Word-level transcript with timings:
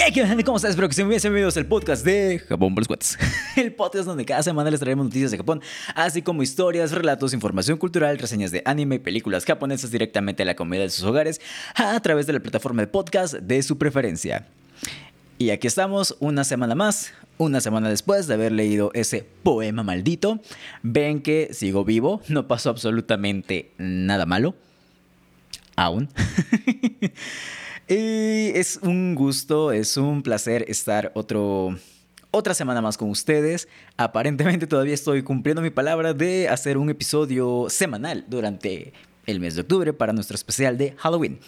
hey, 0.00 0.12
¿qué 0.12 0.22
onda? 0.22 0.42
¿Cómo 0.44 0.56
estás? 0.56 0.70
Espero 0.70 0.86
que 0.86 0.92
estén 0.92 1.08
bien. 1.08 1.20
Bienvenidos 1.20 1.56
al 1.56 1.66
podcast 1.66 2.04
de 2.04 2.38
Japón 2.38 2.74
por 2.74 2.82
los 2.82 2.88
cuates. 2.88 3.18
El 3.56 3.72
podcast 3.74 4.06
donde 4.06 4.24
cada 4.24 4.42
semana 4.42 4.70
les 4.70 4.78
traemos 4.78 5.04
noticias 5.06 5.30
de 5.30 5.38
Japón, 5.38 5.60
así 5.94 6.22
como 6.22 6.42
historias, 6.42 6.92
relatos, 6.92 7.32
información 7.32 7.78
cultural, 7.78 8.18
reseñas 8.18 8.52
de 8.52 8.62
anime 8.64 8.96
y 8.96 8.98
películas 9.00 9.44
japonesas 9.44 9.90
directamente 9.90 10.44
a 10.44 10.46
la 10.46 10.54
comida 10.54 10.82
de 10.82 10.90
sus 10.90 11.04
hogares 11.04 11.40
a 11.74 11.98
través 12.00 12.26
de 12.26 12.34
la 12.34 12.40
plataforma 12.40 12.82
de 12.82 12.86
podcast 12.86 13.34
de 13.34 13.62
su 13.62 13.76
preferencia. 13.76 14.46
Y 15.36 15.50
aquí 15.50 15.66
estamos 15.66 16.16
una 16.20 16.44
semana 16.44 16.74
más, 16.74 17.12
una 17.36 17.60
semana 17.60 17.88
después 17.88 18.26
de 18.28 18.34
haber 18.34 18.52
leído 18.52 18.92
ese 18.94 19.26
poema 19.42 19.82
maldito. 19.82 20.40
Ven 20.82 21.22
que 21.22 21.48
sigo 21.52 21.84
vivo, 21.84 22.20
no 22.28 22.46
pasó 22.46 22.70
absolutamente 22.70 23.72
nada 23.78 24.26
malo. 24.26 24.54
Aún. 25.74 26.08
Y 27.88 28.52
es 28.54 28.78
un 28.82 29.14
gusto, 29.14 29.72
es 29.72 29.96
un 29.96 30.22
placer 30.22 30.66
estar 30.68 31.10
otro, 31.14 31.74
otra 32.30 32.52
semana 32.52 32.82
más 32.82 32.98
con 32.98 33.08
ustedes. 33.08 33.66
Aparentemente 33.96 34.66
todavía 34.66 34.92
estoy 34.92 35.22
cumpliendo 35.22 35.62
mi 35.62 35.70
palabra 35.70 36.12
de 36.12 36.50
hacer 36.50 36.76
un 36.76 36.90
episodio 36.90 37.66
semanal 37.70 38.26
durante 38.28 38.92
el 39.24 39.40
mes 39.40 39.54
de 39.54 39.62
octubre 39.62 39.94
para 39.94 40.12
nuestro 40.12 40.34
especial 40.34 40.76
de 40.76 40.94
Halloween. 40.98 41.38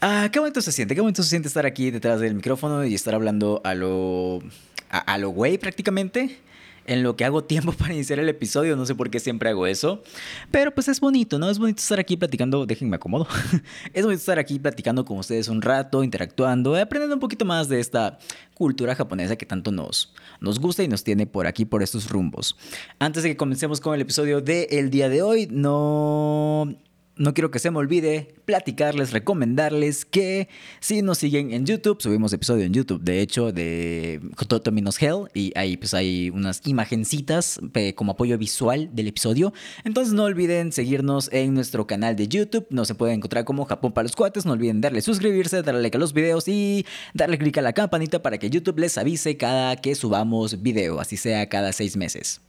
Ah, 0.00 0.28
qué 0.32 0.40
momento 0.40 0.60
se 0.60 0.72
siente, 0.72 0.96
qué 0.96 1.00
momento 1.00 1.22
se 1.22 1.30
siente 1.30 1.46
estar 1.46 1.66
aquí 1.66 1.92
detrás 1.92 2.18
del 2.18 2.34
micrófono 2.34 2.84
y 2.84 2.94
estar 2.94 3.14
hablando 3.14 3.60
a 3.62 3.76
lo, 3.76 4.42
a, 4.90 4.98
a 4.98 5.18
lo 5.18 5.30
güey 5.30 5.56
prácticamente 5.56 6.40
en 6.86 7.02
lo 7.02 7.16
que 7.16 7.24
hago 7.24 7.44
tiempo 7.44 7.72
para 7.78 7.94
iniciar 7.94 8.18
el 8.18 8.28
episodio. 8.28 8.76
No 8.76 8.86
sé 8.86 8.94
por 8.94 9.10
qué 9.10 9.20
siempre 9.20 9.50
hago 9.50 9.66
eso. 9.66 10.02
Pero 10.50 10.74
pues 10.74 10.88
es 10.88 11.00
bonito, 11.00 11.38
¿no? 11.38 11.50
Es 11.50 11.58
bonito 11.58 11.80
estar 11.80 12.00
aquí 12.00 12.16
platicando. 12.16 12.66
Déjenme 12.66 12.96
acomodo. 12.96 13.26
es 13.92 14.04
bonito 14.04 14.20
estar 14.20 14.38
aquí 14.38 14.58
platicando 14.58 15.04
con 15.04 15.18
ustedes 15.18 15.48
un 15.48 15.62
rato, 15.62 16.02
interactuando, 16.02 16.76
aprendiendo 16.76 17.14
un 17.14 17.20
poquito 17.20 17.44
más 17.44 17.68
de 17.68 17.80
esta 17.80 18.18
cultura 18.54 18.94
japonesa 18.94 19.36
que 19.36 19.44
tanto 19.44 19.70
nos, 19.70 20.14
nos 20.40 20.58
gusta 20.58 20.82
y 20.82 20.88
nos 20.88 21.04
tiene 21.04 21.26
por 21.26 21.46
aquí, 21.46 21.64
por 21.64 21.82
estos 21.82 22.08
rumbos. 22.08 22.56
Antes 22.98 23.22
de 23.22 23.30
que 23.30 23.36
comencemos 23.36 23.80
con 23.80 23.94
el 23.94 24.00
episodio 24.00 24.40
del 24.40 24.90
día 24.90 25.08
de 25.08 25.22
hoy, 25.22 25.48
no 25.50 26.76
no 27.16 27.32
quiero 27.32 27.50
que 27.50 27.58
se 27.58 27.70
me 27.70 27.78
olvide 27.78 28.34
platicarles, 28.44 29.12
recomendarles 29.12 30.04
que 30.04 30.48
si 30.80 31.02
nos 31.02 31.18
siguen 31.18 31.52
en 31.52 31.64
YouTube, 31.64 32.00
subimos 32.00 32.32
episodio 32.32 32.64
en 32.64 32.72
YouTube, 32.72 33.02
de 33.02 33.20
hecho, 33.20 33.52
de 33.52 34.20
Totominos 34.46 35.00
Hell, 35.00 35.28
y 35.34 35.52
ahí 35.56 35.76
pues 35.76 35.94
hay 35.94 36.30
unas 36.30 36.60
imagencitas 36.66 37.58
como 37.94 38.12
apoyo 38.12 38.36
visual 38.38 38.90
del 38.92 39.08
episodio. 39.08 39.52
Entonces 39.84 40.12
no 40.12 40.24
olviden 40.24 40.72
seguirnos 40.72 41.30
en 41.32 41.54
nuestro 41.54 41.86
canal 41.86 42.16
de 42.16 42.28
YouTube, 42.28 42.66
nos 42.70 42.86
se 42.86 42.94
puede 42.94 43.14
encontrar 43.14 43.44
como 43.44 43.64
Japón 43.64 43.92
para 43.92 44.04
los 44.04 44.14
cuates, 44.14 44.46
no 44.46 44.52
olviden 44.52 44.80
darle 44.80 45.00
suscribirse, 45.00 45.62
darle 45.62 45.82
like 45.82 45.96
a 45.96 46.00
los 46.00 46.12
videos 46.12 46.46
y 46.48 46.86
darle 47.14 47.38
clic 47.38 47.58
a 47.58 47.62
la 47.62 47.72
campanita 47.72 48.22
para 48.22 48.38
que 48.38 48.50
YouTube 48.50 48.78
les 48.78 48.96
avise 48.98 49.36
cada 49.36 49.76
que 49.76 49.94
subamos 49.94 50.62
video, 50.62 51.00
así 51.00 51.16
sea 51.16 51.48
cada 51.48 51.72
seis 51.72 51.96
meses. 51.96 52.40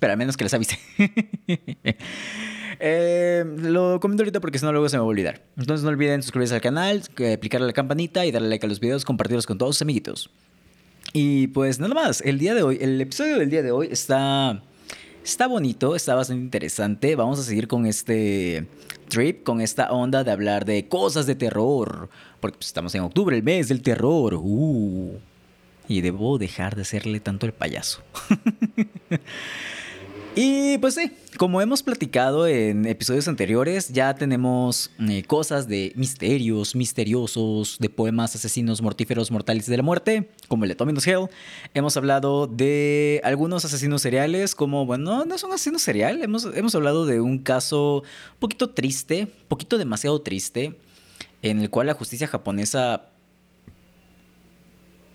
Pero 0.00 0.12
al 0.12 0.18
menos 0.18 0.36
que 0.36 0.44
les 0.44 0.54
avise. 0.54 0.78
Eh, 2.80 3.44
lo 3.58 4.00
comento 4.00 4.22
ahorita 4.22 4.40
porque 4.40 4.58
si 4.58 4.64
no 4.64 4.72
luego 4.72 4.88
se 4.88 4.96
me 4.96 5.00
va 5.00 5.06
a 5.06 5.08
olvidar. 5.08 5.42
Entonces 5.56 5.84
no 5.84 5.90
olviden 5.90 6.22
suscribirse 6.22 6.54
al 6.54 6.60
canal, 6.60 7.02
aplicarle 7.32 7.66
la 7.66 7.72
campanita 7.72 8.26
y 8.26 8.32
darle 8.32 8.48
like 8.48 8.66
a 8.66 8.68
los 8.68 8.80
videos, 8.80 9.04
compartirlos 9.04 9.46
con 9.46 9.58
todos 9.58 9.76
sus 9.76 9.82
amiguitos. 9.82 10.30
Y 11.12 11.48
pues 11.48 11.78
nada 11.78 11.94
más, 11.94 12.20
el 12.22 12.38
día 12.38 12.54
de 12.54 12.62
hoy, 12.62 12.78
el 12.80 13.00
episodio 13.00 13.38
del 13.38 13.48
día 13.48 13.62
de 13.62 13.70
hoy 13.70 13.88
está, 13.90 14.62
está 15.24 15.46
bonito, 15.46 15.94
está 15.94 16.14
bastante 16.14 16.42
interesante. 16.42 17.14
Vamos 17.14 17.38
a 17.38 17.44
seguir 17.44 17.68
con 17.68 17.86
este 17.86 18.66
trip, 19.08 19.44
con 19.44 19.60
esta 19.60 19.92
onda 19.92 20.24
de 20.24 20.32
hablar 20.32 20.64
de 20.64 20.88
cosas 20.88 21.26
de 21.26 21.36
terror. 21.36 22.08
Porque 22.40 22.56
pues, 22.56 22.66
estamos 22.66 22.94
en 22.94 23.02
octubre, 23.02 23.36
el 23.36 23.42
mes 23.42 23.68
del 23.68 23.82
terror. 23.82 24.34
Uh, 24.34 25.18
y 25.86 26.00
debo 26.00 26.38
dejar 26.38 26.74
de 26.74 26.82
hacerle 26.82 27.20
tanto 27.20 27.46
el 27.46 27.52
payaso. 27.52 28.02
Y 30.36 30.78
pues 30.78 30.96
sí, 30.96 31.12
como 31.36 31.62
hemos 31.62 31.84
platicado 31.84 32.48
en 32.48 32.86
episodios 32.86 33.28
anteriores, 33.28 33.90
ya 33.90 34.16
tenemos 34.16 34.90
eh, 34.98 35.22
cosas 35.22 35.68
de 35.68 35.92
misterios, 35.94 36.74
misteriosos, 36.74 37.76
de 37.78 37.88
poemas 37.88 38.34
asesinos 38.34 38.82
mortíferos 38.82 39.30
mortales 39.30 39.66
de 39.66 39.76
la 39.76 39.84
muerte, 39.84 40.30
como 40.48 40.64
el 40.64 40.70
de 40.70 40.74
Tommy 40.74 40.92
Hell. 41.06 41.28
Hemos 41.72 41.96
hablado 41.96 42.48
de 42.48 43.20
algunos 43.22 43.64
asesinos 43.64 44.02
seriales, 44.02 44.56
como, 44.56 44.86
bueno, 44.86 45.24
no 45.24 45.34
es 45.36 45.44
un 45.44 45.52
asesino 45.52 45.78
serial, 45.78 46.20
hemos, 46.20 46.46
hemos 46.52 46.74
hablado 46.74 47.06
de 47.06 47.20
un 47.20 47.38
caso 47.38 47.98
un 47.98 48.38
poquito 48.40 48.70
triste, 48.70 49.28
un 49.42 49.46
poquito 49.46 49.78
demasiado 49.78 50.20
triste, 50.20 50.76
en 51.42 51.60
el 51.60 51.70
cual 51.70 51.86
la 51.86 51.94
justicia 51.94 52.26
japonesa 52.26 53.04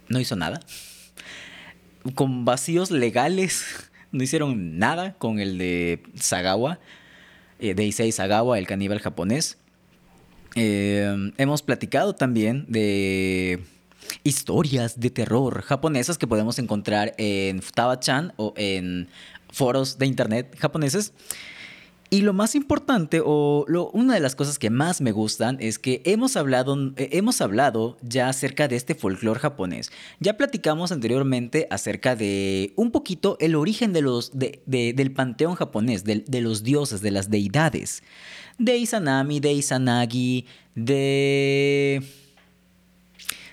no 0.07 0.17
hizo 0.21 0.37
nada, 0.37 0.61
con 2.15 2.45
vacíos 2.45 2.89
legales 2.89 3.88
no 4.11 4.23
hicieron 4.23 4.77
nada 4.77 5.13
con 5.13 5.39
el 5.39 5.57
de 5.57 6.03
Sagawa, 6.15 6.79
eh, 7.59 7.73
de 7.73 7.85
Issei 7.85 8.11
Sagawa, 8.11 8.57
el 8.57 8.67
caníbal 8.67 8.99
japonés. 8.99 9.57
Eh, 10.55 11.31
hemos 11.37 11.61
platicado 11.61 12.15
también 12.15 12.65
de 12.67 13.63
historias 14.23 14.99
de 14.99 15.09
terror 15.09 15.61
japonesas 15.61 16.17
que 16.17 16.27
podemos 16.27 16.57
encontrar 16.57 17.13
en 17.17 17.61
Futaba-chan 17.61 18.33
o 18.37 18.53
en 18.57 19.07
foros 19.51 19.97
de 19.97 20.05
internet 20.05 20.55
japoneses. 20.57 21.13
Y 22.11 22.21
lo 22.21 22.33
más 22.33 22.55
importante, 22.55 23.21
o 23.23 23.65
una 23.93 24.15
de 24.15 24.19
las 24.19 24.35
cosas 24.35 24.57
que 24.57 24.71
más 24.71 24.99
me 24.99 25.11
gustan, 25.11 25.57
es 25.59 25.77
que 25.77 26.01
hemos 26.05 26.37
hablado, 26.37 26.75
eh, 26.95 27.09
hemos 27.11 27.39
hablado 27.39 27.97
ya 28.01 28.29
acerca 28.29 28.67
de 28.67 28.77
este 28.77 28.95
folclore 28.95 29.39
japonés. 29.39 29.91
Ya 30.19 30.35
platicamos 30.35 30.91
anteriormente 30.91 31.67
acerca 31.69 32.15
de 32.15 32.73
un 32.75 32.89
poquito 32.89 33.37
el 33.39 33.53
origen 33.53 33.93
de 33.93 34.01
los, 34.01 34.31
del 34.33 35.11
panteón 35.11 35.53
japonés, 35.53 36.03
de, 36.03 36.23
de 36.27 36.41
los 36.41 36.63
dioses, 36.63 37.01
de 37.01 37.11
las 37.11 37.29
deidades. 37.29 38.01
De 38.57 38.77
Izanami, 38.77 39.39
de 39.39 39.53
Izanagi, 39.53 40.47
de... 40.73 42.03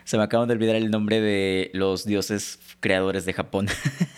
Se 0.07 0.17
me 0.17 0.23
acaba 0.23 0.47
de 0.47 0.53
olvidar 0.53 0.77
el 0.77 0.89
nombre 0.93 1.21
de 1.21 1.69
los 1.75 2.05
dioses 2.05 2.61
creadores 2.79 3.25
de 3.25 3.33
Japón. 3.33 3.67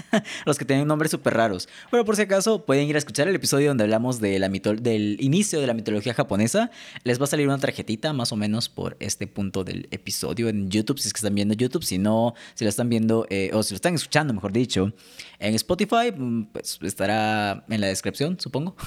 los 0.44 0.58
que 0.58 0.66
tienen 0.66 0.86
nombres 0.86 1.10
súper 1.10 1.32
raros. 1.32 1.66
Pero 1.90 2.04
por 2.04 2.14
si 2.14 2.20
acaso, 2.20 2.66
pueden 2.66 2.86
ir 2.86 2.94
a 2.96 2.98
escuchar 2.98 3.26
el 3.26 3.34
episodio 3.34 3.68
donde 3.68 3.84
hablamos 3.84 4.20
de 4.20 4.38
la 4.38 4.50
del 4.50 5.16
inicio 5.18 5.62
de 5.62 5.66
la 5.66 5.72
mitología 5.72 6.12
japonesa. 6.12 6.70
Les 7.04 7.18
va 7.18 7.24
a 7.24 7.26
salir 7.26 7.46
una 7.46 7.56
tarjetita 7.56 8.12
más 8.12 8.32
o 8.32 8.36
menos 8.36 8.68
por 8.68 8.98
este 9.00 9.26
punto 9.26 9.64
del 9.64 9.88
episodio 9.90 10.50
en 10.50 10.68
YouTube, 10.68 10.98
si 10.98 11.08
es 11.08 11.14
que 11.14 11.20
están 11.20 11.34
viendo 11.34 11.54
YouTube. 11.54 11.82
Si 11.82 11.96
no, 11.96 12.34
si 12.52 12.66
lo 12.66 12.68
están 12.68 12.90
viendo, 12.90 13.26
eh, 13.30 13.50
o 13.54 13.62
si 13.62 13.72
lo 13.72 13.76
están 13.76 13.94
escuchando, 13.94 14.34
mejor 14.34 14.52
dicho, 14.52 14.92
en 15.38 15.54
Spotify, 15.54 16.12
mm, 16.14 16.48
pues 16.52 16.78
estará 16.82 17.64
en 17.66 17.80
la 17.80 17.86
descripción, 17.86 18.38
supongo. 18.38 18.76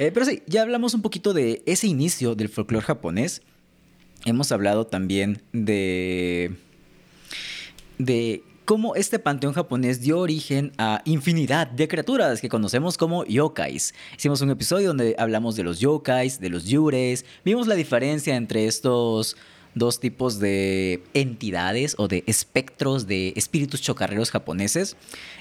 Eh, 0.00 0.12
pero 0.14 0.24
sí, 0.24 0.44
ya 0.46 0.62
hablamos 0.62 0.94
un 0.94 1.02
poquito 1.02 1.32
de 1.32 1.60
ese 1.66 1.88
inicio 1.88 2.36
del 2.36 2.48
folclore 2.48 2.86
japonés 2.86 3.42
hemos 4.24 4.52
hablado 4.52 4.86
también 4.86 5.42
de, 5.52 6.56
de 7.98 8.42
cómo 8.64 8.94
este 8.96 9.18
panteón 9.18 9.54
japonés 9.54 10.00
dio 10.00 10.18
origen 10.18 10.72
a 10.76 11.00
infinidad 11.04 11.68
de 11.68 11.88
criaturas 11.88 12.40
que 12.40 12.48
conocemos 12.48 12.98
como 12.98 13.24
yokais. 13.24 13.94
Hicimos 14.16 14.42
un 14.42 14.50
episodio 14.50 14.88
donde 14.88 15.16
hablamos 15.18 15.56
de 15.56 15.62
los 15.62 15.80
yokais, 15.80 16.38
de 16.40 16.50
los 16.50 16.66
yures, 16.66 17.24
vimos 17.44 17.66
la 17.66 17.74
diferencia 17.74 18.36
entre 18.36 18.66
estos 18.66 19.36
dos 19.74 20.00
tipos 20.00 20.38
de 20.38 21.02
entidades 21.14 21.94
o 21.98 22.08
de 22.08 22.24
espectros 22.26 23.06
de 23.06 23.32
espíritus 23.36 23.80
chocarreros 23.80 24.30
japoneses. 24.30 24.96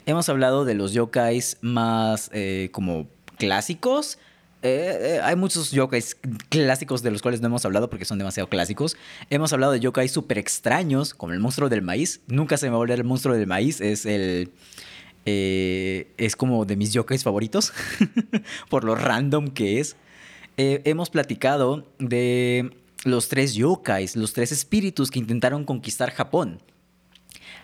Hemos 0.06 0.30
hablado 0.30 0.64
de 0.64 0.76
los 0.76 0.94
yokais 0.94 1.58
más 1.62 2.30
eh, 2.34 2.70
como 2.72 3.08
clásicos, 3.38 4.20
eh, 4.64 5.18
eh, 5.18 5.20
hay 5.24 5.36
muchos 5.36 5.72
yokais 5.72 6.18
clásicos 6.50 7.04
de 7.04 7.12
los 7.12 7.22
cuales 7.22 7.42
no 7.42 7.48
hemos 7.48 7.64
hablado 7.66 7.90
porque 7.90 8.06
son 8.06 8.18
demasiado 8.18 8.50
clásicos. 8.50 8.98
Hemos 9.30 9.54
hablado 9.54 9.74
de 9.74 9.80
yokais 9.80 10.12
súper 10.12 10.38
extraños, 10.38 11.14
como 11.14 11.34
el 11.34 11.40
monstruo 11.40 11.70
del 11.70 11.82
maíz. 11.82 12.22
Nunca 12.28 12.58
se 12.58 12.66
me 12.66 12.72
va 12.72 12.78
a 12.78 12.80
olvidar 12.80 13.00
el 13.00 13.06
monstruo 13.06 13.36
del 13.36 13.48
maíz. 13.48 13.82
Es 13.82 14.06
el. 14.06 14.52
Eh, 15.26 16.14
es 16.18 16.36
como 16.36 16.66
de 16.66 16.76
mis 16.76 16.94
yokais 16.94 17.24
favoritos. 17.24 17.74
por 18.70 18.84
lo 18.84 18.96
random 18.96 19.50
que 19.50 19.80
es. 19.80 19.96
hemos 20.58 21.10
platicado 21.12 21.88
de 22.00 22.72
los 23.04 23.30
tres 23.30 23.54
yokais, 23.54 24.16
los 24.16 24.34
tres 24.34 24.52
espíritus 24.52 25.12
que 25.12 25.20
intentaron 25.20 25.66
conquistar 25.66 26.12
Japón. 26.12 26.62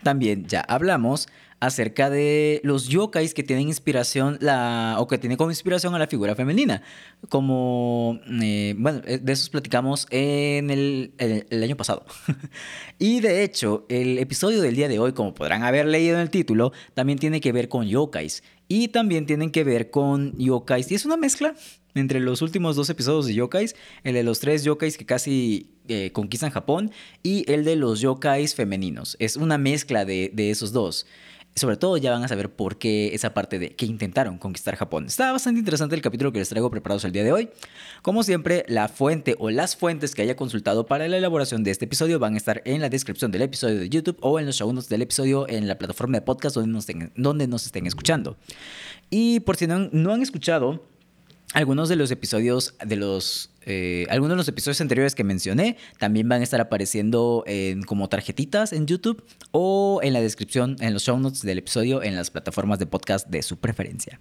También 0.04 0.46
ya 0.46 0.62
hablamos 0.62 1.28
acerca 1.64 2.10
de 2.10 2.60
los 2.66 2.90
yokais 2.90 3.34
que 3.34 3.42
tienen 3.42 3.70
inspiración 3.70 4.38
la, 4.42 4.98
o 5.00 5.08
que 5.08 5.18
tienen 5.18 5.38
como 5.38 5.50
inspiración 5.50 5.96
a 5.96 6.00
la 6.00 6.08
figura 6.08 6.36
femenina. 6.36 6.82
Como, 7.30 8.20
eh, 8.42 8.76
bueno, 8.78 9.02
eh, 9.06 9.18
de 9.18 9.32
esos 9.32 9.50
platicamos 9.50 10.06
en 10.10 10.70
el, 10.70 11.14
el, 11.18 11.64
año 11.64 11.78
pasado. 11.78 12.06
y 13.00 13.22
de 13.22 13.46
hecho, 13.46 13.86
el 13.88 14.20
episodio 14.20 14.62
del 14.62 14.76
día 14.76 14.90
de 14.90 15.00
hoy, 15.00 15.14
como 15.14 15.34
podrán 15.34 15.64
haber 15.64 15.86
leído 15.86 16.16
en 16.16 16.22
el 16.22 16.30
título, 16.30 16.74
también 16.96 17.18
tiene 17.18 17.40
que 17.40 17.54
ver 17.54 17.70
con 17.70 17.88
yokais. 17.88 18.44
Y 18.68 18.90
también 18.90 19.26
tienen 19.26 19.50
que 19.50 19.64
ver 19.64 19.90
con 19.90 20.38
yokais. 20.38 20.92
Y 20.92 20.96
es 20.96 21.06
una 21.06 21.16
mezcla 21.16 21.56
entre 21.96 22.20
los 22.20 22.42
últimos 22.42 22.76
dos 22.76 22.90
episodios 22.90 23.28
de 23.28 23.36
yokais, 23.36 23.74
el 24.04 24.16
de 24.16 24.24
los 24.24 24.42
tres 24.42 24.66
yokais 24.66 24.98
que 24.98 25.06
casi 25.06 25.70
eh, 25.88 26.12
conquistan 26.12 26.50
Japón 26.50 26.92
y 27.22 27.50
el 27.50 27.64
de 27.64 27.78
los 27.78 28.02
yokais 28.02 28.54
femeninos. 28.54 29.16
Es 29.20 29.38
una 29.38 29.58
mezcla 29.58 30.04
de, 30.04 30.30
de 30.34 30.50
esos 30.52 30.74
dos 30.74 31.06
sobre 31.56 31.78
todo 31.78 31.98
ya 31.98 32.12
van 32.12 32.24
a 32.24 32.28
saber 32.28 32.50
por 32.50 32.78
qué 32.78 33.14
esa 33.14 33.34
parte 33.34 33.60
de 33.60 33.76
que 33.76 33.86
intentaron 33.86 34.38
conquistar 34.38 34.76
Japón. 34.76 35.06
Está 35.06 35.32
bastante 35.32 35.60
interesante 35.60 35.96
el 35.96 36.02
capítulo 36.02 36.32
que 36.32 36.40
les 36.40 36.50
traigo 36.50 36.72
preparados 36.72 37.06
el 37.06 37.12
día 37.12 37.24
de 37.24 37.32
hoy. 37.32 37.50
Como 38.02 38.24
siempre, 38.24 38.66
la 38.68 38.88
fuente 38.88 39.36
o 39.40 39.50
las 39.50 39.76
fuentes 39.76 40.16
que 40.16 40.22
haya 40.22 40.36
consultado 40.36 40.86
para 40.86 41.08
la 41.08 41.18
elaboración 41.18 41.64
de 41.64 41.72
este 41.72 41.86
episodio 41.86 42.20
van 42.20 42.34
a 42.34 42.38
estar 42.38 42.62
en 42.66 42.82
la 42.82 42.90
descripción 42.90 43.32
del 43.32 43.44
episodio 43.44 43.80
de 43.80 43.90
YouTube 43.90 44.18
o 44.22 44.40
en 44.40 44.46
los 44.46 44.56
segundos 44.56 44.90
del 44.90 45.04
episodio 45.04 45.48
en 45.48 45.68
la 45.68 45.78
plataforma 45.78 46.18
de 46.18 46.22
podcast 46.22 46.56
donde 46.56 46.72
nos, 46.72 46.88
donde 47.16 47.48
nos 47.48 47.66
estén 47.66 47.86
escuchando. 47.86 48.38
Y 49.10 49.42
por 49.42 49.58
si 49.58 49.68
no, 49.68 49.90
no 49.92 50.14
han 50.14 50.22
escuchado 50.22 50.84
algunos 51.54 51.88
de 51.88 51.96
los 51.96 52.12
episodios 52.12 52.76
de 52.84 52.96
los 52.96 53.52
eh, 53.66 54.06
algunos 54.10 54.32
de 54.32 54.38
los 54.38 54.48
episodios 54.48 54.82
anteriores 54.82 55.16
que 55.16 55.24
mencioné 55.24 55.78
también 56.00 56.28
van 56.28 56.42
a 56.42 56.44
estar 56.44 56.60
apareciendo 56.60 57.44
en, 57.48 57.84
como 57.84 58.10
tarjetitas 58.10 58.74
en 58.74 58.88
YouTube 58.88 59.24
o 59.52 60.02
en 60.04 60.12
la 60.12 60.20
descripción, 60.20 60.76
en 60.82 60.94
los 60.94 61.04
show 61.04 61.18
notes 61.18 61.44
del 61.44 61.60
episodio 61.60 62.04
en 62.04 62.16
las 62.16 62.32
plataformas 62.32 62.80
de 62.80 62.88
podcast 62.88 63.28
de 63.30 63.42
su 63.42 63.58
preferencia. 63.58 64.20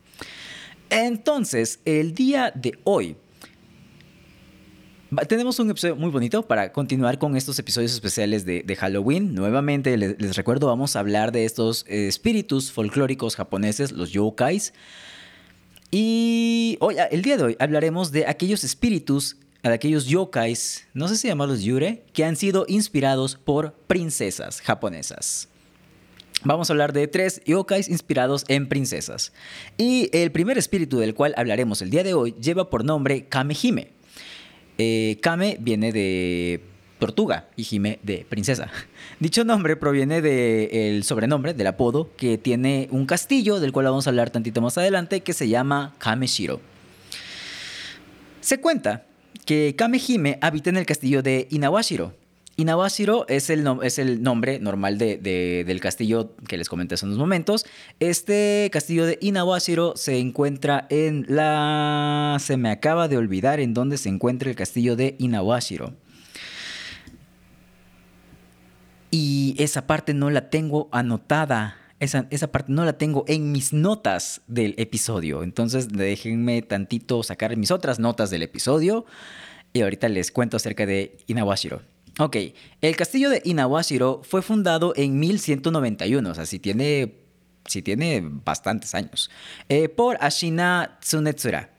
Entonces, 0.91 1.81
el 1.87 2.15
día 2.15 2.53
de 2.55 2.79
hoy 2.85 3.17
tenemos 5.29 5.59
un 5.59 5.71
episodio 5.71 5.97
muy 5.97 6.11
bonito 6.11 6.47
para 6.47 6.73
continuar 6.73 7.19
con 7.19 7.37
estos 7.37 7.59
episodios 7.59 7.93
especiales 7.93 8.45
de, 8.45 8.77
Halloween. 8.79 9.35
Nuevamente, 9.35 9.97
les, 9.97 10.37
recuerdo, 10.37 10.67
vamos 10.69 10.97
a 10.97 11.01
hablar 11.01 11.33
de 11.33 11.45
estos 11.45 11.85
eh, 11.89 12.09
espíritus 12.09 12.73
folclóricos 12.73 13.37
japoneses, 13.37 13.93
los 13.93 14.11
yokais. 14.11 14.73
Y 15.95 16.79
hoy, 16.81 16.97
el 17.11 17.21
día 17.21 17.37
de 17.37 17.45
hoy 17.45 17.57
hablaremos 17.59 18.13
de 18.13 18.27
aquellos 18.27 18.65
espíritus, 18.65 19.37
de 19.63 19.75
aquellos 19.75 20.07
yokais, 20.07 20.87
no 20.95 21.07
sé 21.07 21.19
si 21.19 21.29
llamarlos 21.29 21.63
yure, 21.63 22.03
que 22.15 22.25
han 22.25 22.37
sido 22.37 22.65
inspirados 22.67 23.37
por 23.37 23.75
princesas 23.89 24.63
japonesas. 24.63 25.51
Vamos 26.45 26.71
a 26.71 26.73
hablar 26.73 26.95
de 26.95 27.09
tres 27.09 27.43
yokais 27.45 27.91
inspirados 27.91 28.47
en 28.49 28.71
princesas. 28.71 29.35
Y 29.77 30.09
el 30.17 30.33
primer 30.33 30.57
espíritu 30.57 30.99
del 30.99 31.15
cual 31.15 31.35
hablaremos 31.37 31.83
el 31.83 31.91
día 31.91 32.03
de 32.03 32.15
hoy 32.15 32.35
lleva 32.41 32.71
por 32.71 32.87
nombre 32.87 33.27
Kamehime. 33.27 33.91
Eh, 34.79 35.19
Kame 35.21 35.59
viene 35.61 35.93
de 35.93 36.72
tortuga 37.03 37.49
y 37.57 37.65
Jime 37.65 37.99
de 38.05 38.25
princesa. 38.29 38.71
Dicho 39.19 39.43
nombre 39.43 39.75
proviene 39.75 40.23
del 40.23 41.03
sobrenombre, 41.03 41.53
del 41.53 41.67
apodo, 41.67 42.11
que 42.17 42.39
tiene 42.39 42.87
un 42.93 43.07
castillo, 43.07 43.59
del 43.59 43.73
cual 43.73 43.87
vamos 43.87 44.07
a 44.07 44.11
hablar 44.11 44.31
tantito 44.31 44.61
más 44.61 44.79
adelante, 44.79 45.21
que 45.21 45.33
se 45.33 45.49
llama 45.49 45.97
Kameshiro. 45.99 46.61
Se 48.41 48.61
cuenta 48.61 49.05
que 49.45 49.75
Kamehime 49.77 50.39
habita 50.41 50.71
en 50.71 50.77
el 50.77 50.87
castillo 50.87 51.25
de 51.25 51.49
Inawashiro. 51.51 52.15
Inawashiro 52.57 53.27
es 53.29 53.51
el, 53.51 53.67
es 53.83 53.99
el 53.99 54.23
nombre 54.23 54.61
normal 54.61 54.97
del 54.97 55.81
castillo 55.81 56.37
que 56.47 56.57
les 56.57 56.69
comenté 56.69 56.95
hace 56.95 57.07
unos 57.07 57.19
momentos. 57.19 57.67
Este 57.99 58.69
castillo 58.73 59.07
de 59.07 59.19
Inawashiro 59.21 59.95
se 59.97 60.19
encuentra 60.19 60.87
en 60.89 61.27
la... 61.29 62.37
Se 62.39 62.57
me 62.57 62.71
acaba 62.71 63.09
de 63.09 63.17
olvidar 63.17 63.59
en 63.59 63.75
dónde 63.75 63.99
se 63.99 64.09
encuentra 64.09 64.51
el 64.51 64.55
castillo 64.55 64.95
de 64.95 65.17
Inawashiro. 65.19 65.95
Y 69.13 69.55
esa 69.59 69.87
parte 69.87 70.15
no 70.15 70.31
la 70.31 70.49
tengo 70.49 70.89
anotada. 70.91 71.77
Esa, 72.01 72.27
esa, 72.31 72.51
parte 72.51 72.73
no 72.73 72.85
la 72.85 72.95
tengo 72.95 73.25
en 73.29 73.53
mis 73.53 73.75
notas 73.75 74.41
del 74.49 74.75
episodio. 74.79 75.43
Entonces 75.43 75.91
déjenme 75.91 76.63
tantito 76.63 77.23
sacar 77.23 77.57
mis 77.59 77.71
otras 77.71 77.99
notas 77.99 78.31
del 78.31 78.43
episodio. 78.43 79.05
Y 79.75 79.83
ahorita 79.83 80.09
les 80.09 80.33
cuento 80.33 80.57
acerca 80.57 80.87
de 80.87 81.19
Inawashiro. 81.27 81.83
Ok, 82.19 82.37
el 82.81 82.97
castillo 82.97 83.29
de 83.29 83.43
Inawashiro 83.45 84.23
fue 84.25 84.41
fundado 84.41 84.95
en 84.97 85.19
1191. 85.19 86.31
O 86.31 86.35
sea, 86.35 86.47
si 86.47 86.59
tiene, 86.59 87.15
si 87.67 87.83
tiene 87.83 88.23
bastantes 88.23 88.95
años. 88.95 89.31
Eh, 89.69 89.91
por 89.91 90.17
Ashina 90.21 90.99
Tsunetsura. 91.01 91.71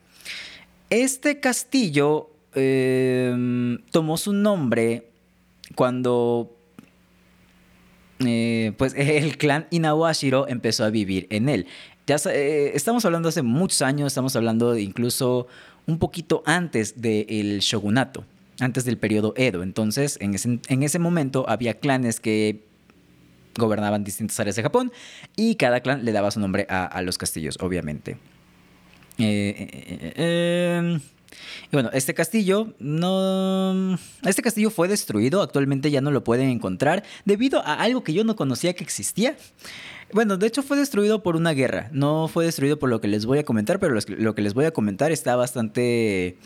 Este 0.88 1.40
castillo 1.40 2.30
em, 2.54 3.78
tomó 3.90 4.16
su 4.16 4.32
nombre 4.32 5.10
cuando 5.74 6.53
eh, 8.20 8.72
pues 8.76 8.94
el 8.96 9.36
clan 9.38 9.66
Inawashiro 9.70 10.48
empezó 10.48 10.84
a 10.84 10.90
vivir 10.90 11.26
en 11.30 11.48
él. 11.48 11.66
Ya 12.06 12.16
eh, 12.30 12.72
estamos 12.74 13.04
hablando 13.04 13.28
hace 13.28 13.42
muchos 13.42 13.82
años, 13.82 14.08
estamos 14.08 14.36
hablando 14.36 14.76
incluso 14.76 15.46
un 15.86 15.98
poquito 15.98 16.42
antes 16.46 17.00
del 17.00 17.60
shogunato, 17.60 18.24
antes 18.60 18.84
del 18.84 18.98
periodo 18.98 19.32
Edo. 19.36 19.62
Entonces, 19.62 20.18
en 20.20 20.34
ese, 20.34 20.58
en 20.68 20.82
ese 20.82 20.98
momento 20.98 21.48
había 21.48 21.74
clanes 21.74 22.20
que 22.20 22.62
gobernaban 23.56 24.04
distintas 24.04 24.38
áreas 24.40 24.56
de 24.56 24.62
Japón 24.62 24.92
y 25.36 25.54
cada 25.54 25.80
clan 25.80 26.04
le 26.04 26.12
daba 26.12 26.30
su 26.30 26.40
nombre 26.40 26.66
a, 26.68 27.00
los 27.02 27.18
castillos, 27.18 27.56
obviamente. 27.60 28.18
Eh, 29.18 30.12
em, 30.16 31.00
bueno, 31.74 31.90
este 31.92 32.14
castillo 32.14 32.72
no. 32.78 33.98
Este 34.24 34.42
castillo 34.42 34.70
fue 34.70 34.88
destruido, 34.88 35.42
actualmente 35.42 35.90
ya 35.90 36.00
no 36.00 36.10
lo 36.10 36.24
pueden 36.24 36.48
encontrar 36.48 37.02
debido 37.24 37.60
a 37.66 37.74
algo 37.74 38.04
que 38.04 38.12
yo 38.12 38.24
no 38.24 38.36
conocía 38.36 38.74
que 38.74 38.84
existía. 38.84 39.36
Bueno, 40.12 40.36
de 40.36 40.46
hecho 40.46 40.62
fue 40.62 40.76
destruido 40.76 41.22
por 41.22 41.34
una 41.34 41.52
guerra, 41.52 41.88
no 41.92 42.28
fue 42.28 42.44
destruido 42.44 42.78
por 42.78 42.88
lo 42.88 43.00
que 43.00 43.08
les 43.08 43.26
voy 43.26 43.38
a 43.38 43.44
comentar, 43.44 43.80
pero 43.80 43.98
lo 44.06 44.34
que 44.34 44.42
les 44.42 44.54
voy 44.54 44.66
a 44.66 44.70
comentar 44.70 45.10
está 45.10 45.34
bastante 45.34 46.38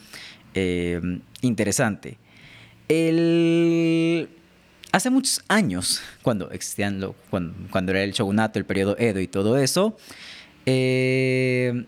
eh, 0.54 1.20
interesante. 1.42 2.16
El... 2.88 4.30
Hace 4.90 5.10
muchos 5.10 5.44
años, 5.48 6.00
cuando 6.22 6.50
existían, 6.50 7.00
lo, 7.00 7.14
cuando, 7.28 7.92
era 7.92 8.02
el 8.02 8.12
shogunato, 8.12 8.58
el 8.58 8.64
periodo 8.64 8.96
Edo 8.98 9.20
y 9.20 9.28
todo 9.28 9.58
eso, 9.58 9.98
eh, 10.64 11.84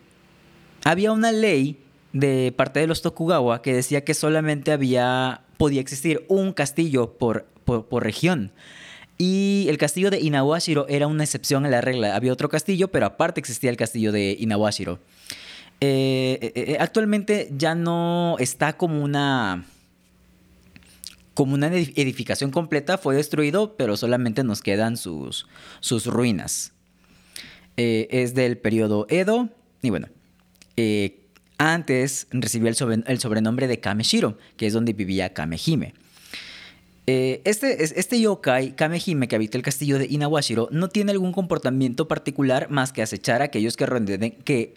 había 0.84 1.12
una 1.12 1.32
ley 1.32 1.78
de 2.12 2.52
parte 2.56 2.80
de 2.80 2.86
los 2.86 3.02
Tokugawa 3.02 3.62
que 3.62 3.74
decía 3.74 4.04
que 4.04 4.14
solamente 4.14 4.72
había, 4.72 5.42
podía 5.56 5.80
existir 5.80 6.24
un 6.28 6.52
castillo 6.52 7.14
por, 7.18 7.46
por, 7.64 8.02
región. 8.02 8.52
Y 9.18 9.66
el 9.68 9.76
castillo 9.78 10.10
de 10.10 10.20
Inawashiro 10.20 10.88
era 10.88 11.06
una 11.06 11.24
excepción 11.24 11.66
a 11.66 11.68
la 11.68 11.80
regla. 11.80 12.16
Había 12.16 12.32
otro 12.32 12.48
castillo, 12.48 12.88
pero 12.88 13.06
aparte 13.06 13.38
existía 13.38 13.70
el 13.70 13.76
castillo 13.76 14.12
de 14.12 14.36
Inawashiro. 14.38 14.98
Eh, 15.82 16.38
eh, 16.42 16.52
eh, 16.54 16.76
actualmente 16.78 17.50
ya 17.56 17.74
no 17.74 18.36
está 18.38 18.74
como 18.74 19.02
una 19.02 19.64
como 21.32 21.54
una 21.54 21.68
edificación 21.68 22.50
completa, 22.50 22.98
fue 22.98 23.14
destruido, 23.14 23.76
pero 23.76 23.96
solamente 23.96 24.44
nos 24.44 24.60
quedan 24.60 24.98
sus, 24.98 25.46
sus 25.80 26.04
ruinas. 26.04 26.72
es 27.76 28.34
del 28.34 28.58
periodo 28.58 29.06
Edo, 29.08 29.48
y 29.80 29.88
bueno, 29.88 30.08
antes 31.60 32.26
recibió 32.30 32.68
el, 32.68 33.20
sobrenombre 33.20 33.68
de 33.68 33.80
Kameshiro, 33.80 34.38
que 34.56 34.66
es 34.66 34.72
donde 34.72 34.94
vivía 34.94 35.34
Kamehime. 35.34 35.92
Eh, 37.06 37.42
este, 37.44 37.84
este 37.84 38.18
yokai, 38.18 38.74
Kamehime, 38.74 39.28
que 39.28 39.36
habita 39.36 39.58
el 39.58 39.62
castillo 39.62 39.98
de 39.98 40.06
Inawashiro, 40.06 40.68
no 40.72 40.88
tiene 40.88 41.12
algún 41.12 41.32
comportamiento 41.32 42.08
particular 42.08 42.70
más 42.70 42.94
que 42.94 43.02
acechar 43.02 43.42
a 43.42 43.46
aquellos 43.46 43.76
que 43.76 43.84
ronden, 43.84 44.32
que, 44.42 44.74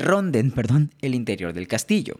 ronden 0.00 0.50
perdón, 0.50 0.90
el 1.00 1.14
interior 1.14 1.52
del 1.52 1.68
castillo. 1.68 2.18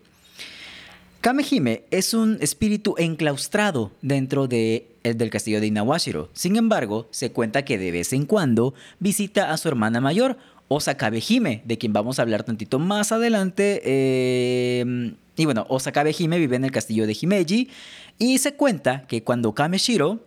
Kamehime 1.21 1.83
es 1.91 2.15
un 2.15 2.39
espíritu 2.41 2.95
enclaustrado 2.99 3.91
dentro 4.03 4.47
de, 4.47 4.87
del 5.03 5.31
castillo 5.31 5.61
de 5.61 5.67
Inawashiro. 5.67 6.31
Sin 6.33 6.55
embargo, 6.55 7.09
se 7.11 7.33
cuenta 7.33 7.65
que 7.65 7.77
de 7.77 7.91
vez 7.91 8.13
en 8.13 8.25
cuando 8.25 8.73
visita 9.01 9.51
a 9.51 9.57
su 9.57 9.67
hermana 9.67 10.01
mayor 10.01 10.37
Osakabe 10.69 11.23
Hime, 11.27 11.63
de 11.65 11.79
quien 11.79 11.93
vamos 11.93 12.19
a 12.19 12.23
hablar 12.23 12.43
tantito 12.43 12.79
más 12.79 13.13
adelante. 13.13 14.81
Em, 14.81 15.17
y 15.37 15.45
bueno, 15.45 15.67
Osakabe 15.69 16.15
Hime 16.19 16.39
vive 16.39 16.57
en 16.57 16.65
el 16.65 16.73
castillo 16.73 17.07
de 17.07 17.17
Himeji 17.21 17.71
y 18.19 18.39
se 18.39 18.55
cuenta 18.55 19.07
que 19.07 19.23
cuando 19.23 19.55
Kameshiro, 19.55 20.25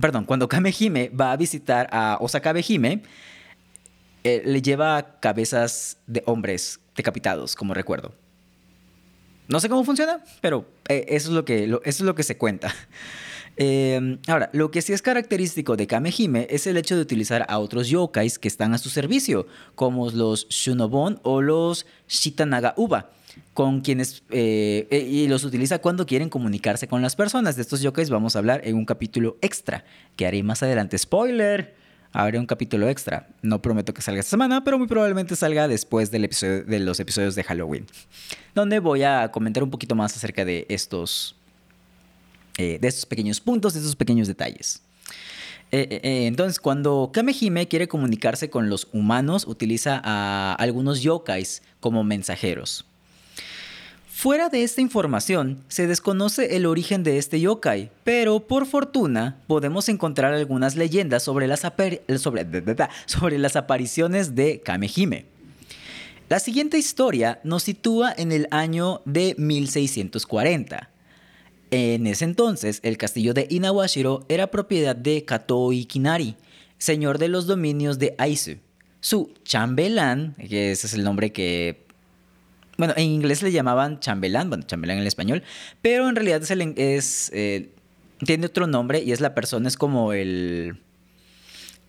perdón, 0.00 0.24
cuando 0.24 0.48
Kamehime 0.48 1.10
va 1.10 1.32
a 1.32 1.36
visitar 1.36 1.88
a 1.92 2.18
Osakabe 2.20 2.64
Hime, 2.66 3.02
eh, 4.24 4.42
le 4.44 4.62
lleva 4.62 5.20
cabezas 5.20 5.98
de 6.06 6.22
hombres 6.26 6.80
decapitados, 6.96 7.54
como 7.54 7.74
recuerdo. 7.74 8.14
No 9.46 9.60
sé 9.60 9.68
cómo 9.68 9.84
funciona, 9.84 10.22
pero 10.40 10.66
eh, 10.88 11.06
eso, 11.08 11.28
es 11.28 11.34
lo 11.34 11.44
que, 11.44 11.64
eso 11.64 11.80
es 11.84 12.00
lo 12.00 12.14
que 12.14 12.22
se 12.22 12.36
cuenta. 12.36 12.74
Em, 13.60 14.18
ahora, 14.28 14.50
lo 14.52 14.70
que 14.70 14.82
sí 14.82 14.92
es 14.92 15.02
característico 15.02 15.76
de 15.76 15.88
Kamehime 15.88 16.46
es 16.48 16.68
el 16.68 16.76
hecho 16.76 16.94
de 16.94 17.02
utilizar 17.02 17.44
a 17.48 17.58
otros 17.58 17.88
yokais 17.88 18.38
que 18.38 18.46
están 18.46 18.72
a 18.72 18.78
su 18.78 18.88
servicio, 18.88 19.48
como 19.74 20.08
los 20.10 20.48
Shunobon 20.48 21.18
o 21.24 21.42
los 21.42 21.84
Shitanaga 22.06 22.74
Uba 22.76 23.10
con 23.54 23.80
quienes 23.80 24.22
eh, 24.30 24.86
eh, 24.90 25.00
y 25.00 25.26
los 25.26 25.44
utiliza 25.44 25.80
cuando 25.80 26.06
quieren 26.06 26.28
comunicarse 26.28 26.86
con 26.86 27.02
las 27.02 27.16
personas. 27.16 27.56
De 27.56 27.62
estos 27.62 27.80
yokais 27.80 28.10
vamos 28.10 28.36
a 28.36 28.38
hablar 28.38 28.60
en 28.62 28.76
un 28.76 28.84
capítulo 28.84 29.36
extra 29.40 29.84
que 30.14 30.26
haré 30.26 30.44
más 30.44 30.62
adelante. 30.62 30.96
Spoiler, 30.96 31.74
haré 32.12 32.38
un 32.38 32.46
capítulo 32.46 32.88
extra. 32.88 33.28
No 33.42 33.60
prometo 33.60 33.92
que 33.92 34.02
salga 34.02 34.20
esta 34.20 34.30
semana, 34.30 34.62
pero 34.62 34.78
muy 34.78 34.86
probablemente 34.86 35.34
salga 35.34 35.66
después 35.66 36.12
del 36.12 36.24
episodio, 36.24 36.64
de 36.64 36.78
los 36.78 37.00
episodios 37.00 37.34
de 37.34 37.42
Halloween, 37.42 37.86
donde 38.54 38.78
voy 38.78 39.02
a 39.02 39.32
comentar 39.32 39.64
un 39.64 39.70
poquito 39.70 39.96
más 39.96 40.16
acerca 40.16 40.44
de 40.44 40.66
estos 40.68 41.37
de 42.58 42.88
esos 42.88 43.06
pequeños 43.06 43.40
puntos, 43.40 43.74
de 43.74 43.80
esos 43.80 43.96
pequeños 43.96 44.28
detalles. 44.28 44.82
entonces, 45.70 46.60
cuando 46.60 47.10
Kamehime 47.12 47.68
quiere 47.68 47.88
comunicarse 47.88 48.50
con 48.50 48.68
los 48.68 48.88
humanos, 48.92 49.46
utiliza 49.46 50.00
a 50.02 50.54
algunos 50.54 51.00
yokais 51.00 51.62
como 51.80 52.04
mensajeros. 52.04 52.84
Fuera 54.18 54.48
de 54.48 54.64
esta 54.64 54.80
información, 54.80 55.62
se 55.68 55.86
desconoce 55.86 56.56
el 56.56 56.66
origen 56.66 57.04
de 57.04 57.18
este 57.18 57.40
yokai, 57.40 57.92
pero 58.02 58.40
por 58.40 58.66
fortuna 58.66 59.36
podemos 59.46 59.88
encontrar 59.88 60.34
algunas 60.34 60.74
leyendas 60.74 61.22
sobre 61.22 61.46
las, 61.46 61.60
sobre, 61.60 63.38
las 63.38 63.54
apariciones 63.54 64.34
de 64.34 64.58
Kamehime. 64.58 65.26
La 66.28 66.40
siguiente 66.40 66.78
historia 66.78 67.38
nos 67.44 67.62
sitúa 67.62 68.12
en 68.12 68.32
el 68.32 68.48
año 68.50 69.02
de 69.04 69.36
1640. 69.38 70.90
En 71.70 72.06
ese 72.06 72.24
entonces, 72.24 72.80
el 72.82 72.96
castillo 72.96 73.34
de 73.34 73.46
Inawashiro 73.50 74.24
era 74.28 74.50
propiedad 74.50 74.96
de 74.96 75.24
Kato 75.24 75.72
Ikinari, 75.72 76.36
señor 76.78 77.18
de 77.18 77.28
los 77.28 77.46
dominios 77.46 77.98
de 77.98 78.14
Aizu. 78.18 78.56
Su 79.00 79.32
chambelán, 79.44 80.34
que 80.48 80.72
ese 80.72 80.86
es 80.86 80.94
el 80.94 81.04
nombre 81.04 81.32
que 81.32 81.88
bueno, 82.78 82.94
en 82.96 83.06
inglés 83.06 83.42
le 83.42 83.50
llamaban 83.50 83.98
chambelán, 83.98 84.48
bueno, 84.48 84.64
chambelán 84.64 84.98
en 84.98 85.06
español, 85.06 85.42
pero 85.82 86.08
en 86.08 86.14
realidad 86.14 86.40
es, 86.76 87.30
eh, 87.34 87.72
tiene 88.24 88.46
otro 88.46 88.68
nombre 88.68 89.02
y 89.02 89.10
es 89.10 89.20
la 89.20 89.34
persona, 89.34 89.68
es 89.68 89.76
como 89.76 90.12
el... 90.12 90.80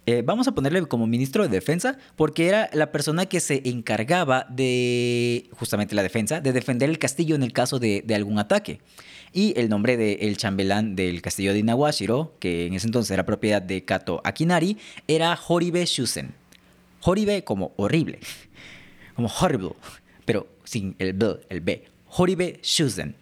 Eh, 0.08 0.24
vamos 0.26 0.48
a 0.48 0.56
ponerle 0.56 0.84
como 0.88 1.06
ministro 1.06 1.44
de 1.44 1.50
defensa, 1.50 2.00
porque 2.16 2.48
era 2.48 2.72
la 2.74 2.92
persona 2.92 3.28
que 3.28 3.40
se 3.40 3.62
encargaba 3.70 4.48
de, 4.50 5.48
justamente 5.52 5.94
la 5.94 6.02
defensa, 6.02 6.42
de 6.42 6.52
defender 6.52 6.90
el 6.90 6.98
castillo 6.98 7.36
en 7.36 7.44
el 7.44 7.54
caso 7.54 7.78
de, 7.78 8.04
algún 8.16 8.40
ataque. 8.40 8.80
Y 9.32 9.54
el 9.60 9.70
nombre 9.70 9.98
del 9.98 10.38
chambelán 10.38 10.96
del 10.96 11.22
castillo 11.22 11.54
de 11.54 11.60
Inawashiro, 11.60 12.36
que 12.40 12.66
en 12.66 12.74
ese 12.74 12.88
entonces 12.88 13.12
era 13.12 13.26
propiedad 13.26 13.62
de 13.62 13.86
Kato 13.86 14.22
Akinari, 14.24 14.78
era 15.08 15.38
Horibe 15.48 15.86
Shusen. 15.86 16.34
Horibe 17.02 17.44
como 17.44 17.74
horrible, 17.78 18.20
como 19.16 19.30
horrible, 19.42 19.72
pero 20.26 20.48
sin 20.64 20.96
el 21.00 21.14
B, 21.14 21.40
el 21.50 21.62
B, 21.62 21.86
Horibe 22.08 22.60
Shusen. 22.64 23.16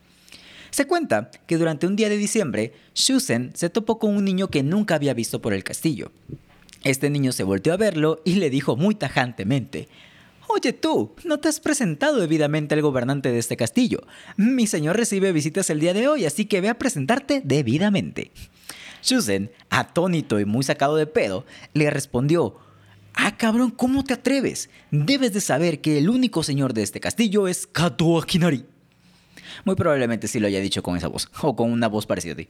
Se 0.72 0.86
cuenta 0.86 1.32
que 1.48 1.58
durante 1.58 1.88
un 1.88 1.96
día 1.96 2.10
de 2.10 2.18
diciembre, 2.18 2.74
Shusen 2.94 3.52
se 3.56 3.70
topó 3.70 4.00
con 4.00 4.16
un 4.16 4.26
niño 4.26 4.50
que 4.50 4.64
nunca 4.64 4.96
había 4.96 5.14
visto 5.14 5.42
por 5.42 5.54
el 5.54 5.64
castillo. 5.64 6.12
Este 6.84 7.10
niño 7.10 7.32
se 7.32 7.44
volteó 7.44 7.74
a 7.74 7.78
verlo 7.78 8.22
y 8.24 8.36
le 8.36 8.50
dijo 8.50 8.76
muy 8.76 8.96
tajantemente, 8.96 9.88
Oye 10.48 10.74
tú, 10.74 11.14
no 11.26 11.40
te 11.40 11.50
has 11.50 11.60
presentado 11.60 12.20
debidamente 12.20 12.74
al 12.74 12.82
gobernante 12.82 13.32
de 13.32 13.40
este 13.40 13.58
castillo. 13.58 14.02
Mi 14.38 14.66
señor 14.66 14.96
recibe 14.96 15.32
visitas 15.32 15.70
el 15.70 15.80
día 15.80 15.94
de 15.94 16.08
hoy, 16.08 16.26
así 16.26 16.46
que 16.46 16.62
ve 16.62 16.70
a 16.70 16.80
presentarte 16.80 17.42
debidamente. 17.44 18.32
Shusen, 19.04 19.52
atónito 19.70 20.40
y 20.40 20.46
muy 20.46 20.64
sacado 20.64 20.96
de 20.96 21.06
pedo, 21.06 21.46
le 21.74 21.90
respondió, 21.90 22.58
Ah, 23.14 23.36
cabrón, 23.36 23.72
¿cómo 23.72 24.04
te 24.04 24.14
atreves? 24.14 24.70
Debes 24.92 25.34
de 25.34 25.42
saber 25.42 25.82
que 25.82 25.98
el 25.98 26.10
único 26.10 26.44
señor 26.44 26.74
de 26.74 26.84
este 26.84 27.00
castillo 27.00 27.48
es 27.48 27.66
Kato 27.66 28.20
Akinari. 28.20 28.64
Muy 29.66 29.76
probablemente 29.76 30.28
sí 30.28 30.40
lo 30.40 30.48
haya 30.48 30.60
dicho 30.60 30.84
con 30.84 30.96
esa 30.96 31.08
voz, 31.08 31.28
o 31.42 31.56
con 31.56 31.72
una 31.72 31.88
voz 31.88 32.06
parecida 32.06 32.34
a 32.34 32.38
ti. 32.38 32.48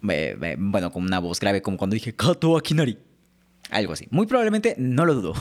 bueno, 0.00 0.90
con 0.90 1.04
una 1.04 1.20
voz 1.20 1.38
grave 1.40 1.62
como 1.62 1.76
cuando 1.76 1.94
dije 1.94 2.14
Kato 2.14 2.56
Akinari. 2.56 2.98
Algo 3.70 3.92
así. 3.92 4.08
Muy 4.10 4.26
probablemente 4.26 4.74
no 4.78 5.04
lo 5.04 5.14
dudo. 5.14 5.34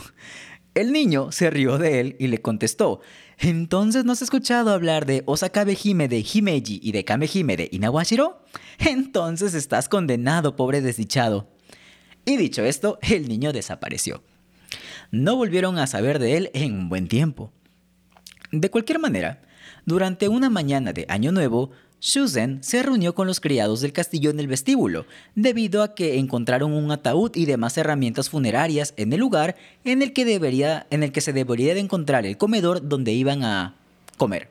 El 0.78 0.92
niño 0.92 1.32
se 1.32 1.50
rió 1.50 1.80
de 1.80 2.00
él 2.00 2.16
y 2.20 2.28
le 2.28 2.40
contestó, 2.40 3.02
¿entonces 3.40 4.06
no 4.06 4.12
has 4.12 4.22
escuchado 4.22 4.70
hablar 4.70 5.08
de 5.08 5.24
Osakabe 5.26 5.76
Hime 5.84 6.08
de 6.08 6.20
Himeji 6.20 6.80
y 6.84 6.92
de 6.92 7.04
Kamehime 7.04 7.58
de 7.58 7.68
Inawashiro? 7.72 8.44
Entonces 8.78 9.56
estás 9.56 9.90
condenado, 9.90 10.56
pobre 10.56 10.82
desdichado. 10.82 11.50
Y 12.26 12.38
dicho 12.38 12.64
esto, 12.64 13.00
el 13.02 13.28
niño 13.28 13.54
desapareció. 13.54 14.22
No 15.10 15.36
volvieron 15.36 15.80
a 15.80 15.88
saber 15.88 16.20
de 16.20 16.38
él 16.38 16.52
en 16.54 16.76
un 16.76 16.90
buen 16.90 17.08
tiempo. 17.08 17.52
De 18.52 18.70
cualquier 18.70 19.00
manera, 19.00 19.42
durante 19.88 20.28
una 20.28 20.52
mañana 20.52 20.94
de 20.94 21.08
Año 21.10 21.32
Nuevo, 21.32 21.72
Susan 22.00 22.60
se 22.62 22.84
reunió 22.84 23.16
con 23.16 23.26
los 23.26 23.40
criados 23.40 23.82
del 23.82 23.94
castillo 23.94 24.30
en 24.30 24.40
el 24.40 24.48
vestíbulo, 24.48 25.06
debido 25.36 25.82
a 25.82 25.96
que 25.96 26.20
encontraron 26.20 26.74
un 26.74 26.92
ataúd 26.92 27.36
y 27.36 27.46
demás 27.46 27.78
herramientas 27.78 28.30
funerarias 28.30 28.94
en 28.98 29.12
el 29.14 29.20
lugar 29.20 29.56
en 29.84 30.02
el 30.02 30.14
que, 30.14 30.24
debería, 30.24 30.86
en 30.92 31.04
el 31.04 31.12
que 31.12 31.22
se 31.22 31.34
debería 31.34 31.74
de 31.74 31.80
encontrar 31.80 32.26
el 32.26 32.38
comedor 32.38 32.88
donde 32.88 33.14
iban 33.14 33.44
a 33.44 33.76
comer. 34.18 34.50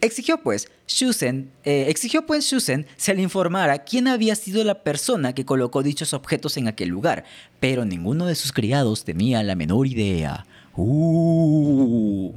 Exigió 0.00 0.38
pues, 0.38 0.70
Shusen, 0.86 1.50
eh, 1.64 1.86
exigió 1.88 2.26
pues 2.26 2.46
se 2.46 3.14
le 3.14 3.22
informara 3.22 3.78
quién 3.78 4.06
había 4.08 4.36
sido 4.36 4.62
la 4.62 4.82
persona 4.82 5.34
que 5.34 5.46
colocó 5.46 5.82
dichos 5.82 6.12
objetos 6.12 6.56
en 6.58 6.68
aquel 6.68 6.90
lugar, 6.90 7.24
pero 7.60 7.84
ninguno 7.84 8.26
de 8.26 8.34
sus 8.34 8.52
criados 8.52 9.04
tenía 9.04 9.42
la 9.42 9.56
menor 9.56 9.86
idea. 9.86 10.46
Uh. 10.76 12.34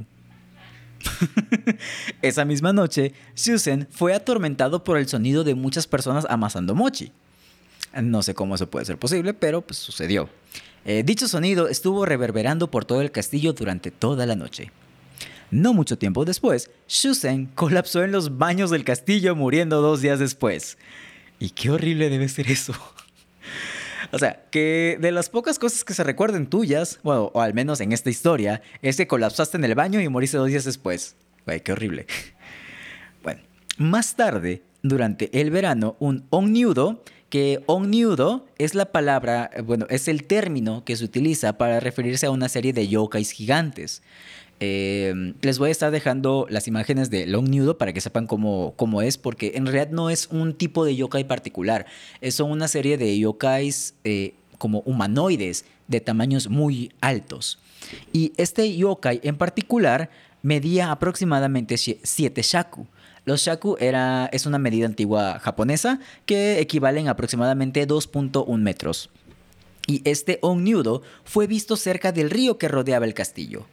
Esa 2.22 2.44
misma 2.44 2.72
noche, 2.72 3.12
Shusen 3.34 3.88
fue 3.90 4.14
atormentado 4.14 4.84
por 4.84 4.98
el 4.98 5.08
sonido 5.08 5.44
de 5.44 5.54
muchas 5.54 5.86
personas 5.86 6.26
amasando 6.28 6.74
mochi. 6.74 7.12
No 8.00 8.22
sé 8.22 8.34
cómo 8.34 8.54
eso 8.54 8.70
puede 8.70 8.86
ser 8.86 8.98
posible, 8.98 9.34
pero 9.34 9.62
pues 9.62 9.78
sucedió. 9.78 10.28
Eh, 10.84 11.02
dicho 11.04 11.28
sonido 11.28 11.68
estuvo 11.68 12.06
reverberando 12.06 12.70
por 12.70 12.84
todo 12.84 13.00
el 13.00 13.10
castillo 13.10 13.52
durante 13.52 13.90
toda 13.90 14.26
la 14.26 14.36
noche. 14.36 14.70
No 15.50 15.74
mucho 15.74 15.98
tiempo 15.98 16.24
después, 16.24 16.70
Shusen 16.88 17.46
colapsó 17.46 18.04
en 18.04 18.12
los 18.12 18.38
baños 18.38 18.70
del 18.70 18.84
castillo 18.84 19.34
muriendo 19.34 19.82
dos 19.82 20.00
días 20.00 20.20
después. 20.20 20.78
Y 21.40 21.50
qué 21.50 21.70
horrible 21.70 22.08
debe 22.08 22.28
ser 22.28 22.50
eso. 22.50 22.74
O 24.12 24.18
sea, 24.18 24.44
que 24.50 24.98
de 25.00 25.12
las 25.12 25.28
pocas 25.28 25.58
cosas 25.58 25.84
que 25.84 25.94
se 25.94 26.04
recuerden 26.04 26.46
tuyas, 26.46 26.98
bueno, 27.02 27.30
o 27.32 27.40
al 27.40 27.54
menos 27.54 27.80
en 27.80 27.92
esta 27.92 28.10
historia, 28.10 28.62
es 28.82 28.96
que 28.96 29.06
colapsaste 29.06 29.56
en 29.56 29.64
el 29.64 29.74
baño 29.74 30.00
y 30.00 30.08
moriste 30.08 30.36
dos 30.36 30.48
días 30.48 30.64
después. 30.64 31.16
Güey, 31.46 31.60
qué 31.60 31.72
horrible. 31.72 32.06
Bueno, 33.22 33.42
más 33.76 34.16
tarde, 34.16 34.62
durante 34.82 35.28
el 35.38 35.50
verano, 35.50 35.94
un 35.98 36.24
onniudo, 36.30 37.04
que 37.28 37.62
onniudo 37.66 38.46
es 38.56 38.74
la 38.74 38.86
palabra, 38.86 39.50
bueno, 39.64 39.86
es 39.90 40.08
el 40.08 40.24
término 40.24 40.84
que 40.84 40.96
se 40.96 41.04
utiliza 41.04 41.58
para 41.58 41.80
referirse 41.80 42.24
a 42.24 42.30
una 42.30 42.48
serie 42.48 42.72
de 42.72 42.88
yokais 42.88 43.30
gigantes. 43.30 44.02
Eh, 44.60 45.34
les 45.40 45.58
voy 45.58 45.70
a 45.70 45.72
estar 45.72 45.90
dejando 45.90 46.46
las 46.50 46.68
imágenes 46.68 47.08
de 47.08 47.26
Long 47.26 47.48
Nudo 47.48 47.78
para 47.78 47.94
que 47.94 48.00
sepan 48.00 48.26
cómo, 48.26 48.74
cómo, 48.76 49.00
es, 49.00 49.16
porque 49.16 49.52
en 49.54 49.66
realidad 49.66 49.90
no 49.90 50.10
es 50.10 50.28
un 50.28 50.54
tipo 50.54 50.84
de 50.84 50.94
yokai 50.94 51.26
particular, 51.26 51.86
son 52.30 52.50
una 52.50 52.68
serie 52.68 52.98
de 52.98 53.18
yokais 53.18 53.94
eh, 54.04 54.34
como 54.58 54.80
humanoides 54.80 55.64
de 55.88 56.00
tamaños 56.00 56.48
muy 56.48 56.92
altos. 57.00 57.58
Y 58.12 58.32
este 58.36 58.76
yokai 58.76 59.20
en 59.24 59.36
particular 59.36 60.10
medía 60.42 60.90
aproximadamente 60.90 61.76
7 61.76 62.42
shaku. 62.42 62.86
Los 63.24 63.42
shaku 63.42 63.76
era, 63.80 64.28
es 64.32 64.46
una 64.46 64.58
medida 64.58 64.86
antigua 64.86 65.38
japonesa 65.40 66.00
que 66.26 66.60
equivalen 66.60 67.08
a 67.08 67.12
aproximadamente 67.12 67.86
2.1 67.86 68.58
metros. 68.58 69.10
Y 69.86 70.02
este 70.04 70.38
Onnyudo 70.42 71.02
fue 71.24 71.46
visto 71.46 71.76
cerca 71.76 72.12
del 72.12 72.30
río 72.30 72.58
que 72.58 72.68
rodeaba 72.68 73.06
el 73.06 73.14
castillo. 73.14 73.66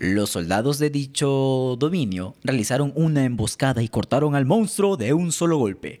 Los 0.00 0.30
soldados 0.30 0.78
de 0.78 0.88
dicho 0.88 1.76
dominio 1.78 2.34
realizaron 2.42 2.90
una 2.96 3.26
emboscada 3.26 3.82
y 3.82 3.88
cortaron 3.88 4.34
al 4.34 4.46
monstruo 4.46 4.96
de 4.96 5.12
un 5.12 5.30
solo 5.30 5.58
golpe. 5.58 6.00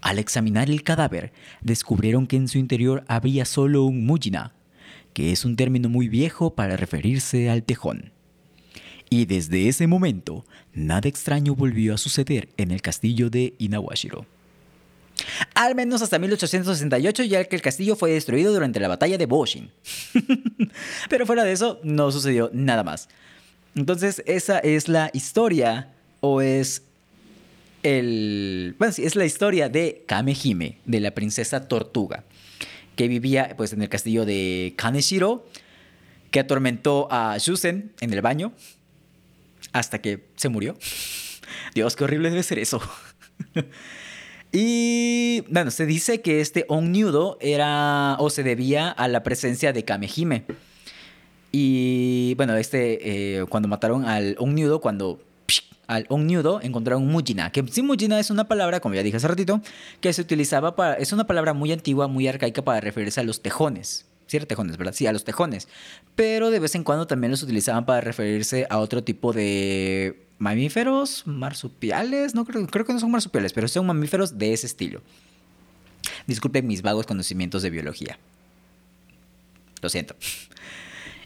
Al 0.00 0.18
examinar 0.18 0.68
el 0.68 0.82
cadáver, 0.82 1.32
descubrieron 1.62 2.26
que 2.26 2.34
en 2.34 2.48
su 2.48 2.58
interior 2.58 3.04
había 3.06 3.44
solo 3.44 3.84
un 3.84 4.04
mujina, 4.04 4.54
que 5.12 5.30
es 5.30 5.44
un 5.44 5.54
término 5.54 5.88
muy 5.88 6.08
viejo 6.08 6.56
para 6.56 6.76
referirse 6.76 7.48
al 7.48 7.62
tejón. 7.62 8.10
Y 9.08 9.26
desde 9.26 9.68
ese 9.68 9.86
momento, 9.86 10.44
nada 10.72 11.08
extraño 11.08 11.54
volvió 11.54 11.94
a 11.94 11.98
suceder 11.98 12.48
en 12.56 12.72
el 12.72 12.82
castillo 12.82 13.30
de 13.30 13.54
Inawashiro. 13.58 14.26
Al 15.54 15.76
menos 15.76 16.02
hasta 16.02 16.18
1868, 16.18 17.22
ya 17.24 17.44
que 17.44 17.54
el 17.54 17.62
castillo 17.62 17.94
fue 17.94 18.10
destruido 18.10 18.52
durante 18.52 18.80
la 18.80 18.88
batalla 18.88 19.16
de 19.16 19.26
Boshin. 19.26 19.70
Pero 21.08 21.26
fuera 21.26 21.44
de 21.44 21.52
eso, 21.52 21.80
no 21.84 22.10
sucedió 22.10 22.50
nada 22.52 22.82
más. 22.82 23.08
Entonces, 23.76 24.22
esa 24.26 24.58
es 24.58 24.88
la 24.88 25.10
historia, 25.12 25.92
o 26.20 26.40
es 26.40 26.82
el. 27.82 28.74
Bueno, 28.78 28.92
sí, 28.92 29.04
es 29.04 29.14
la 29.14 29.24
historia 29.24 29.68
de 29.68 30.04
Kamehime, 30.06 30.78
de 30.84 31.00
la 31.00 31.12
princesa 31.12 31.68
tortuga, 31.68 32.24
que 32.96 33.08
vivía 33.08 33.54
pues, 33.56 33.72
en 33.72 33.82
el 33.82 33.88
castillo 33.88 34.24
de 34.24 34.74
Kaneshiro, 34.76 35.46
que 36.30 36.40
atormentó 36.40 37.08
a 37.10 37.36
Shusen 37.38 37.92
en 38.00 38.12
el 38.12 38.22
baño 38.22 38.52
hasta 39.72 40.00
que 40.00 40.24
se 40.36 40.48
murió. 40.48 40.76
Dios, 41.74 41.94
qué 41.94 42.04
horrible 42.04 42.30
debe 42.30 42.42
ser 42.42 42.58
eso. 42.58 42.80
Y 44.56 45.40
bueno, 45.50 45.72
se 45.72 45.84
dice 45.84 46.20
que 46.20 46.40
este 46.40 46.64
Onnyudo 46.68 47.38
era 47.40 48.14
o 48.20 48.30
se 48.30 48.44
debía 48.44 48.88
a 48.88 49.08
la 49.08 49.24
presencia 49.24 49.72
de 49.72 49.84
Kamehime. 49.84 50.44
Y 51.50 52.34
bueno, 52.36 52.54
este, 52.54 53.40
eh, 53.40 53.46
cuando 53.48 53.68
mataron 53.68 54.04
al 54.04 54.36
Onnyudo, 54.38 54.80
cuando 54.80 55.18
al 55.88 56.06
Onnyudo, 56.08 56.60
encontraron 56.62 57.04
Mujina, 57.04 57.50
que 57.50 57.64
sí 57.68 57.82
Mujina 57.82 58.20
es 58.20 58.30
una 58.30 58.46
palabra, 58.46 58.78
como 58.78 58.94
ya 58.94 59.02
dije 59.02 59.16
hace 59.16 59.26
ratito, 59.26 59.60
que 60.00 60.12
se 60.12 60.22
utilizaba 60.22 60.76
para, 60.76 60.94
es 60.94 61.12
una 61.12 61.26
palabra 61.26 61.52
muy 61.52 61.72
antigua, 61.72 62.06
muy 62.06 62.28
arcaica 62.28 62.62
para 62.62 62.80
referirse 62.80 63.18
a 63.18 63.24
los 63.24 63.42
tejones. 63.42 64.06
Sí, 64.26 64.38
tejones, 64.38 64.76
¿verdad? 64.76 64.94
Sí, 64.94 65.08
a 65.08 65.12
los 65.12 65.24
tejones. 65.24 65.66
Pero 66.14 66.50
de 66.50 66.60
vez 66.60 66.76
en 66.76 66.84
cuando 66.84 67.08
también 67.08 67.32
los 67.32 67.42
utilizaban 67.42 67.86
para 67.86 68.00
referirse 68.00 68.68
a 68.70 68.78
otro 68.78 69.02
tipo 69.02 69.32
de 69.32 70.23
mamíferos, 70.38 71.26
marsupiales, 71.26 72.34
no 72.34 72.44
creo, 72.44 72.66
creo 72.66 72.84
que 72.84 72.92
no 72.92 73.00
son 73.00 73.10
marsupiales, 73.10 73.52
pero 73.52 73.68
son 73.68 73.86
mamíferos 73.86 74.38
de 74.38 74.52
ese 74.52 74.66
estilo. 74.66 75.02
Disculpen 76.26 76.66
mis 76.66 76.82
vagos 76.82 77.06
conocimientos 77.06 77.62
de 77.62 77.70
biología. 77.70 78.18
Lo 79.80 79.88
siento. 79.88 80.16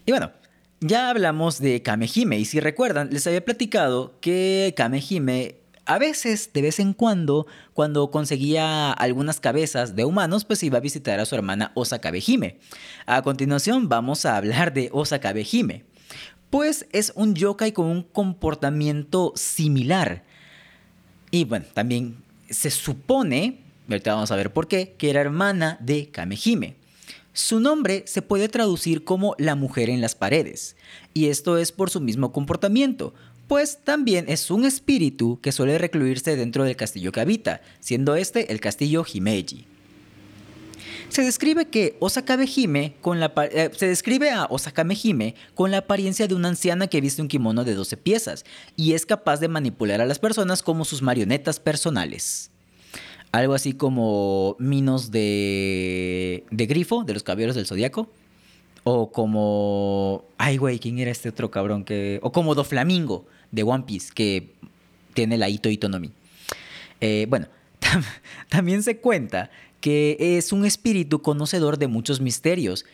Y 0.06 0.12
bueno, 0.12 0.32
ya 0.80 1.10
hablamos 1.10 1.58
de 1.58 1.82
Kamehime 1.82 2.38
y 2.38 2.44
si 2.44 2.60
recuerdan, 2.60 3.10
les 3.10 3.26
había 3.26 3.44
platicado 3.44 4.14
que 4.20 4.74
Kamehime 4.76 5.56
a 5.88 5.98
veces, 5.98 6.50
de 6.52 6.60
vez 6.60 6.80
en 6.80 6.92
cuando, 6.92 7.46
cuando 7.72 8.10
conseguía 8.10 8.92
algunas 8.92 9.40
cabezas 9.40 9.96
de 9.96 10.04
humanos, 10.04 10.44
pues 10.44 10.62
iba 10.62 10.76
a 10.76 10.82
visitar 10.82 11.18
a 11.18 11.24
su 11.24 11.34
hermana 11.34 11.72
Osakabehime. 11.74 12.58
A 13.06 13.22
continuación 13.22 13.88
vamos 13.88 14.26
a 14.26 14.36
hablar 14.36 14.74
de 14.74 14.90
Osakabehime. 14.92 15.86
Pues 16.50 16.86
es 16.92 17.12
un 17.14 17.34
yokai 17.34 17.72
con 17.72 17.86
un 17.86 18.02
comportamiento 18.02 19.32
similar. 19.36 20.24
Y 21.30 21.44
bueno, 21.44 21.66
también 21.74 22.16
se 22.48 22.70
supone, 22.70 23.60
ahorita 23.88 24.14
vamos 24.14 24.30
a 24.30 24.36
ver 24.36 24.52
por 24.52 24.66
qué, 24.66 24.94
que 24.96 25.10
era 25.10 25.20
hermana 25.20 25.76
de 25.80 26.08
Kamehime. 26.10 26.76
Su 27.34 27.60
nombre 27.60 28.02
se 28.06 28.22
puede 28.22 28.48
traducir 28.48 29.04
como 29.04 29.34
la 29.38 29.54
mujer 29.54 29.90
en 29.90 30.00
las 30.00 30.14
paredes, 30.14 30.76
y 31.14 31.26
esto 31.26 31.56
es 31.58 31.70
por 31.70 31.88
su 31.88 32.00
mismo 32.00 32.32
comportamiento, 32.32 33.14
pues 33.46 33.78
también 33.84 34.24
es 34.28 34.50
un 34.50 34.64
espíritu 34.64 35.38
que 35.40 35.52
suele 35.52 35.78
recluirse 35.78 36.36
dentro 36.36 36.64
del 36.64 36.76
castillo 36.76 37.12
que 37.12 37.20
habita, 37.20 37.60
siendo 37.80 38.16
este 38.16 38.52
el 38.52 38.60
castillo 38.60 39.04
Himeji. 39.04 39.66
Se 41.08 41.22
describe 41.22 41.66
que 41.66 41.98
Hime 42.56 42.94
con 43.00 43.18
la 43.18 43.32
eh, 43.50 43.70
se 43.74 43.86
describe 43.88 44.30
a 44.30 44.46
Osakame 44.46 44.96
Hime 45.02 45.34
con 45.54 45.70
la 45.70 45.78
apariencia 45.78 46.28
de 46.28 46.34
una 46.34 46.48
anciana 46.48 46.86
que 46.86 47.00
viste 47.00 47.22
un 47.22 47.28
kimono 47.28 47.64
de 47.64 47.74
12 47.74 47.96
piezas 47.96 48.44
y 48.76 48.92
es 48.92 49.06
capaz 49.06 49.40
de 49.40 49.48
manipular 49.48 50.00
a 50.00 50.06
las 50.06 50.18
personas 50.18 50.62
como 50.62 50.84
sus 50.84 51.02
marionetas 51.02 51.60
personales 51.60 52.50
algo 53.32 53.54
así 53.54 53.74
como 53.74 54.56
Minos 54.58 55.10
de, 55.10 56.44
de 56.50 56.66
Grifo, 56.66 57.04
de 57.04 57.14
los 57.14 57.22
Caballeros 57.22 57.56
del 57.56 57.66
Zodíaco. 57.66 58.08
O 58.84 59.10
como. 59.12 60.24
Ay, 60.38 60.56
güey, 60.56 60.78
¿quién 60.78 60.98
era 60.98 61.10
este 61.10 61.28
otro 61.28 61.50
cabrón 61.50 61.84
que.? 61.84 62.20
O 62.22 62.32
como 62.32 62.54
Doflamingo 62.54 63.26
de 63.50 63.62
One 63.62 63.84
Piece, 63.86 64.12
que 64.14 64.54
tiene 65.14 65.36
la 65.36 65.48
Ito 65.48 65.68
Itonomi. 65.68 66.10
Eh, 67.00 67.26
bueno, 67.28 67.48
también 68.48 68.82
se 68.82 68.98
cuenta 68.98 69.50
que 69.80 70.16
es 70.18 70.52
un 70.52 70.64
espíritu 70.64 71.22
conocedor 71.22 71.78
de 71.78 71.86
muchos 71.86 72.20
misterios 72.20 72.84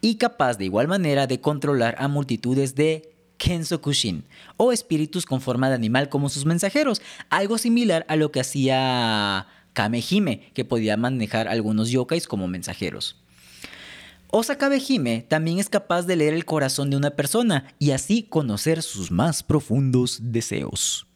y 0.00 0.16
capaz 0.16 0.56
de 0.56 0.64
igual 0.64 0.88
manera 0.88 1.26
de 1.26 1.40
controlar 1.40 1.94
a 1.98 2.08
multitudes 2.08 2.74
de 2.74 3.12
Kensokushin 3.36 4.24
o 4.56 4.72
espíritus 4.72 5.26
con 5.26 5.40
forma 5.40 5.68
de 5.68 5.74
animal 5.74 6.08
como 6.08 6.28
sus 6.28 6.44
mensajeros, 6.44 7.02
algo 7.30 7.58
similar 7.58 8.04
a 8.08 8.16
lo 8.16 8.30
que 8.30 8.40
hacía 8.40 9.46
Kamehime, 9.72 10.50
que 10.54 10.64
podía 10.64 10.96
manejar 10.96 11.48
algunos 11.48 11.90
yokais 11.90 12.26
como 12.26 12.48
mensajeros. 12.48 13.16
Osakabe 14.32 14.80
Hime 14.86 15.26
también 15.28 15.58
es 15.58 15.68
capaz 15.68 16.02
de 16.02 16.14
leer 16.14 16.34
el 16.34 16.44
corazón 16.44 16.88
de 16.90 16.96
una 16.96 17.10
persona 17.10 17.74
y 17.80 17.90
así 17.90 18.22
conocer 18.22 18.82
sus 18.82 19.10
más 19.10 19.42
profundos 19.42 20.20
deseos. 20.22 21.09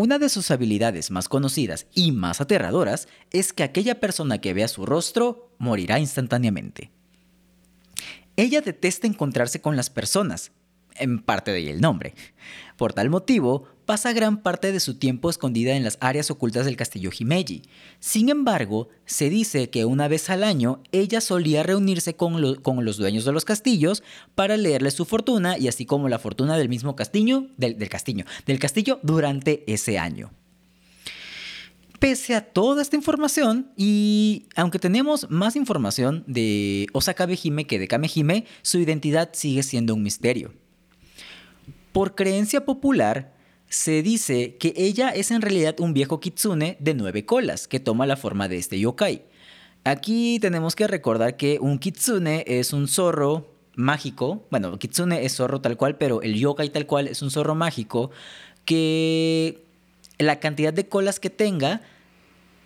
Una 0.00 0.18
de 0.18 0.30
sus 0.30 0.50
habilidades 0.50 1.10
más 1.10 1.28
conocidas 1.28 1.86
y 1.94 2.12
más 2.12 2.40
aterradoras 2.40 3.06
es 3.32 3.52
que 3.52 3.64
aquella 3.64 4.00
persona 4.00 4.38
que 4.38 4.54
vea 4.54 4.66
su 4.66 4.86
rostro 4.86 5.54
morirá 5.58 5.98
instantáneamente. 5.98 6.90
Ella 8.34 8.62
detesta 8.62 9.06
encontrarse 9.06 9.60
con 9.60 9.76
las 9.76 9.90
personas, 9.90 10.52
en 10.96 11.20
parte 11.20 11.50
de 11.50 11.58
ahí 11.58 11.68
el 11.68 11.80
nombre. 11.80 12.14
Por 12.76 12.92
tal 12.92 13.10
motivo, 13.10 13.66
pasa 13.90 14.12
gran 14.12 14.42
parte 14.42 14.70
de 14.70 14.78
su 14.78 14.94
tiempo 14.98 15.30
escondida 15.30 15.74
en 15.74 15.82
las 15.82 15.98
áreas 16.00 16.30
ocultas 16.30 16.64
del 16.64 16.76
castillo 16.76 17.10
Himeji. 17.10 17.62
Sin 17.98 18.28
embargo, 18.28 18.88
se 19.04 19.28
dice 19.28 19.68
que 19.68 19.84
una 19.84 20.06
vez 20.06 20.30
al 20.30 20.44
año 20.44 20.80
ella 20.92 21.20
solía 21.20 21.62
reunirse 21.62 22.14
con, 22.14 22.40
los 22.40 22.96
dueños 22.96 23.24
de 23.24 23.32
los 23.32 23.44
castillos 23.44 24.02
para 24.36 24.56
leerles 24.56 24.94
su 24.94 25.04
fortuna 25.04 25.58
y 25.58 25.66
así 25.68 25.86
como 25.86 26.08
la 26.08 26.20
fortuna 26.20 26.56
del 26.56 26.68
mismo 26.68 26.94
castillo, 26.94 27.46
castillo, 27.90 29.00
durante 29.02 29.64
ese 29.66 29.98
año. 29.98 30.30
Pese 31.98 32.34
a 32.34 32.40
toda 32.40 32.80
esta 32.80 32.96
información, 32.96 33.72
y 33.76 34.46
aunque 34.56 34.78
tenemos 34.78 35.28
más 35.30 35.54
información 35.54 36.22
de 36.26 36.86
Osakabe 36.92 37.38
Hime 37.42 37.66
que 37.66 37.78
de 37.78 37.88
Kamehime, 37.88 38.46
su 38.62 38.78
identidad 38.78 39.30
sigue 39.32 39.62
siendo 39.64 39.94
un 39.94 40.02
misterio. 40.02 40.52
Por 41.92 42.14
creencia 42.14 42.64
popular, 42.64 43.32
se 43.68 44.02
dice 44.02 44.56
que 44.56 44.74
ella 44.76 45.10
es 45.10 45.30
en 45.30 45.42
realidad 45.42 45.80
un 45.80 45.92
viejo 45.92 46.20
kitsune 46.20 46.76
de 46.80 46.94
nueve 46.94 47.24
colas 47.24 47.66
que 47.68 47.80
toma 47.80 48.06
la 48.06 48.16
forma 48.16 48.48
de 48.48 48.58
este 48.58 48.78
yokai. 48.78 49.24
Aquí 49.84 50.38
tenemos 50.40 50.76
que 50.76 50.86
recordar 50.86 51.36
que 51.36 51.58
un 51.60 51.78
kitsune 51.78 52.44
es 52.46 52.72
un 52.72 52.86
zorro 52.86 53.54
mágico, 53.74 54.46
bueno, 54.50 54.78
kitsune 54.78 55.24
es 55.24 55.36
zorro 55.36 55.60
tal 55.60 55.76
cual, 55.76 55.96
pero 55.96 56.22
el 56.22 56.34
yokai 56.34 56.70
tal 56.70 56.86
cual 56.86 57.08
es 57.08 57.22
un 57.22 57.30
zorro 57.30 57.54
mágico 57.54 58.10
que 58.64 59.64
la 60.18 60.38
cantidad 60.38 60.72
de 60.72 60.88
colas 60.88 61.18
que 61.18 61.30
tenga 61.30 61.80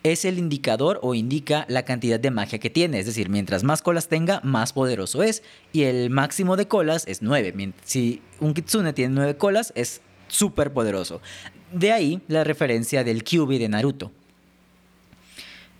es 0.05 0.27
el 0.27 0.39
indicador 0.39 1.01
o 1.03 1.15
indica 1.15 1.65
la 1.69 1.85
cantidad 1.85 2.21
de 2.21 2.31
magia 2.31 2.61
que 2.61 2.71
tiene. 2.71 3.01
Es 3.01 3.07
decir, 3.07 3.31
mientras 3.31 3.65
más 3.65 3.83
colas 3.83 4.07
tenga, 4.07 4.41
más 4.45 4.75
poderoso 4.75 5.23
es. 5.23 5.43
Y 5.73 5.85
el 5.85 6.11
máximo 6.11 6.57
de 6.57 6.69
colas 6.69 7.05
es 7.09 7.23
nueve. 7.23 7.73
Si 7.85 8.23
un 8.39 8.53
kitsune 8.53 8.93
tiene 8.93 9.15
nueve 9.15 9.37
colas, 9.37 9.73
es 9.75 10.03
súper 10.29 10.73
poderoso. 10.73 11.23
De 11.73 11.91
ahí 11.91 12.21
la 12.29 12.45
referencia 12.45 13.03
del 13.03 13.25
Kyubi 13.25 13.59
de 13.59 13.69
Naruto. 13.69 14.13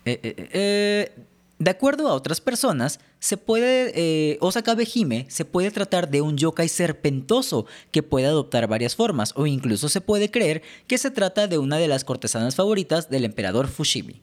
Eh, 0.05 0.19
eh, 0.23 0.49
eh, 0.51 1.15
de 1.59 1.71
acuerdo 1.71 2.07
a 2.07 2.13
otras 2.13 2.41
personas, 2.41 2.99
se 3.25 3.37
puede, 3.37 4.37
Osakabe 4.39 4.87
Hime 4.93 5.25
se 5.29 5.45
puede 5.45 5.71
tratar 5.71 6.11
de 6.11 6.21
un 6.21 6.37
yokai 6.37 6.69
serpentoso 6.69 7.65
que 7.89 8.03
puede 8.03 8.27
adoptar 8.27 8.67
varias 8.67 8.95
formas, 8.95 9.33
o 9.35 9.47
incluso 9.47 9.89
se 9.89 9.99
puede 9.99 10.29
creer 10.29 10.61
que 10.85 10.99
se 10.99 11.09
trata 11.09 11.47
de 11.47 11.57
una 11.57 11.79
de 11.79 11.87
las 11.87 12.03
cortesanas 12.03 12.53
favoritas 12.53 13.09
del 13.09 13.25
emperador 13.25 13.67
Fushimi. 13.67 14.21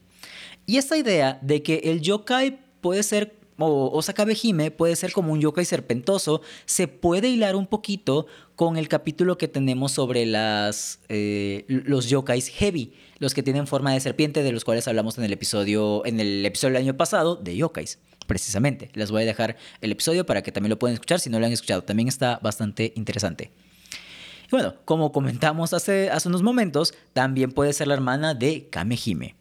Y 0.65 0.77
esta 0.77 0.95
idea 0.95 1.37
de 1.41 1.61
que 1.61 1.81
el 1.83 1.99
yokai 1.99 2.61
puede 2.79 3.03
ser 3.03 3.35
o 3.57 3.91
Osakabe 3.93 4.37
Hime 4.41 4.71
puede 4.71 4.95
ser 4.95 5.11
como 5.11 5.33
un 5.33 5.41
yokai 5.41 5.65
serpentoso, 5.65 6.41
se 6.65 6.87
puede 6.87 7.27
hilar 7.27 7.57
un 7.57 7.67
poquito 7.67 8.25
con 8.55 8.77
el 8.77 8.87
capítulo 8.87 9.37
que 9.37 9.47
tenemos 9.47 9.91
sobre 9.91 10.25
las, 10.25 10.99
eh, 11.09 11.65
los 11.67 12.09
yokais 12.09 12.49
heavy, 12.49 12.93
los 13.19 13.33
que 13.33 13.43
tienen 13.43 13.67
forma 13.67 13.93
de 13.93 13.99
serpiente, 13.99 14.43
de 14.43 14.51
los 14.51 14.63
cuales 14.63 14.87
hablamos 14.87 15.17
en 15.17 15.23
el 15.23 15.33
episodio, 15.33 16.05
en 16.05 16.19
el 16.19 16.45
episodio 16.45 16.73
del 16.73 16.83
año 16.83 16.97
pasado 16.97 17.35
de 17.35 17.55
yokais, 17.55 17.99
precisamente. 18.27 18.89
Les 18.93 19.11
voy 19.11 19.23
a 19.23 19.25
dejar 19.25 19.57
el 19.81 19.91
episodio 19.91 20.25
para 20.25 20.41
que 20.43 20.51
también 20.51 20.69
lo 20.69 20.79
puedan 20.79 20.93
escuchar 20.93 21.19
si 21.19 21.29
no 21.29 21.39
lo 21.39 21.45
han 21.45 21.51
escuchado. 21.51 21.83
También 21.83 22.07
está 22.07 22.39
bastante 22.41 22.93
interesante. 22.95 23.51
Y 24.45 24.51
bueno, 24.51 24.75
como 24.85 25.11
comentamos 25.11 25.73
hace, 25.73 26.09
hace 26.09 26.27
unos 26.27 26.43
momentos, 26.43 26.93
también 27.13 27.51
puede 27.51 27.73
ser 27.73 27.87
la 27.87 27.95
hermana 27.95 28.33
de 28.33 28.67
Kamehime. 28.69 29.35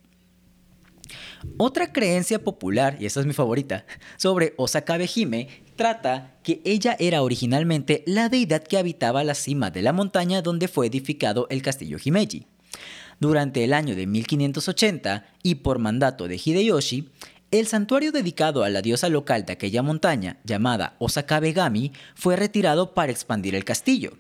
Otra 1.57 1.93
creencia 1.93 2.43
popular, 2.43 2.97
y 3.01 3.07
esta 3.07 3.21
es 3.21 3.27
mi 3.27 3.33
favorita, 3.33 3.85
sobre 4.17 4.55
Osakabe 4.57 5.09
Hime 5.13 5.49
trata 5.77 6.39
que 6.43 6.61
ella 6.65 6.97
era 6.99 7.23
originalmente 7.23 8.05
la 8.07 8.29
deidad 8.29 8.63
que 8.63 8.79
habitaba 8.79 9.25
la 9.25 9.35
cima 9.35 9.71
de 9.71 9.83
la 9.83 9.93
montaña 9.93 10.43
donde 10.43 10.69
fue 10.69 10.87
edificado 10.87 11.47
el 11.51 11.63
castillo 11.63 11.99
Himeji. 12.03 12.47
Durante 13.19 13.65
el 13.65 13.73
año 13.73 13.95
de 13.97 14.07
1580 14.07 15.27
y 15.43 15.57
por 15.57 15.79
mandato 15.79 16.29
de 16.29 16.41
Hideyoshi, 16.43 17.09
el 17.51 17.67
santuario 17.67 18.13
dedicado 18.13 18.65
a 18.65 18.71
la 18.71 18.81
diosa 18.81 19.09
local 19.09 19.45
de 19.45 19.53
aquella 19.53 19.83
montaña, 19.83 20.39
llamada 20.45 20.97
Osakabe 20.99 21.53
Gami, 21.53 21.93
fue 22.15 22.37
retirado 22.37 22.95
para 22.95 23.13
expandir 23.13 23.55
el 23.55 23.65
castillo. 23.65 24.13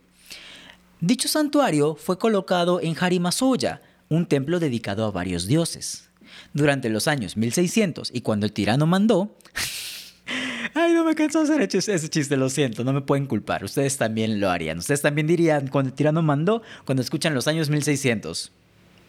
Dicho 1.01 1.29
santuario 1.29 1.95
fue 1.95 2.19
colocado 2.19 2.81
en 2.81 2.97
Harimasoya, 2.99 3.81
un 4.09 4.27
templo 4.27 4.61
dedicado 4.61 5.07
a 5.07 5.11
varios 5.11 5.47
dioses 5.47 6.12
durante 6.53 6.89
los 6.89 7.09
años 7.09 7.37
1600 7.37 8.11
y 8.13 8.21
cuando 8.21 8.47
el 8.47 8.53
tirano 8.53 8.87
mandó... 8.87 9.37
Ay, 10.75 10.95
no 10.95 11.05
me 11.05 11.15
canso 11.15 11.45
de 11.45 11.65
hacer 11.65 11.91
ese 11.91 12.09
chiste, 12.09 12.37
lo 12.37 12.49
siento, 12.49 12.83
no 12.85 12.93
me 12.93 13.03
pueden 13.03 13.27
culpar. 13.27 13.63
Ustedes 13.65 13.99
también 13.99 14.41
lo 14.41 14.49
harían. 14.49 14.79
Ustedes 14.79 15.03
también 15.03 15.27
dirían 15.27 15.69
cuando 15.69 15.91
el 15.91 15.95
tirano 15.95 16.23
mandó, 16.23 16.63
cuando 16.87 17.03
escuchan 17.03 17.35
los 17.35 17.47
años 17.47 17.69
1600. 17.69 18.53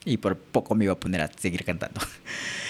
Y 0.05 0.17
por 0.17 0.35
poco 0.37 0.75
me 0.75 0.85
iba 0.85 0.93
a 0.93 0.99
poner 0.99 1.21
a 1.21 1.31
seguir 1.37 1.63
cantando. 1.63 2.01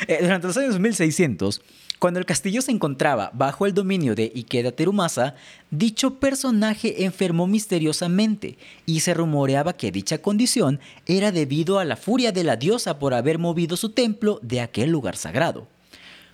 Eh, 0.08 0.18
durante 0.22 0.48
los 0.48 0.58
años 0.58 0.80
1600, 0.80 1.62
Cuando 2.04 2.20
el 2.20 2.26
castillo 2.26 2.62
se 2.62 2.72
encontraba 2.72 3.32
bajo 3.34 3.66
el 3.66 3.74
dominio 3.74 4.14
de 4.14 4.30
Ikeda 4.36 4.74
Terumasa, 4.74 5.36
dicho 5.72 6.16
personaje 6.16 7.06
enfermó 7.06 7.48
misteriosamente 7.48 8.58
y 8.86 9.00
se 9.00 9.14
rumoreaba 9.14 9.72
que 9.72 9.90
dicha 9.90 10.18
condición 10.18 10.82
era 11.06 11.32
debido 11.32 11.80
a 11.80 11.86
la 11.86 11.96
furia 11.96 12.34
de 12.34 12.44
la 12.44 12.58
diosa 12.58 13.00
por 13.00 13.14
haber 13.14 13.40
movido 13.40 13.78
su 13.78 13.92
templo 13.92 14.42
de 14.42 14.60
aquel 14.60 14.90
lugar 14.90 15.16
sagrado. 15.16 15.66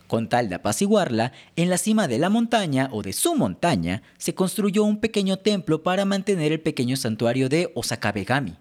Con 0.07 0.27
tal 0.27 0.49
de 0.49 0.55
apaciguarla, 0.55 1.33
en 1.55 1.69
la 1.69 1.77
cima 1.77 2.07
de 2.07 2.17
la 2.17 2.31
montaña 2.31 2.89
o 2.91 3.03
de 3.03 3.13
su 3.13 3.35
montaña 3.35 4.01
se 4.17 4.33
construyó 4.33 4.83
un 4.83 4.97
pequeño 4.97 5.37
templo 5.37 5.83
para 5.83 6.03
mantener 6.03 6.51
el 6.51 6.61
pequeño 6.61 6.97
santuario 6.97 7.47
de 7.47 7.71
Osakabe-gami. 7.75 8.55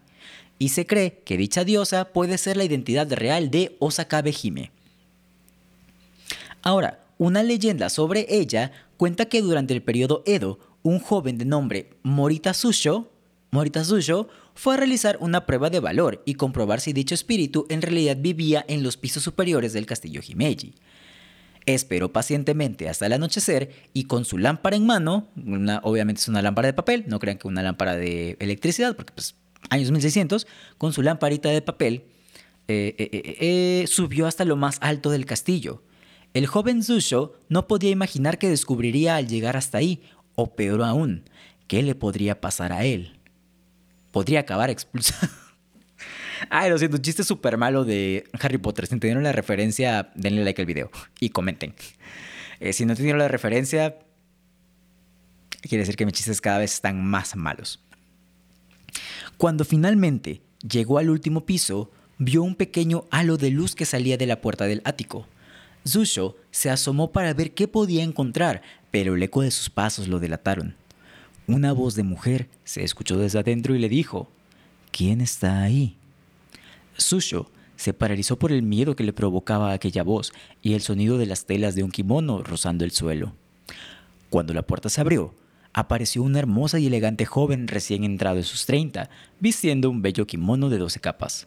Y 0.58 0.68
se 0.68 0.84
cree 0.84 1.22
que 1.24 1.38
dicha 1.38 1.64
diosa 1.64 2.04
puede 2.12 2.36
ser 2.36 2.58
la 2.58 2.64
identidad 2.64 3.10
real 3.10 3.50
de 3.50 3.76
Osakabe 3.78 4.34
Hime. 4.42 4.72
Ahora, 6.62 7.04
una 7.18 7.42
leyenda 7.42 7.88
sobre 7.88 8.26
ella 8.28 8.72
cuenta 8.96 9.26
que 9.26 9.42
durante 9.42 9.74
el 9.74 9.82
periodo 9.82 10.22
Edo, 10.26 10.58
un 10.82 10.98
joven 11.00 11.38
de 11.38 11.44
nombre 11.44 11.90
Morita 12.02 12.54
Susho, 12.54 13.10
Morita 13.50 13.82
fue 14.54 14.74
a 14.74 14.76
realizar 14.76 15.18
una 15.20 15.46
prueba 15.46 15.70
de 15.70 15.80
valor 15.80 16.22
y 16.26 16.34
comprobar 16.34 16.80
si 16.80 16.92
dicho 16.92 17.14
espíritu 17.14 17.66
en 17.70 17.80
realidad 17.80 18.16
vivía 18.18 18.64
en 18.68 18.82
los 18.82 18.96
pisos 18.96 19.22
superiores 19.22 19.72
del 19.72 19.86
castillo 19.86 20.20
Himeji. 20.26 20.74
Esperó 21.64 22.12
pacientemente 22.12 22.88
hasta 22.88 23.06
el 23.06 23.12
anochecer 23.12 23.70
y 23.92 24.04
con 24.04 24.24
su 24.24 24.38
lámpara 24.38 24.76
en 24.76 24.86
mano, 24.86 25.28
obviamente 25.82 26.20
es 26.20 26.28
una 26.28 26.42
lámpara 26.42 26.66
de 26.66 26.72
papel, 26.72 27.04
no 27.08 27.18
crean 27.18 27.38
que 27.38 27.48
una 27.48 27.62
lámpara 27.62 27.96
de 27.96 28.36
electricidad, 28.40 28.96
porque 28.96 29.12
pues 29.12 29.36
años 29.70 29.90
1600, 29.90 30.46
con 30.76 30.92
su 30.92 31.02
lamparita 31.02 31.50
de 31.50 31.62
papel, 31.62 32.04
eh, 32.68 32.94
eh, 32.98 33.36
eh, 33.40 33.86
subió 33.86 34.26
hasta 34.26 34.44
lo 34.44 34.56
más 34.56 34.78
alto 34.80 35.10
del 35.10 35.24
castillo. 35.24 35.82
El 36.34 36.46
joven 36.46 36.82
Zusho 36.82 37.34
no 37.48 37.66
podía 37.66 37.90
imaginar 37.90 38.38
que 38.38 38.48
descubriría 38.48 39.16
al 39.16 39.28
llegar 39.28 39.56
hasta 39.56 39.78
ahí, 39.78 40.02
o 40.34 40.54
peor 40.54 40.82
aún, 40.82 41.24
qué 41.66 41.82
le 41.82 41.94
podría 41.94 42.40
pasar 42.40 42.72
a 42.72 42.84
él. 42.84 43.18
Podría 44.12 44.40
acabar 44.40 44.70
expulsado. 44.70 45.32
Ay, 46.50 46.70
lo 46.70 46.78
siento, 46.78 46.96
un 46.96 47.02
chiste 47.02 47.24
súper 47.24 47.56
malo 47.56 47.84
de 47.84 48.24
Harry 48.40 48.58
Potter. 48.58 48.86
Si 48.86 48.94
entendieron 48.94 49.24
la 49.24 49.32
referencia, 49.32 50.12
denle 50.14 50.44
like 50.44 50.60
al 50.60 50.66
video 50.66 50.90
y 51.18 51.30
comenten. 51.30 51.74
Eh, 52.60 52.72
si 52.72 52.84
no 52.84 52.92
entendieron 52.92 53.18
la 53.18 53.28
referencia, 53.28 53.98
quiere 55.60 55.82
decir 55.82 55.96
que 55.96 56.06
mis 56.06 56.14
chistes 56.14 56.40
cada 56.40 56.58
vez 56.58 56.74
están 56.74 57.04
más 57.04 57.36
malos. 57.36 57.82
Cuando 59.36 59.64
finalmente 59.64 60.42
llegó 60.68 60.98
al 60.98 61.10
último 61.10 61.46
piso, 61.46 61.90
vio 62.18 62.42
un 62.42 62.54
pequeño 62.54 63.04
halo 63.10 63.36
de 63.36 63.50
luz 63.50 63.74
que 63.74 63.84
salía 63.84 64.16
de 64.16 64.26
la 64.26 64.40
puerta 64.40 64.64
del 64.66 64.82
ático. 64.84 65.26
Zusho 65.86 66.36
se 66.50 66.70
asomó 66.70 67.12
para 67.12 67.32
ver 67.34 67.52
qué 67.52 67.68
podía 67.68 68.02
encontrar, 68.02 68.62
pero 68.90 69.14
el 69.14 69.22
eco 69.22 69.42
de 69.42 69.50
sus 69.50 69.70
pasos 69.70 70.08
lo 70.08 70.18
delataron. 70.18 70.74
Una 71.46 71.72
voz 71.72 71.94
de 71.94 72.02
mujer 72.02 72.48
se 72.64 72.84
escuchó 72.84 73.16
desde 73.18 73.38
adentro 73.38 73.74
y 73.74 73.78
le 73.78 73.88
dijo, 73.88 74.28
¿Quién 74.90 75.20
está 75.20 75.62
ahí? 75.62 75.96
Susho 76.96 77.50
se 77.76 77.94
paralizó 77.94 78.38
por 78.38 78.50
el 78.50 78.62
miedo 78.62 78.96
que 78.96 79.04
le 79.04 79.12
provocaba 79.12 79.72
aquella 79.72 80.02
voz 80.02 80.32
y 80.62 80.74
el 80.74 80.82
sonido 80.82 81.16
de 81.16 81.26
las 81.26 81.46
telas 81.46 81.74
de 81.74 81.84
un 81.84 81.92
kimono 81.92 82.42
rozando 82.42 82.84
el 82.84 82.90
suelo. 82.90 83.34
Cuando 84.30 84.52
la 84.52 84.62
puerta 84.62 84.88
se 84.88 85.00
abrió, 85.00 85.32
apareció 85.72 86.22
una 86.22 86.40
hermosa 86.40 86.80
y 86.80 86.88
elegante 86.88 87.24
joven 87.24 87.68
recién 87.68 88.02
entrado 88.02 88.38
en 88.38 88.44
sus 88.44 88.66
30, 88.66 89.08
vistiendo 89.38 89.90
un 89.90 90.02
bello 90.02 90.26
kimono 90.26 90.68
de 90.70 90.78
12 90.78 90.98
capas. 91.00 91.46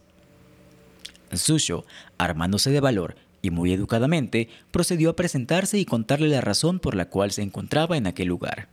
Susho, 1.32 1.84
armándose 2.16 2.70
de 2.70 2.80
valor 2.80 3.16
y 3.42 3.50
muy 3.50 3.72
educadamente, 3.72 4.48
procedió 4.70 5.10
a 5.10 5.16
presentarse 5.16 5.78
y 5.78 5.84
contarle 5.84 6.28
la 6.28 6.40
razón 6.40 6.78
por 6.78 6.94
la 6.94 7.10
cual 7.10 7.32
se 7.32 7.42
encontraba 7.42 7.96
en 7.96 8.06
aquel 8.06 8.28
lugar. 8.28 8.68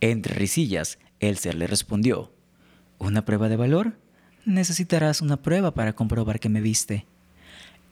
Entre 0.00 0.34
risillas, 0.34 0.98
el 1.20 1.38
ser 1.38 1.54
le 1.54 1.66
respondió, 1.66 2.32
¿Una 2.98 3.24
prueba 3.24 3.48
de 3.48 3.56
valor? 3.56 3.96
necesitarás 4.44 5.20
una 5.20 5.36
prueba 5.42 5.74
para 5.74 5.94
comprobar 5.94 6.40
que 6.40 6.48
me 6.48 6.60
viste. 6.60 7.06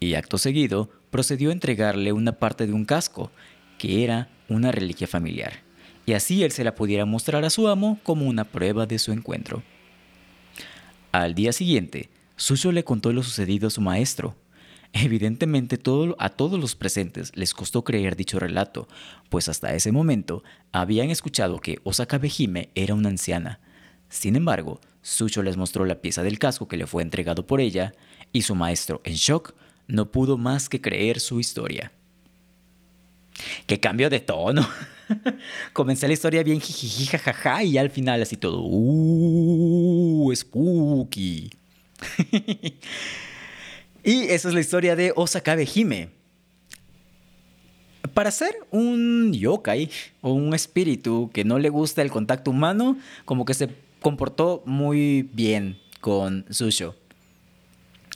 Y 0.00 0.14
acto 0.14 0.38
seguido 0.38 0.90
procedió 1.10 1.50
a 1.50 1.52
entregarle 1.52 2.12
una 2.12 2.32
parte 2.32 2.66
de 2.66 2.72
un 2.72 2.84
casco, 2.84 3.30
que 3.78 4.04
era 4.04 4.28
una 4.48 4.72
reliquia 4.72 5.06
familiar, 5.06 5.52
y 6.06 6.14
así 6.14 6.42
él 6.42 6.52
se 6.52 6.64
la 6.64 6.74
pudiera 6.74 7.04
mostrar 7.04 7.44
a 7.44 7.50
su 7.50 7.68
amo 7.68 7.98
como 8.02 8.26
una 8.26 8.44
prueba 8.44 8.86
de 8.86 8.98
su 8.98 9.12
encuentro. 9.12 9.62
Al 11.12 11.34
día 11.34 11.52
siguiente, 11.52 12.08
Suso 12.38 12.70
le 12.70 12.84
contó 12.84 13.12
lo 13.12 13.24
sucedido 13.24 13.66
a 13.66 13.70
su 13.70 13.80
maestro. 13.80 14.36
Evidentemente 14.92 15.76
todo, 15.76 16.16
a 16.18 16.30
todos 16.30 16.58
los 16.58 16.74
presentes 16.74 17.32
les 17.36 17.54
costó 17.54 17.84
creer 17.84 18.16
dicho 18.16 18.38
relato, 18.38 18.88
pues 19.28 19.48
hasta 19.48 19.74
ese 19.74 19.92
momento 19.92 20.42
habían 20.72 21.10
escuchado 21.10 21.60
que 21.60 21.78
Osaka 21.84 22.18
Behime 22.18 22.70
era 22.74 22.94
una 22.94 23.10
anciana. 23.10 23.60
Sin 24.08 24.34
embargo, 24.34 24.80
Sucho 25.02 25.42
les 25.42 25.56
mostró 25.56 25.84
la 25.84 26.00
pieza 26.00 26.22
del 26.22 26.38
casco 26.38 26.68
que 26.68 26.76
le 26.76 26.86
fue 26.86 27.02
entregado 27.02 27.46
por 27.46 27.60
ella 27.60 27.94
y 28.32 28.42
su 28.42 28.54
maestro, 28.54 29.00
en 29.04 29.14
shock, 29.14 29.54
no 29.86 30.10
pudo 30.10 30.36
más 30.36 30.68
que 30.68 30.80
creer 30.80 31.20
su 31.20 31.38
historia. 31.38 31.92
¡Qué 33.66 33.78
cambio 33.78 34.10
de 34.10 34.20
tono! 34.20 34.68
Comencé 35.72 36.08
la 36.08 36.14
historia 36.14 36.42
bien 36.42 36.60
jijiji 36.60 37.06
jajaja 37.06 37.62
y 37.62 37.78
al 37.78 37.90
final 37.90 38.22
así 38.22 38.36
todo 38.36 38.62
¡Uh! 38.62 40.32
¡Spooky! 40.34 41.50
y 44.04 44.22
esa 44.24 44.48
es 44.48 44.54
la 44.54 44.60
historia 44.60 44.96
de 44.96 45.12
Osakabe 45.14 45.68
Hime. 45.72 46.10
Para 48.14 48.30
ser 48.30 48.54
un 48.70 49.32
yokai 49.32 49.90
o 50.22 50.32
un 50.32 50.54
espíritu 50.54 51.30
que 51.32 51.44
no 51.44 51.58
le 51.58 51.68
gusta 51.68 52.02
el 52.02 52.10
contacto 52.10 52.50
humano, 52.50 52.96
como 53.24 53.44
que 53.44 53.54
se 53.54 53.68
comportó 54.00 54.62
muy 54.66 55.28
bien 55.32 55.78
con 56.00 56.44
Susho. 56.50 56.96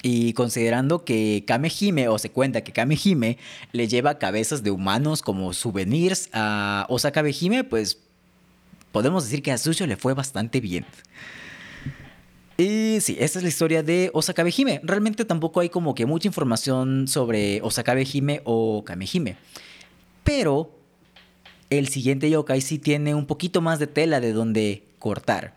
Y 0.03 0.33
considerando 0.33 1.05
que 1.05 1.45
Kamehime, 1.47 2.09
o 2.09 2.19
se 2.19 2.31
cuenta 2.31 2.63
que 2.63 2.73
Kamehime 2.73 3.39
le 3.71 3.87
lleva 3.87 4.19
cabezas 4.19 4.65
de 4.65 4.73
humanos 4.73 5.23
como 5.23 5.53
souvenirs 5.53 6.29
a 6.33 6.87
Osaka 6.89 7.23
Behime, 7.23 7.63
pues 7.63 7.99
podemos 8.91 9.25
decir 9.25 9.43
que 9.43 9.53
a 9.53 9.59
Susho 9.59 9.87
le 9.87 9.97
fue 9.97 10.15
bastante 10.15 10.61
bien. 10.61 10.85
Y 12.63 13.01
sí, 13.01 13.17
esta 13.19 13.41
es 13.41 13.43
la 13.43 13.49
historia 13.49 13.83
de 13.83 14.11
Osaka 14.15 14.45
Behime. 14.45 14.81
Realmente 14.85 15.25
tampoco 15.25 15.59
hay 15.59 15.69
como 15.69 15.97
que 15.97 16.07
mucha 16.07 16.29
información 16.29 17.09
sobre 17.09 17.61
Osaka 17.63 17.93
Behime 17.93 18.41
o 18.45 18.85
Kamehime. 18.85 19.37
Pero 20.23 20.71
el 21.71 21.89
siguiente 21.89 22.31
yokai 22.31 22.61
sí 22.61 22.79
tiene 22.79 23.17
un 23.17 23.27
poquito 23.27 23.61
más 23.61 23.81
de 23.81 23.89
tela 23.89 24.21
de 24.21 24.33
donde 24.33 24.85
cortar. 25.01 25.57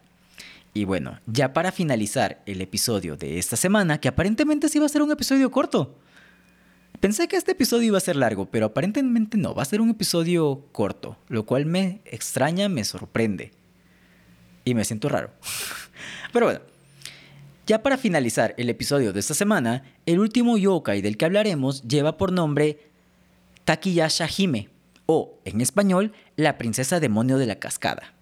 Y 0.74 0.86
bueno, 0.86 1.20
ya 1.28 1.54
para 1.54 1.72
finalizar 1.72 2.42
el 2.48 2.60
episodio 2.60 3.18
de 3.18 3.38
esta 3.38 3.56
semana, 3.56 4.00
que 4.00 4.08
aparentemente 4.08 4.68
sí 4.68 4.80
va 4.80 4.88
a 4.88 4.90
ser 4.90 5.04
un 5.04 5.12
episodio 5.12 5.52
corto. 5.52 5.96
Pensé 7.00 7.28
que 7.28 7.36
este 7.36 7.52
episodio 7.52 7.90
iba 7.90 8.00
a 8.00 8.02
ser 8.02 8.16
largo, 8.16 8.48
pero 8.48 8.66
aparentemente 8.66 9.38
no, 9.38 9.54
va 9.54 9.62
a 9.62 9.66
ser 9.66 9.80
un 9.80 9.92
episodio 9.92 10.66
corto, 10.72 11.18
lo 11.30 11.46
cual 11.46 11.68
me 11.68 12.02
extraña, 12.06 12.68
me 12.68 12.84
sorprende. 12.84 13.52
Y 14.64 14.74
me 14.74 14.84
siento 14.84 15.08
raro. 15.08 15.30
Pero 16.34 16.48
bueno, 16.48 16.62
ya 17.66 17.82
para 17.82 17.98
finalizar 17.98 18.54
el 18.58 18.70
episodio 18.70 19.14
de 19.14 19.20
esta 19.20 19.34
semana, 19.34 19.84
el 20.06 20.20
último 20.20 20.58
yokai 20.58 21.02
del 21.02 21.18
que 21.18 21.26
hablaremos 21.26 21.82
lleva 21.84 22.18
por 22.18 22.32
nombre 22.32 22.92
Takiyasha 23.64 24.28
Hime, 24.38 24.70
o 25.06 25.40
en 25.46 25.62
español, 25.62 26.14
la 26.36 26.58
princesa 26.58 27.00
demonio 27.00 27.38
de 27.38 27.48
la 27.48 27.56
cascada. 27.56 28.16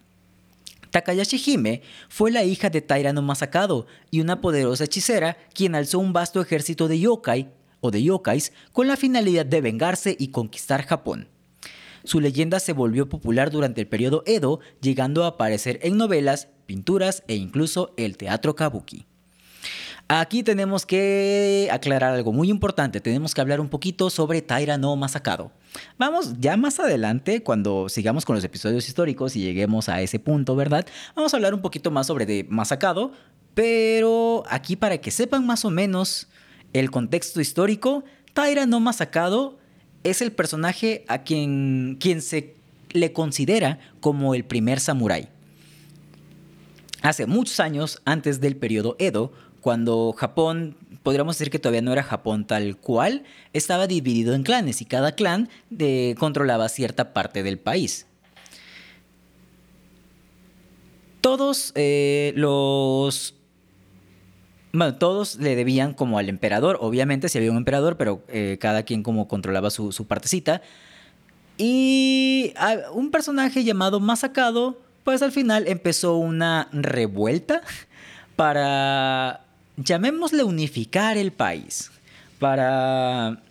Takayashi 0.94 1.42
Hime 1.44 1.82
fue 2.08 2.30
la 2.30 2.44
hija 2.44 2.70
de 2.70 2.82
Taira 2.82 3.14
no 3.14 3.24
Masakado 3.24 3.88
y 4.12 4.22
una 4.22 4.42
poderosa 4.42 4.84
hechicera 4.84 5.38
quien 5.54 5.74
alzó 5.74 5.98
un 5.98 6.14
vasto 6.14 6.40
ejército 6.40 6.88
de 6.88 7.00
yokai 7.00 7.50
o 7.82 7.90
de 7.90 8.04
yokais 8.04 8.54
con 8.72 8.88
la 8.88 8.96
finalidad 8.96 9.46
de 9.46 9.60
vengarse 9.60 10.16
y 10.18 10.28
conquistar 10.28 10.86
Japón. 10.86 11.30
Su 12.04 12.20
leyenda 12.20 12.60
se 12.60 12.74
volvió 12.74 13.10
popular 13.10 13.50
durante 13.50 13.82
el 13.82 13.88
periodo 13.88 14.24
Edo, 14.28 14.60
llegando 14.82 15.24
a 15.24 15.30
aparecer 15.30 15.80
en 15.82 15.98
novelas, 15.98 16.50
pinturas 16.68 17.24
e 17.28 17.36
incluso 17.36 17.94
el 17.98 18.16
teatro 18.16 18.56
kabuki. 18.56 19.08
Aquí 20.10 20.44
tenemos 20.44 20.86
que 20.86 21.70
aclarar 21.72 22.14
algo 22.14 22.34
muy 22.34 22.50
importante, 22.50 23.00
tenemos 23.00 23.34
que 23.34 23.42
hablar 23.42 23.62
un 23.62 23.70
poquito 23.70 24.10
sobre 24.10 24.42
Taira 24.42 24.78
no 24.78 24.96
Masakado. 24.96 25.52
Vamos, 25.98 26.40
ya 26.40 26.58
más 26.58 26.80
adelante, 26.80 27.42
cuando 27.42 27.88
sigamos 27.90 28.26
con 28.26 28.36
los 28.36 28.44
episodios 28.44 28.88
históricos 28.88 29.36
y 29.36 29.42
lleguemos 29.42 29.90
a 29.90 30.02
ese 30.02 30.20
punto, 30.20 30.56
¿verdad? 30.56 30.86
Vamos 31.16 31.34
a 31.34 31.38
hablar 31.38 31.54
un 31.54 31.62
poquito 31.62 31.90
más 31.90 32.08
sobre 32.08 32.26
de 32.26 32.46
Masakado, 32.50 33.14
pero 33.54 34.44
aquí 34.50 34.76
para 34.76 34.98
que 35.00 35.10
sepan 35.10 35.46
más 35.46 35.64
o 35.64 35.70
menos 35.70 36.28
el 36.74 36.92
contexto 36.92 37.40
histórico, 37.40 38.04
Taira 38.34 38.66
no 38.66 38.80
Masakado 38.80 39.58
es 40.04 40.22
el 40.22 40.32
personaje 40.34 41.06
a 41.08 41.24
quien, 41.24 41.98
quien 42.00 42.22
se 42.22 42.56
le 42.92 43.14
considera 43.14 43.80
como 44.02 44.36
el 44.36 44.44
primer 44.44 44.80
samurái. 44.80 45.30
Hace 47.02 47.26
muchos 47.26 47.60
años, 47.60 48.02
antes 48.06 48.40
del 48.40 48.56
periodo 48.56 48.96
Edo, 49.00 49.34
cuando 49.64 50.14
Japón 50.16 50.76
podríamos 51.04 51.38
decir 51.38 51.52
que 51.52 51.60
todavía 51.60 51.82
no 51.82 51.92
era 51.92 52.04
Japón 52.04 52.46
tal 52.46 52.78
cual, 52.78 53.24
estaba 53.52 53.88
dividido 53.88 54.34
en 54.34 54.44
clanes 54.44 54.82
y 54.82 54.86
cada 54.86 55.14
clan 55.14 55.50
de, 55.70 56.16
controlaba 56.18 56.70
cierta 56.70 57.14
parte 57.14 57.44
del 57.44 57.60
país. 57.60 58.08
Todos 61.22 61.72
eh, 61.76 62.34
los... 62.36 63.36
Bueno, 64.72 64.96
todos 64.96 65.36
le 65.36 65.56
debían 65.56 65.94
como 65.94 66.18
al 66.18 66.30
emperador, 66.30 66.78
obviamente 66.82 67.30
si 67.30 67.38
había 67.38 67.52
un 67.52 67.58
emperador, 67.58 67.96
pero 67.96 68.24
eh, 68.28 68.58
cada 68.60 68.84
quien 68.84 69.04
como 69.04 69.28
controlaba 69.28 69.70
su, 69.70 69.92
su 69.92 70.08
partecita. 70.08 70.62
Y 71.58 72.54
un 72.92 73.12
personaje 73.12 73.64
llamado 73.64 74.00
Masakado, 74.00 74.82
pues 75.04 75.22
al 75.22 75.32
final 75.32 75.68
empezó 75.68 76.18
una 76.18 76.70
revuelta 76.72 77.62
para, 78.36 79.46
llamémosle, 79.78 80.44
unificar 80.44 81.18
el 81.18 81.32
país. 81.32 81.92
Para 82.40 83.42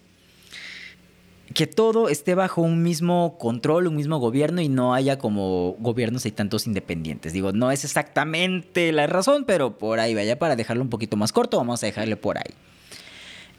que 1.53 1.67
todo 1.67 2.09
esté 2.09 2.35
bajo 2.35 2.63
un 2.63 2.83
mismo 2.83 3.37
control, 3.39 3.87
un 3.87 3.97
mismo 3.97 4.19
gobierno 4.19 4.61
y 4.61 4.69
no 4.69 4.95
haya 4.95 5.19
como 5.19 5.77
gobiernos 5.79 6.27
y 6.27 6.33
tantos 6.33 6.67
independientes. 6.67 7.33
Digo, 7.33 7.53
no 7.53 7.71
es 7.71 7.85
exactamente 7.85 8.93
la 8.93 9.07
razón, 9.07 9.45
pero 9.47 9.79
por 9.79 10.01
ahí 10.01 10.15
vaya, 10.15 10.39
para 10.39 10.57
dejarlo 10.57 10.83
un 10.83 10.91
poquito 10.91 11.17
más 11.17 11.33
corto, 11.33 11.57
vamos 11.59 11.83
a 11.83 11.87
dejarle 11.87 12.17
por 12.17 12.39
ahí. 12.39 12.55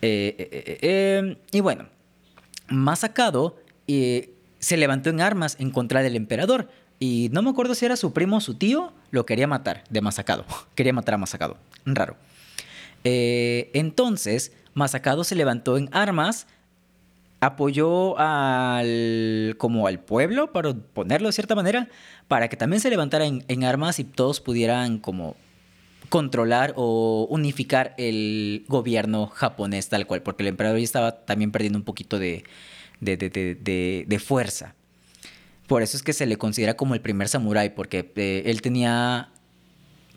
Eh, 0.02 0.36
eh, 0.38 0.80
eh, 0.82 1.38
y 1.52 1.62
bueno, 1.62 1.86
Masakado 2.68 3.58
se 3.88 4.78
levantó 4.78 5.10
en 5.10 5.22
armas 5.22 5.56
en 5.60 5.72
contra 5.72 6.02
del 6.04 6.16
emperador. 6.16 6.70
Y 7.00 7.30
no 7.34 7.42
me 7.42 7.50
acuerdo 7.50 7.76
si 7.76 7.86
era 7.86 7.98
su 7.98 8.14
primo 8.14 8.38
o 8.38 8.42
su 8.42 8.56
tío, 8.56 8.94
lo 9.12 9.26
quería 9.26 9.48
matar 9.48 9.84
de 9.90 10.02
Masacado. 10.02 10.46
Quería 10.76 10.94
matar 10.94 11.16
a 11.16 11.18
Masacado. 11.18 11.58
Raro. 11.86 12.16
Eh, 13.04 13.70
entonces, 13.74 14.54
Masacado 14.74 15.24
se 15.24 15.36
levantó 15.36 15.78
en 15.78 15.90
armas, 15.92 16.48
apoyó 17.40 18.18
al, 18.18 19.56
como 19.58 19.88
al 19.88 20.00
pueblo, 20.00 20.52
para 20.52 20.74
ponerlo 20.74 21.28
de 21.28 21.34
cierta 21.34 21.56
manera, 21.56 21.90
para 22.28 22.48
que 22.48 22.58
también 22.58 22.80
se 22.80 22.90
levantara 22.90 23.26
en, 23.26 23.64
armas 23.64 24.00
y 24.00 24.04
todos 24.04 24.40
pudieran 24.40 24.98
como 24.98 25.36
controlar 26.10 26.74
o 26.76 27.28
unificar 27.30 27.96
el 27.98 28.66
gobierno 28.68 29.28
japonés 29.28 29.90
tal 29.90 30.06
cual, 30.08 30.22
porque 30.22 30.44
el 30.44 30.50
emperador 30.50 30.78
ya 30.78 30.84
estaba 30.84 31.26
también 31.26 31.52
perdiendo 31.52 31.78
un 31.78 31.86
poquito 31.86 32.20
de, 32.20 32.44
de, 33.02 34.20
fuerza. 34.24 34.76
Por 35.68 35.82
eso 35.82 35.98
es 35.98 36.04
que 36.04 36.14
se 36.14 36.26
le 36.26 36.38
considera 36.38 36.76
como 36.76 36.94
el 36.94 37.02
primer 37.02 37.28
samurái, 37.28 37.72
porque 37.72 38.12
eh, 38.16 38.44
él 38.46 38.62
tenía 38.62 39.33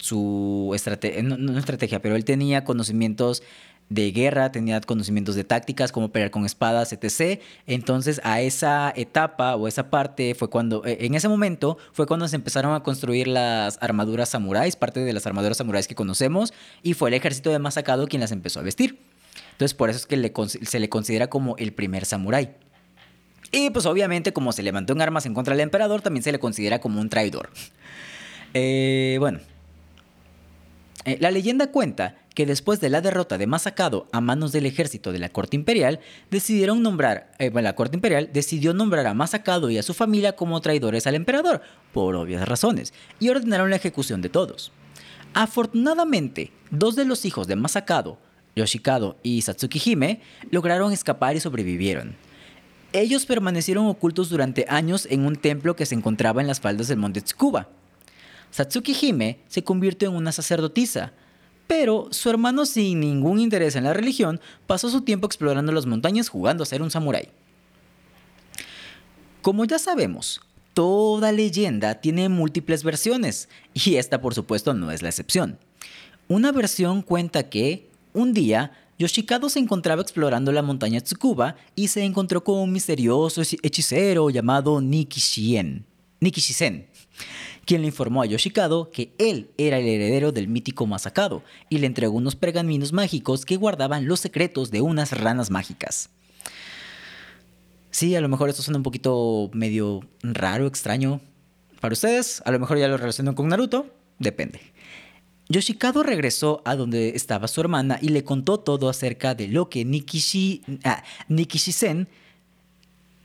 su 0.07 0.73
estrategia, 0.75 1.23
no, 1.23 1.59
estrategia, 1.59 2.01
pero 2.01 2.14
él 2.16 2.25
tenía 2.25 2.64
conocimientos 2.64 3.42
de 3.88 4.11
guerra, 4.11 4.51
tenía 4.51 4.81
conocimientos 4.81 5.35
de 5.35 5.45
tácticas, 5.45 5.92
como 5.92 6.11
pelear 6.11 6.31
con 6.31 6.45
espadas, 6.45 6.92
etc. 6.92 7.40
Entonces 7.66 8.21
a 8.25 8.40
esa 8.40 8.92
etapa 8.97 9.55
o 9.57 9.69
esa 9.69 9.90
parte 9.90 10.35
fue 10.35 10.49
cuando, 10.49 10.85
eh, 10.85 10.99
en 11.01 11.14
ese 11.14 11.29
momento 11.29 11.79
fue 11.92 12.07
cuando 12.07 12.27
se 12.29 12.37
empezaron 12.37 12.75
a 12.75 12.83
construir 12.83 13.29
las 13.29 13.79
armaduras 13.81 14.29
samuráis, 14.29 14.77
parte 14.77 15.01
de 15.01 15.12
las 15.12 15.27
armaduras 15.27 15.57
samuráis 15.57 15.87
que 15.88 15.95
conocemos, 15.95 16.53
y 16.83 16.95
fue 16.95 17.11
el 17.11 17.14
ejército 17.14 17.51
de 17.51 17.59
Masakado 17.59 18.07
quien 18.07 18.21
las 18.21 18.33
empezó 18.33 18.61
a 18.61 18.62
vestir. 18.62 18.99
Entonces 19.53 19.75
por 19.75 19.90
eso 19.90 19.99
es 19.99 20.07
que 20.07 20.33
se 20.62 20.81
le 20.81 20.88
considera 20.88 21.29
como 21.29 21.57
el 21.57 21.73
primer 21.73 22.05
samurái. 22.05 22.51
Y 23.53 23.71
pues 23.71 23.87
obviamente 23.87 24.33
como 24.33 24.53
se 24.53 24.62
levantó 24.62 24.92
en 24.92 25.03
armas 25.03 25.27
en 25.27 25.35
contra 25.35 25.55
del 25.55 25.62
emperador, 25.62 26.03
también 26.03 26.23
se 26.23 26.33
le 26.33 26.38
considera 26.38 26.81
como 26.81 27.01
un 27.01 27.09
traidor. 27.09 27.51
Eh, 28.55 29.16
bueno, 29.21 29.40
eh, 31.07 31.19
la 31.21 31.31
leyenda 31.31 31.69
cuenta 31.69 32.16
que 32.35 32.47
después 32.47 32.81
de 32.81 32.90
la 32.90 33.01
derrota 33.01 33.38
de 33.38 33.47
Masakado 33.47 34.09
a 34.12 34.21
manos 34.21 34.53
del 34.53 34.66
ejército 34.66 35.12
de 35.12 35.21
la 35.21 35.29
corte 35.29 35.57
imperial, 35.57 36.01
decidieron 36.31 36.83
nombrar, 36.83 37.33
eh, 37.38 37.51
la 37.51 37.75
corte 37.77 37.97
imperial 37.97 38.29
decidió 38.33 38.75
nombrar 38.75 39.07
a 39.07 39.14
Masakado 39.14 39.71
y 39.71 39.79
a 39.79 39.83
su 39.83 39.95
familia 39.95 40.35
como 40.35 40.61
traidores 40.61 41.07
al 41.07 41.14
emperador, 41.14 41.62
por 41.92 42.16
obvias 42.16 42.47
razones, 42.47 42.92
y 43.21 43.29
ordenaron 43.29 43.71
la 43.71 43.77
ejecución 43.77 44.21
de 44.21 44.29
todos. 44.29 44.73
Afortunadamente, 45.33 46.51
dos 46.71 46.97
de 46.97 47.05
los 47.05 47.25
hijos 47.25 47.47
de 47.47 47.57
Masakado, 47.57 48.19
Yoshikado 48.57 49.16
y 49.23 49.42
Satsuki 49.42 49.81
Hime, 49.85 50.21
lograron 50.51 50.92
escapar 50.92 51.37
y 51.37 51.40
sobrevivieron. 51.40 52.16
Ellos 52.92 53.27
permanecieron 53.27 53.87
ocultos 53.87 54.29
durante 54.29 54.66
años 54.69 55.07
en 55.11 55.25
un 55.25 55.37
templo 55.37 55.77
que 55.77 55.87
se 55.87 55.95
encontraba 55.95 56.40
en 56.40 56.49
las 56.49 56.61
faldas 56.61 56.88
del 56.88 56.99
monte 56.99 57.21
Tsukuba. 57.21 57.69
Satsuki 58.57 58.97
Hime 58.99 59.40
se 59.49 59.62
convirtió 59.62 60.09
en 60.09 60.16
una 60.16 60.33
sacerdotisa, 60.33 61.12
pero 61.66 62.09
su 62.11 62.31
hermano 62.31 62.64
sin 62.64 63.01
ningún 63.01 63.38
interés 63.38 63.77
en 63.77 63.85
la 63.85 63.92
religión 63.92 64.40
pasó 64.66 64.88
su 64.88 65.03
tiempo 65.03 65.27
explorando 65.27 65.73
las 65.73 65.85
montañas 65.85 66.31
jugando 66.31 66.62
a 66.62 66.66
ser 66.66 66.81
un 66.81 66.90
samurái. 66.90 67.29
Como 69.42 69.66
ya 69.66 69.79
sabemos, 69.79 70.40
toda 70.73 71.33
leyenda 71.33 71.97
tiene 71.97 72.31
múltiples 72.31 72.83
versiones, 72.83 73.51
y 73.75 73.97
esta 73.97 74.23
por 74.23 74.33
supuesto 74.33 74.73
no 74.73 74.90
es 74.90 75.03
la 75.03 75.11
excepción. 75.11 75.59
Una 76.27 76.51
versión 76.51 77.03
cuenta 77.03 77.51
que, 77.51 77.90
un 78.14 78.33
día, 78.33 78.73
Yoshikado 78.99 79.51
se 79.51 79.59
encontraba 79.59 80.01
explorando 80.01 80.51
la 80.51 80.62
montaña 80.62 81.03
Tsukuba 81.03 81.57
y 81.75 81.88
se 81.88 82.05
encontró 82.05 82.42
con 82.42 82.57
un 82.61 82.73
misterioso 82.73 83.42
hechicero 83.42 84.31
llamado 84.31 84.81
Nikishien, 84.81 85.85
Nikishisen, 86.21 86.87
quien 87.66 87.83
le 87.83 87.88
informó 87.88 88.22
a 88.22 88.26
Yoshikado 88.26 88.90
que 88.90 89.12
él 89.18 89.50
era 89.59 89.79
el 89.79 89.87
heredero 89.87 90.33
del 90.33 90.48
mítico 90.48 90.87
Masakado 90.87 91.42
y 91.68 91.79
le 91.79 91.87
entregó 91.87 92.16
unos 92.16 92.37
pergaminos 92.37 92.92
mágicos 92.92 93.44
que 93.44 93.57
guardaban 93.57 94.07
los 94.07 94.20
secretos 94.20 94.70
de 94.70 94.81
unas 94.81 95.12
ranas 95.12 95.50
mágicas. 95.50 96.09
Sí, 97.90 98.14
a 98.14 98.20
lo 98.20 98.29
mejor 98.29 98.48
esto 98.48 98.62
suena 98.62 98.79
un 98.79 98.83
poquito 98.83 99.50
medio 99.52 100.00
raro, 100.22 100.66
extraño 100.66 101.20
para 101.81 101.92
ustedes, 101.92 102.42
a 102.44 102.50
lo 102.50 102.59
mejor 102.59 102.79
ya 102.79 102.88
lo 102.88 102.96
relacionan 102.96 103.35
con 103.35 103.48
Naruto, 103.48 103.87
depende. 104.18 104.61
Yoshikado 105.48 106.02
regresó 106.02 106.62
a 106.64 106.74
donde 106.74 107.11
estaba 107.11 107.48
su 107.48 107.61
hermana 107.61 107.98
y 108.00 108.09
le 108.09 108.24
contó 108.24 108.59
todo 108.59 108.88
acerca 108.88 109.35
de 109.35 109.48
lo 109.48 109.68
que 109.68 109.85
Nikishi, 109.85 110.62
ah, 110.85 111.02
Nikishisen, 111.29 112.09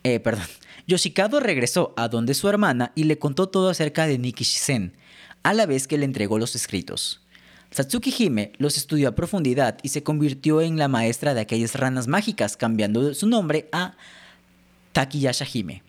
eh, 0.03 0.19
perdón, 0.19 0.45
Yoshikado 0.87 1.39
regresó 1.39 1.93
a 1.97 2.07
donde 2.07 2.33
su 2.33 2.49
hermana 2.49 2.91
y 2.95 3.05
le 3.05 3.19
contó 3.19 3.49
todo 3.49 3.69
acerca 3.69 4.07
de 4.07 4.17
Nikishisen, 4.17 4.93
a 5.43 5.53
la 5.53 5.65
vez 5.65 5.87
que 5.87 5.97
le 5.97 6.05
entregó 6.05 6.37
los 6.39 6.55
escritos. 6.55 7.21
Satsuki 7.71 8.13
Hime 8.17 8.51
los 8.57 8.77
estudió 8.77 9.09
a 9.09 9.15
profundidad 9.15 9.77
y 9.81 9.89
se 9.89 10.03
convirtió 10.03 10.61
en 10.61 10.77
la 10.77 10.89
maestra 10.89 11.33
de 11.33 11.41
aquellas 11.41 11.75
ranas 11.75 12.07
mágicas, 12.07 12.57
cambiando 12.57 13.13
su 13.13 13.27
nombre 13.27 13.69
a 13.71 13.95
Takiyasha 14.91 15.45
Hime. 15.51 15.83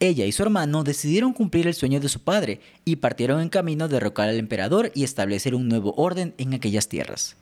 Ella 0.00 0.26
y 0.26 0.32
su 0.32 0.42
hermano 0.42 0.84
decidieron 0.84 1.32
cumplir 1.32 1.66
el 1.66 1.74
sueño 1.74 2.00
de 2.00 2.08
su 2.08 2.20
padre 2.20 2.60
y 2.84 2.96
partieron 2.96 3.40
en 3.40 3.48
camino 3.48 3.84
a 3.84 3.88
derrocar 3.88 4.28
al 4.28 4.38
emperador 4.38 4.90
y 4.94 5.04
establecer 5.04 5.54
un 5.54 5.68
nuevo 5.68 5.94
orden 5.96 6.34
en 6.38 6.52
aquellas 6.52 6.88
tierras. 6.88 7.36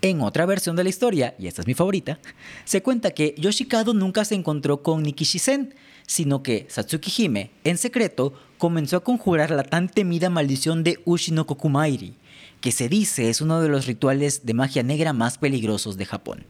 En 0.00 0.20
otra 0.20 0.46
versión 0.46 0.76
de 0.76 0.84
la 0.84 0.90
historia, 0.90 1.34
y 1.38 1.48
esta 1.48 1.62
es 1.62 1.66
mi 1.66 1.74
favorita, 1.74 2.18
se 2.64 2.82
cuenta 2.82 3.10
que 3.10 3.34
Yoshikado 3.36 3.94
nunca 3.94 4.24
se 4.24 4.36
encontró 4.36 4.82
con 4.82 5.02
Nikishisen, 5.02 5.74
sino 6.06 6.42
que 6.42 6.66
Satsuki 6.68 7.10
Hime, 7.22 7.50
en 7.64 7.78
secreto, 7.78 8.32
comenzó 8.58 8.96
a 8.96 9.04
conjurar 9.04 9.50
la 9.50 9.64
tan 9.64 9.88
temida 9.88 10.30
maldición 10.30 10.84
de 10.84 11.00
Ushino 11.04 11.46
Kokumairi, 11.46 12.14
que 12.60 12.72
se 12.72 12.88
dice 12.88 13.28
es 13.28 13.40
uno 13.40 13.60
de 13.60 13.68
los 13.68 13.86
rituales 13.86 14.46
de 14.46 14.54
magia 14.54 14.82
negra 14.82 15.12
más 15.12 15.36
peligrosos 15.38 15.96
de 15.96 16.06
Japón. 16.06 16.44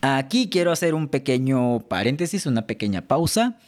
Aquí 0.00 0.48
quiero 0.48 0.70
hacer 0.70 0.94
un 0.94 1.08
pequeño 1.08 1.80
paréntesis, 1.80 2.46
una 2.46 2.66
pequeña 2.66 3.02
pausa. 3.02 3.58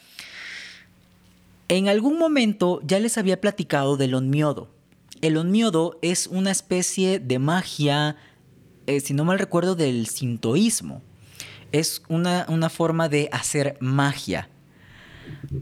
En 1.67 1.87
algún 1.89 2.17
momento 2.17 2.81
ya 2.85 2.99
les 2.99 3.17
había 3.17 3.41
platicado 3.41 3.97
del 3.97 4.13
onmyodo. 4.13 4.69
El 5.21 5.37
onmyodo 5.37 5.99
es 6.01 6.27
una 6.27 6.51
especie 6.51 7.19
de 7.19 7.37
magia, 7.37 8.17
eh, 8.91 8.99
si 8.99 9.13
no 9.13 9.25
mal 9.25 9.39
recuerdo, 9.39 9.75
del 9.75 10.07
sintoísmo. 10.07 11.01
Es 11.71 12.03
una, 12.09 12.45
forma 12.69 13.07
de 13.09 13.29
hacer 13.31 13.77
magia. 13.79 14.49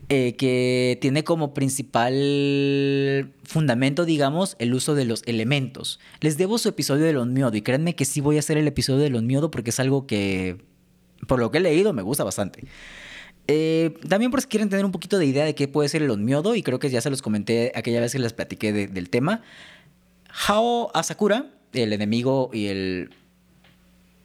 Eh, 0.08 0.36
que 0.36 0.98
tiene 1.02 1.24
como 1.24 1.54
principal 1.54 3.34
fundamento, 3.44 4.06
digamos, 4.06 4.56
el 4.58 4.74
uso 4.74 4.96
de 4.96 5.06
los 5.06 5.22
elementos. 5.26 6.00
Les 6.22 6.38
debo 6.38 6.58
su 6.58 6.70
episodio 6.70 7.06
del 7.06 7.18
onmyodo 7.18 7.56
y 7.56 7.62
créanme 7.62 7.96
que 7.96 8.06
sí 8.06 8.22
voy 8.22 8.38
a 8.38 8.39
hacer 8.39 8.58
el 8.58 8.68
episodio 8.68 9.02
del 9.02 9.15
onmyodo 9.15 9.52
porque 9.52 9.70
es 9.70 9.80
algo 9.80 10.08
que, 10.08 10.58
por 11.28 11.39
lo 11.39 11.52
que 11.52 11.60
he 11.60 11.62
leído, 11.62 11.94
me 11.94 12.02
gusta 12.02 12.24
bastante. 12.24 12.63
Eh, 13.48 13.96
también 14.08 14.32
por 14.32 14.42
si 14.42 14.48
quieren 14.48 14.70
tener 14.70 14.86
un 14.86 14.92
poquito 14.92 15.18
de 15.18 15.26
idea 15.26 15.44
de 15.44 15.56
qué 15.56 15.68
puede 15.68 15.89
ser 15.89 16.04
el 16.04 16.10
onmyodo, 16.10 16.56
y 16.56 16.63
creo 16.63 16.80
que 16.80 16.89
ya 16.89 17.02
se 17.02 17.10
los 17.10 17.22
comenté 17.22 17.72
aquella 17.76 18.00
vez 18.00 18.13
que 18.13 18.20
les 18.20 18.34
platiqué 18.34 18.72
del 18.72 19.10
tema. 19.10 19.42
Hao 20.48 20.92
Asakura, 20.94 21.52
el 21.74 21.94
enemigo 21.94 22.50
y 22.54 22.68
el 22.68 23.10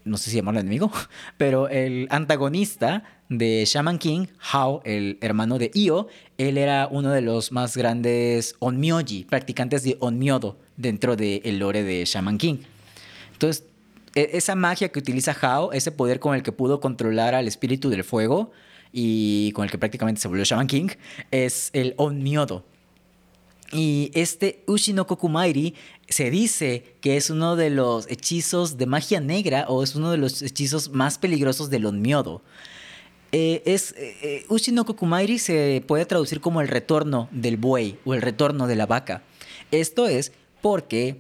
no 0.04 0.16
sé 0.16 0.30
si 0.30 0.36
llamarlo 0.36 0.60
enemigo, 0.60 0.90
pero 1.36 1.68
el 1.68 2.06
antagonista 2.10 3.04
de 3.28 3.64
Shaman 3.66 3.98
King, 3.98 4.26
Hao, 4.52 4.82
el 4.84 5.18
hermano 5.20 5.58
de 5.58 5.70
Io, 5.74 6.08
él 6.38 6.58
era 6.58 6.88
uno 6.90 7.10
de 7.10 7.22
los 7.22 7.52
más 7.52 7.76
grandes 7.76 8.56
onmyoji, 8.58 9.24
practicantes 9.24 9.82
de 9.82 9.96
onmyodo 10.00 10.58
dentro 10.76 11.16
del 11.16 11.58
lore 11.58 11.82
de 11.82 12.04
Shaman 12.04 12.38
King. 12.38 12.58
Entonces, 13.32 13.64
e, 14.14 14.30
esa 14.34 14.54
magia 14.54 14.90
que 14.90 14.98
utiliza 14.98 15.36
Hao, 15.40 15.72
ese 15.72 15.90
poder 15.90 16.20
con 16.20 16.34
el 16.34 16.42
que 16.42 16.52
pudo 16.52 16.80
controlar 16.80 17.34
al 17.34 17.48
espíritu 17.48 17.90
del 17.90 18.04
fuego 18.04 18.52
y 18.92 19.52
con 19.52 19.64
el 19.64 19.70
que 19.70 19.78
prácticamente 19.78 20.20
se 20.20 20.28
volvió 20.28 20.44
Shaman 20.44 20.66
King, 20.66 20.88
es 21.30 21.70
el 21.72 21.94
Onmyodo. 21.96 22.64
Y 23.72 24.10
este 24.14 24.62
Ushinokokumairi 24.66 25.74
se 26.08 26.30
dice 26.30 26.96
que 27.00 27.16
es 27.16 27.30
uno 27.30 27.56
de 27.56 27.70
los 27.70 28.10
hechizos 28.10 28.76
de 28.76 28.86
magia 28.86 29.20
negra 29.20 29.66
o 29.68 29.82
es 29.82 29.94
uno 29.94 30.10
de 30.10 30.18
los 30.18 30.42
hechizos 30.42 30.90
más 30.90 31.18
peligrosos 31.18 31.70
del 31.70 31.86
Onmyodo. 31.86 32.42
Eh, 33.32 33.62
es, 33.66 33.92
eh, 33.96 34.46
eh 34.48 35.38
se 35.38 35.84
puede 35.86 36.06
traducir 36.06 36.40
como 36.40 36.60
el 36.60 36.68
retorno 36.68 37.28
del 37.32 37.56
buey 37.56 37.98
o 38.04 38.14
el 38.14 38.22
retorno 38.22 38.66
de 38.66 38.76
la 38.76 38.86
vaca. 38.86 39.22
Esto 39.70 40.06
es 40.06 40.32
porque 40.62 41.16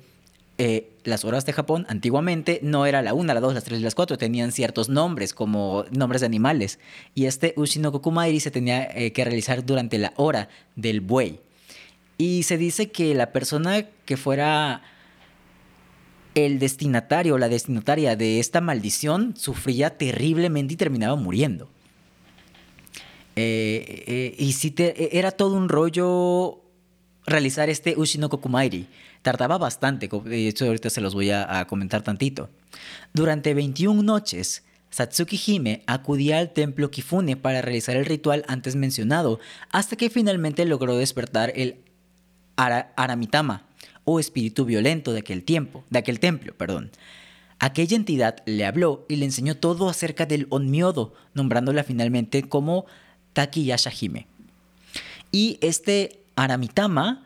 eh, 0.56 0.90
las 1.02 1.24
horas 1.24 1.44
de 1.46 1.52
Japón 1.52 1.84
antiguamente 1.88 2.60
no 2.62 2.86
era 2.86 3.02
la 3.02 3.12
1, 3.12 3.34
la 3.34 3.40
2, 3.40 3.54
las 3.54 3.64
3 3.64 3.80
y 3.80 3.82
las 3.82 3.96
4, 3.96 4.16
tenían 4.18 4.52
ciertos 4.52 4.88
nombres 4.88 5.34
como 5.34 5.84
nombres 5.90 6.20
de 6.20 6.26
animales. 6.26 6.78
Y 7.14 7.26
este 7.26 7.54
Ushinokokumairi 7.56 8.38
se 8.38 8.50
tenía 8.50 8.84
eh, 8.84 9.12
que 9.12 9.24
realizar 9.24 9.66
durante 9.66 9.98
la 9.98 10.12
hora 10.16 10.48
del 10.76 11.00
buey. 11.00 11.40
Y 12.18 12.44
se 12.44 12.58
dice 12.58 12.90
que 12.90 13.14
la 13.14 13.32
persona 13.32 13.86
que 14.04 14.16
fuera 14.16 14.82
el 16.34 16.58
destinatario 16.58 17.34
o 17.34 17.38
la 17.38 17.48
destinataria 17.48 18.16
de 18.16 18.40
esta 18.40 18.60
maldición 18.60 19.34
sufría 19.36 19.96
terriblemente 19.96 20.74
y 20.74 20.76
terminaba 20.76 21.16
muriendo. 21.16 21.68
Eh, 23.36 24.34
y 24.38 24.52
si 24.52 24.70
te, 24.70 25.18
era 25.18 25.32
todo 25.32 25.56
un 25.56 25.68
rollo 25.68 26.60
realizar 27.26 27.68
este 27.68 27.96
Ushinokokumairi 27.96 28.86
tardaba 29.22 29.58
bastante, 29.58 30.08
de 30.08 30.48
hecho 30.48 30.66
ahorita 30.66 30.90
se 30.90 31.00
los 31.00 31.14
voy 31.14 31.30
a, 31.30 31.66
comentar 31.66 32.02
tantito. 32.02 32.50
Durante 33.14 33.54
21 33.54 34.02
noches, 34.02 34.64
Satsuki 34.90 35.40
Hime 35.46 35.82
acudía 35.86 36.38
al 36.38 36.52
templo 36.52 36.90
Kifune 36.90 37.36
para 37.36 37.62
realizar 37.62 37.96
el 37.96 38.04
ritual 38.04 38.44
antes 38.48 38.76
mencionado, 38.76 39.40
hasta 39.70 39.96
que 39.96 40.10
finalmente 40.10 40.66
logró 40.66 40.96
despertar 40.96 41.52
el 41.56 41.76
Aramitama, 42.56 43.62
o 44.04 44.20
espíritu 44.20 44.64
violento 44.64 45.12
de 45.12 45.20
aquel 45.20 45.42
tiempo, 45.44 45.84
de 45.90 45.98
aquel 45.98 46.20
templo, 46.20 46.54
perdón. 46.54 46.90
Aquella 47.58 47.96
entidad 47.96 48.36
le 48.46 48.66
habló 48.66 49.06
y 49.08 49.16
le 49.16 49.24
enseñó 49.24 49.56
todo 49.56 49.88
acerca 49.88 50.26
del 50.26 50.46
Onmyodo, 50.50 51.14
nombrándola 51.32 51.84
finalmente 51.84 52.42
como 52.42 52.84
Takiyasha 53.32 53.90
Hime. 53.98 54.26
Y 55.32 55.58
este 55.60 56.20
Aramitama 56.36 57.24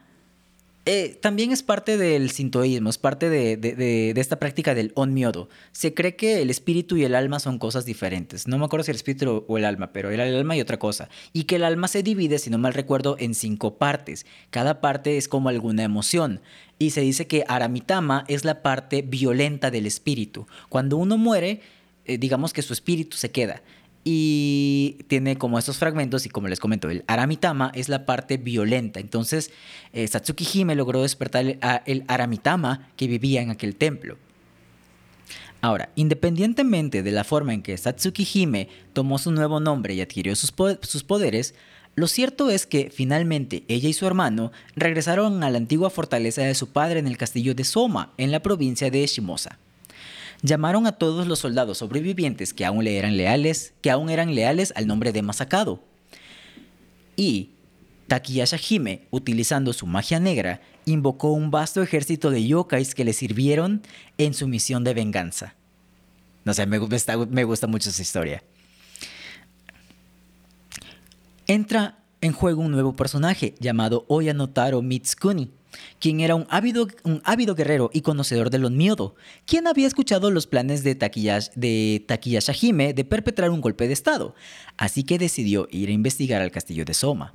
eh, 0.90 1.18
también 1.20 1.52
es 1.52 1.62
parte 1.62 1.98
del 1.98 2.30
sintoísmo, 2.30 2.88
es 2.88 2.96
parte 2.96 3.28
de, 3.28 4.14
esta 4.16 4.38
práctica 4.38 4.74
del 4.74 4.92
onmyodo. 4.94 5.50
Se 5.70 5.92
cree 5.92 6.16
que 6.16 6.40
el 6.40 6.48
espíritu 6.48 6.96
y 6.96 7.04
el 7.04 7.14
alma 7.14 7.40
son 7.40 7.58
cosas 7.58 7.84
diferentes. 7.84 8.48
No 8.48 8.56
me 8.56 8.64
acuerdo 8.64 8.84
si 8.84 8.92
el 8.92 8.96
espíritu 8.96 9.44
o 9.46 9.58
el 9.58 9.66
alma, 9.66 9.92
pero 9.92 10.10
el 10.10 10.18
alma 10.18 10.56
y 10.56 10.62
otra 10.62 10.78
cosa. 10.78 11.10
Y 11.34 11.44
que 11.44 11.56
el 11.56 11.64
alma 11.64 11.88
se 11.88 12.02
divide, 12.02 12.38
si 12.38 12.48
no 12.48 12.56
mal 12.56 12.72
recuerdo, 12.72 13.16
en 13.18 13.34
cinco 13.34 13.76
partes. 13.76 14.24
Cada 14.48 14.80
parte 14.80 15.18
es 15.18 15.28
como 15.28 15.50
alguna 15.50 15.82
emoción. 15.82 16.40
Y 16.78 16.90
se 16.90 17.02
dice 17.02 17.26
que 17.26 17.44
Aramitama 17.48 18.24
es 18.26 18.46
la 18.46 18.62
parte 18.62 19.02
violenta 19.02 19.70
del 19.70 19.84
espíritu. 19.84 20.46
Cuando 20.70 20.96
uno 20.96 21.18
muere, 21.18 21.60
eh, 22.06 22.16
digamos 22.16 22.54
que 22.54 22.62
su 22.62 22.72
espíritu 22.72 23.18
se 23.18 23.30
queda 23.30 23.62
y 24.10 24.96
tiene 25.06 25.36
como 25.36 25.58
estos 25.58 25.76
fragmentos 25.76 26.24
y 26.24 26.30
como 26.30 26.48
les 26.48 26.60
comento, 26.60 26.88
el 26.88 27.04
Aramitama 27.08 27.70
es 27.74 27.90
la 27.90 28.06
parte 28.06 28.38
violenta. 28.38 29.00
Entonces, 29.00 29.50
eh, 29.92 30.08
Satsuki 30.08 30.48
Hime 30.50 30.74
logró 30.74 31.02
despertar 31.02 31.44
el, 31.44 31.58
el 31.84 32.04
Aramitama 32.08 32.88
que 32.96 33.06
vivía 33.06 33.42
en 33.42 33.50
aquel 33.50 33.76
templo. 33.76 34.16
Ahora, 35.60 35.90
independientemente 35.94 37.02
de 37.02 37.10
la 37.10 37.22
forma 37.22 37.52
en 37.52 37.60
que 37.60 37.76
Satsuki 37.76 38.26
Hime 38.32 38.70
tomó 38.94 39.18
su 39.18 39.30
nuevo 39.30 39.60
nombre 39.60 39.92
y 39.92 40.00
adquirió 40.00 40.34
sus, 40.36 40.54
sus 40.80 41.04
poderes, 41.04 41.54
lo 41.94 42.06
cierto 42.06 42.48
es 42.48 42.64
que 42.64 42.90
finalmente 42.90 43.64
ella 43.68 43.90
y 43.90 43.92
su 43.92 44.06
hermano 44.06 44.52
regresaron 44.74 45.42
a 45.42 45.50
la 45.50 45.58
antigua 45.58 45.90
fortaleza 45.90 46.40
de 46.40 46.54
su 46.54 46.68
padre 46.68 46.98
en 46.98 47.08
el 47.08 47.18
castillo 47.18 47.54
de 47.54 47.64
Soma, 47.64 48.14
en 48.16 48.30
la 48.30 48.40
provincia 48.40 48.90
de 48.90 49.06
Shimosa 49.06 49.58
llamaron 50.42 50.86
a 50.86 50.92
todos 50.92 51.26
los 51.26 51.40
soldados 51.40 51.78
sobrevivientes 51.78 52.54
que 52.54 52.64
aún, 52.64 52.84
le 52.84 52.96
eran 52.96 53.16
leales, 53.16 53.74
que 53.80 53.90
aún 53.90 54.10
eran 54.10 54.34
leales 54.34 54.72
al 54.76 54.86
nombre 54.86 55.12
de 55.12 55.22
Masakado. 55.22 55.82
Y 57.16 57.50
Takiyasha 58.06 58.56
Hime, 58.56 59.06
utilizando 59.10 59.72
su 59.72 59.86
magia 59.86 60.20
negra, 60.20 60.60
invocó 60.84 61.32
un 61.32 61.50
vasto 61.50 61.82
ejército 61.82 62.30
de 62.30 62.46
yokais 62.46 62.94
que 62.94 63.04
le 63.04 63.12
sirvieron 63.12 63.82
en 64.16 64.34
su 64.34 64.48
misión 64.48 64.84
de 64.84 64.94
venganza. 64.94 65.54
No 66.44 66.54
sé, 66.54 66.66
me, 66.66 66.78
me 66.78 67.44
gusta 67.44 67.66
mucho 67.66 67.90
esa 67.90 68.02
historia. 68.02 68.42
Entra 71.46 71.98
en 72.20 72.32
juego 72.32 72.62
un 72.62 72.72
nuevo 72.72 72.94
personaje 72.94 73.54
llamado 73.60 74.04
Oyanotaro 74.08 74.82
Mitsukuni, 74.82 75.50
quien 76.00 76.20
era 76.20 76.34
un 76.34 76.46
ávido, 76.50 76.88
un 77.04 77.22
guerrero 77.56 77.90
y 77.92 78.02
conocedor 78.02 78.50
de 78.50 78.58
los 78.58 78.70
miedo, 78.70 79.14
quien 79.46 79.66
había 79.66 79.86
escuchado 79.86 80.30
los 80.30 80.46
planes 80.46 80.84
de 80.84 80.94
Takiyash, 80.94 81.48
de 81.54 82.04
Takiyasha 82.06 82.52
Hime 82.60 82.94
de 82.94 83.04
perpetrar 83.04 83.50
un 83.50 83.60
golpe 83.60 83.86
de 83.86 83.92
estado, 83.92 84.34
así 84.76 85.04
que 85.04 85.18
decidió 85.18 85.68
ir 85.70 85.88
a 85.88 85.92
investigar 85.92 86.42
al 86.42 86.50
castillo 86.50 86.84
de 86.84 86.94
Soma. 86.94 87.34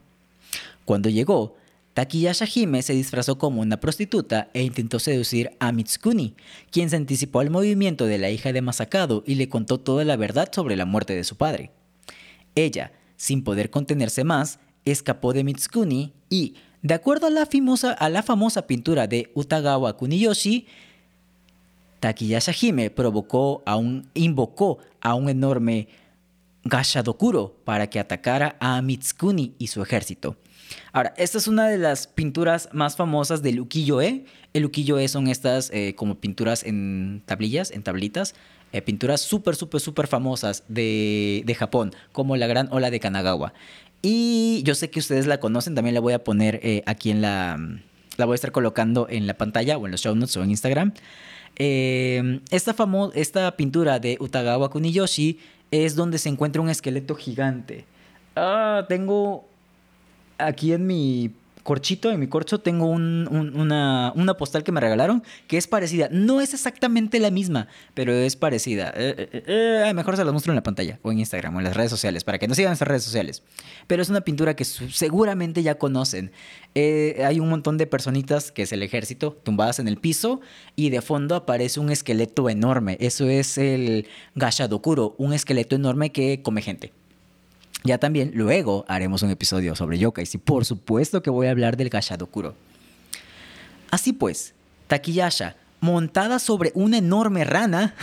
Cuando 0.85 1.09
llegó, 1.09 1.55
Takiyasha 1.93 2.47
Hime 2.53 2.81
se 2.81 2.93
disfrazó 2.93 3.37
como 3.37 3.61
una 3.61 3.79
prostituta 3.79 4.49
e 4.53 4.63
intentó 4.63 4.99
seducir 4.99 5.51
a 5.59 5.71
Mitsukuni, 5.71 6.33
quien 6.71 6.89
se 6.89 6.95
anticipó 6.95 7.39
al 7.39 7.51
movimiento 7.51 8.05
de 8.05 8.17
la 8.17 8.31
hija 8.31 8.51
de 8.51 8.61
Masakado 8.61 9.23
y 9.27 9.35
le 9.35 9.47
contó 9.47 9.79
toda 9.79 10.03
la 10.03 10.15
verdad 10.15 10.49
sobre 10.51 10.75
la 10.75 10.85
muerte 10.85 11.15
de 11.15 11.23
su 11.23 11.35
padre. 11.35 11.71
Ella, 12.55 12.93
sin 13.15 13.43
poder 13.43 13.69
contenerse 13.69 14.23
más, 14.23 14.59
escapó 14.85 15.33
de 15.33 15.43
Mitsukuni 15.43 16.13
y, 16.29 16.55
de 16.83 16.93
acuerdo 16.93 17.27
a 17.27 17.29
la, 18.09 18.23
famosa, 18.23 18.67
pintura 18.67 19.07
de 19.07 19.31
Utagawa 19.33 19.95
Kuniyoshi, 19.95 20.67
Takiyasha 22.01 22.51
Hime 22.51 22.89
provocó 22.89 23.63
a 23.65 23.77
un, 23.77 24.09
invocó 24.13 24.79
a 24.99 25.15
un 25.15 25.29
enorme 25.29 25.87
Gashadokuro 26.65 27.55
para 27.63 27.89
que 27.89 27.99
atacara 27.99 28.57
a 28.59 28.81
Mitsukuni 28.81 29.53
y 29.57 29.67
su 29.67 29.81
ejército. 29.81 30.35
Ahora, 30.91 31.13
esta 31.17 31.37
es 31.37 31.47
una 31.47 31.69
de 31.69 31.77
las 31.77 32.07
pinturas 32.07 32.67
más 32.73 32.97
famosas 32.97 33.41
del 33.41 33.61
ukiyo-e. 33.61 34.25
El 34.53 34.65
ukiyo-e 34.65 35.07
son 35.07 35.27
estas 35.27 35.69
eh, 35.71 35.95
como 35.95 36.15
pinturas 36.15 36.63
en 36.63 37.23
tablillas, 37.25 37.71
en 37.71 37.83
tablitas, 37.83 38.35
eh, 38.73 38.81
pinturas 38.81 39.21
súper, 39.21 39.55
súper, 39.55 39.79
súper 39.79 40.07
famosas 40.07 40.63
de, 40.67 41.43
de, 41.45 41.55
Japón, 41.55 41.93
como 42.11 42.35
la 42.35 42.47
Gran 42.47 42.67
Ola 42.71 42.91
de 42.91 42.99
Kanagawa. 42.99 43.53
Y 44.05 44.61
yo 44.63 44.75
sé 44.75 44.89
que 44.89 44.99
ustedes 44.99 45.27
la 45.27 45.39
conocen, 45.39 45.75
también 45.75 45.95
la 45.95 46.01
voy 46.01 46.13
a 46.13 46.23
poner 46.23 46.59
eh, 46.61 46.83
aquí 46.85 47.09
en 47.09 47.21
la... 47.21 47.57
La 48.17 48.25
voy 48.25 48.33
a 48.33 48.35
estar 48.35 48.51
colocando 48.51 49.07
en 49.09 49.25
la 49.25 49.33
pantalla 49.33 49.75
o 49.75 49.85
en 49.87 49.91
los 49.91 50.01
show 50.01 50.13
notes 50.13 50.37
o 50.37 50.43
en 50.43 50.51
Instagram. 50.51 50.93
Eh, 51.55 52.41
esta, 52.51 52.75
esta 53.15 53.55
pintura 53.55 53.99
de 53.99 54.17
Utagawa 54.19 54.69
Kuniyoshi 54.69 55.39
es 55.71 55.95
donde 55.95 56.19
se 56.19 56.29
encuentra 56.29 56.61
un 56.61 56.69
esqueleto 56.69 57.15
gigante. 57.15 57.85
Ah, 58.35 58.85
tengo 58.87 59.45
aquí 60.37 60.73
en 60.73 60.85
mi 60.85 61.31
corchito, 61.63 62.11
en 62.11 62.19
mi 62.19 62.27
corcho, 62.27 62.59
tengo 62.59 62.85
una, 62.85 64.13
postal 64.37 64.63
que 64.63 64.71
me 64.71 64.81
regalaron 64.81 65.23
que 65.47 65.57
es 65.57 65.67
parecida. 65.67 66.09
No 66.11 66.41
es 66.41 66.53
exactamente 66.53 67.19
la 67.19 67.31
misma, 67.31 67.67
pero 67.93 68.13
es 68.13 68.35
parecida. 68.35 68.93
Eh, 68.95 69.29
eh, 69.31 69.85
eh, 69.87 69.93
mejor 69.93 70.17
se 70.17 70.23
las 70.23 70.33
muestro 70.33 70.51
en 70.51 70.55
la 70.55 70.63
pantalla 70.63 70.99
o 71.01 71.11
en 71.11 71.19
Instagram 71.19 71.55
o 71.55 71.59
en 71.59 71.63
las 71.65 71.75
redes 71.75 71.89
sociales 71.89 72.23
para 72.23 72.37
que 72.37 72.47
no 72.47 72.55
sigan 72.55 72.73
esas 72.73 72.87
redes 72.87 73.03
sociales. 73.03 73.43
Pero 73.87 74.01
es 74.01 74.09
una 74.09 74.21
pintura 74.21 74.55
que 74.55 74.65
seguramente 74.65 75.63
ya 75.63 75.75
conocen. 75.75 76.31
hay 76.75 77.39
un 77.39 77.49
montón 77.49 77.77
de 77.77 77.87
personitas, 77.87 78.51
que 78.51 78.63
es 78.63 78.73
el 78.73 78.83
ejército, 78.83 79.37
tumbadas 79.43 79.79
en 79.79 79.87
el 79.87 79.97
piso 79.97 80.41
y 80.75 80.89
de 80.89 81.01
fondo 81.01 81.35
aparece 81.35 81.79
un 81.79 81.89
esqueleto 81.89 82.49
enorme. 82.49 82.97
Eso 82.99 83.29
es 83.29 83.57
el 83.57 84.07
Gashadokuro, 84.35 85.15
un 85.17 85.33
esqueleto 85.33 85.75
enorme 85.75 86.11
que 86.11 86.41
come 86.41 86.61
gente. 86.61 86.91
Ya 87.83 87.97
también 87.97 88.31
luego 88.33 88.85
haremos 88.87 89.23
un 89.23 89.29
episodio 89.29 89.75
sobre 89.75 89.97
yokais 89.97 90.33
y 90.35 90.37
por 90.37 90.65
supuesto 90.65 91.21
que 91.21 91.29
voy 91.29 91.47
a 91.47 91.51
hablar 91.51 91.75
del 91.75 91.89
Gashadokuro. 91.89 92.55
Así 93.91 94.13
pues, 94.13 94.53
Takiyasha, 94.87 95.55
montada 95.81 96.39
sobre 96.39 96.71
una 96.75 96.97
enorme 96.97 97.43
rana, 97.43 97.93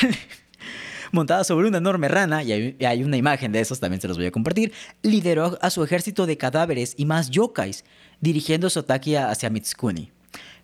montada 1.12 1.42
sobre 1.42 1.66
una 1.68 1.78
enorme 1.78 2.06
rana, 2.06 2.44
y 2.44 2.52
hay, 2.84 3.02
una 3.02 3.16
imagen 3.16 3.50
de 3.50 3.60
esos, 3.60 3.80
también 3.80 4.00
se 4.00 4.06
los 4.06 4.16
voy 4.16 4.26
a 4.26 4.30
compartir, 4.30 4.72
lideró 5.02 5.58
a 5.60 5.70
su 5.70 5.82
ejército 5.82 6.24
de 6.26 6.38
cadáveres 6.38 6.94
y 6.96 7.04
más 7.04 7.30
yokais, 7.30 7.84
dirigiendo 8.20 8.70
su 8.70 8.78
ataque 8.78 9.18
hacia 9.18 9.50
Mitsukuni. 9.50 10.12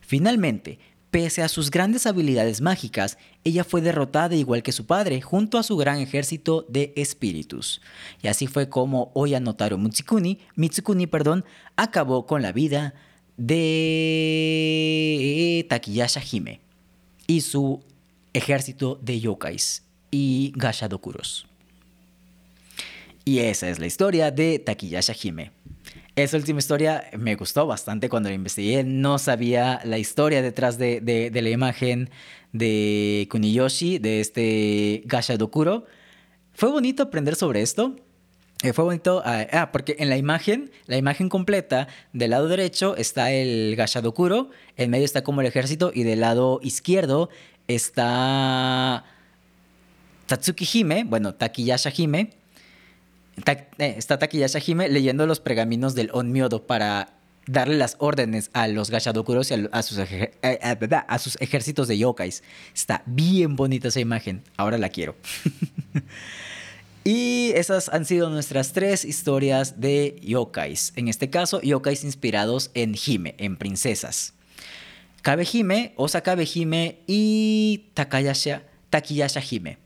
Finalmente, 0.00 0.78
Pese 1.12 1.42
a 1.42 1.48
sus 1.48 1.70
grandes 1.70 2.06
habilidades 2.06 2.62
mágicas, 2.62 3.18
ella 3.44 3.64
fue 3.64 3.82
derrotada 3.82 4.34
igual 4.34 4.62
que 4.62 4.72
su 4.72 4.86
padre, 4.86 5.20
junto 5.20 5.58
a 5.58 5.62
su 5.62 5.76
gran 5.76 5.98
ejército 5.98 6.64
de 6.70 6.94
espíritus. 6.96 7.82
Y 8.22 8.28
así 8.28 8.46
fue 8.46 8.70
como 8.70 9.12
Oya 9.12 9.38
Notaro 9.38 9.76
Mitsukuni, 9.76 10.38
Mitsukuni 10.56 11.06
perdón, 11.06 11.44
acabó 11.76 12.24
con 12.24 12.40
la 12.40 12.52
vida 12.52 12.94
de 13.36 14.06
Takiyasha 15.68 16.22
Hime. 16.22 16.60
Y 17.26 17.42
su 17.42 17.82
ejército 18.32 18.98
de 19.02 19.20
yokais 19.20 19.82
y 20.10 20.54
gashadokuros. 20.56 21.46
Y 23.26 23.40
esa 23.40 23.68
es 23.68 23.78
la 23.78 23.84
historia 23.84 24.30
de 24.30 24.58
Takiyasha 24.58 25.12
Hime. 25.22 25.50
Esa 26.14 26.36
última 26.36 26.58
historia 26.58 27.04
me 27.16 27.36
gustó 27.36 27.66
bastante 27.66 28.10
cuando 28.10 28.28
la 28.28 28.34
investigué. 28.34 28.84
No 28.84 29.18
sabía 29.18 29.80
la 29.84 29.96
historia 29.96 30.42
detrás 30.42 30.76
de, 30.76 31.30
la 31.32 31.48
imagen 31.48 32.10
de 32.52 33.26
Kuniyoshi, 33.30 33.98
de 33.98 34.20
este 34.20 35.02
Gashadokuro. 35.06 35.86
Fue 36.52 36.70
bonito 36.70 37.04
aprender 37.04 37.34
sobre 37.34 37.62
esto. 37.62 37.96
Eh, 38.62 38.74
fue 38.74 38.84
bonito, 38.84 39.22
ah, 39.24 39.46
ah, 39.52 39.72
porque 39.72 39.96
en 39.98 40.10
la 40.10 40.18
imagen, 40.18 40.70
la 40.86 40.98
imagen 40.98 41.30
completa, 41.30 41.88
del 42.12 42.30
lado 42.30 42.46
derecho 42.46 42.94
está 42.96 43.32
el 43.32 43.74
Gashadokuro, 43.74 44.50
en 44.76 44.90
medio 44.90 45.06
está 45.06 45.24
como 45.24 45.40
el 45.40 45.46
ejército 45.46 45.90
y 45.92 46.04
del 46.04 46.20
lado 46.20 46.60
izquierdo 46.62 47.30
está 47.68 49.04
Tatsuki 50.26 50.68
Hime, 50.72 51.04
bueno, 51.04 51.34
Takiyasha 51.34 51.90
Hime, 51.96 52.30
eh, 53.46 53.94
está 53.96 54.18
Takiyasha 54.18 54.60
Hime 54.64 54.88
leyendo 54.88 55.26
los 55.26 55.40
pergaminos 55.40 55.94
del 55.94 56.10
Onmyodo 56.12 56.66
para 56.66 57.14
darle 57.46 57.76
las 57.76 57.96
órdenes 57.98 58.50
a 58.52 58.68
los 58.68 58.90
Gashadokuros 58.90 59.50
y 59.50 59.68
a, 59.72 59.82
sus 59.82 59.98
eh, 59.98 60.32
a, 60.42 61.18
sus 61.18 61.40
ejércitos 61.40 61.88
de 61.88 61.98
yokais. 61.98 62.42
Está 62.74 63.02
bien 63.06 63.56
bonita 63.56 63.88
esa 63.88 64.00
imagen. 64.00 64.42
Ahora 64.56 64.78
la 64.78 64.90
quiero. 64.90 65.16
y 67.04 67.52
esas 67.54 67.88
han 67.88 68.04
sido 68.04 68.30
nuestras 68.30 68.72
tres 68.72 69.04
historias 69.04 69.80
de 69.80 70.18
yokais. 70.22 70.92
En 70.96 71.08
este 71.08 71.30
caso, 71.30 71.60
yokais 71.60 72.04
inspirados 72.04 72.70
en 72.74 72.94
Hime, 72.94 73.34
en 73.38 73.56
princesas. 73.56 74.34
Kabe 75.22 75.46
Hime, 75.50 75.94
Osakabe 75.96 76.48
Hime 76.52 76.98
y 77.06 77.90
Takayasha, 77.94 78.64
Takiyasha 78.90 79.40
Hime. 79.40 79.81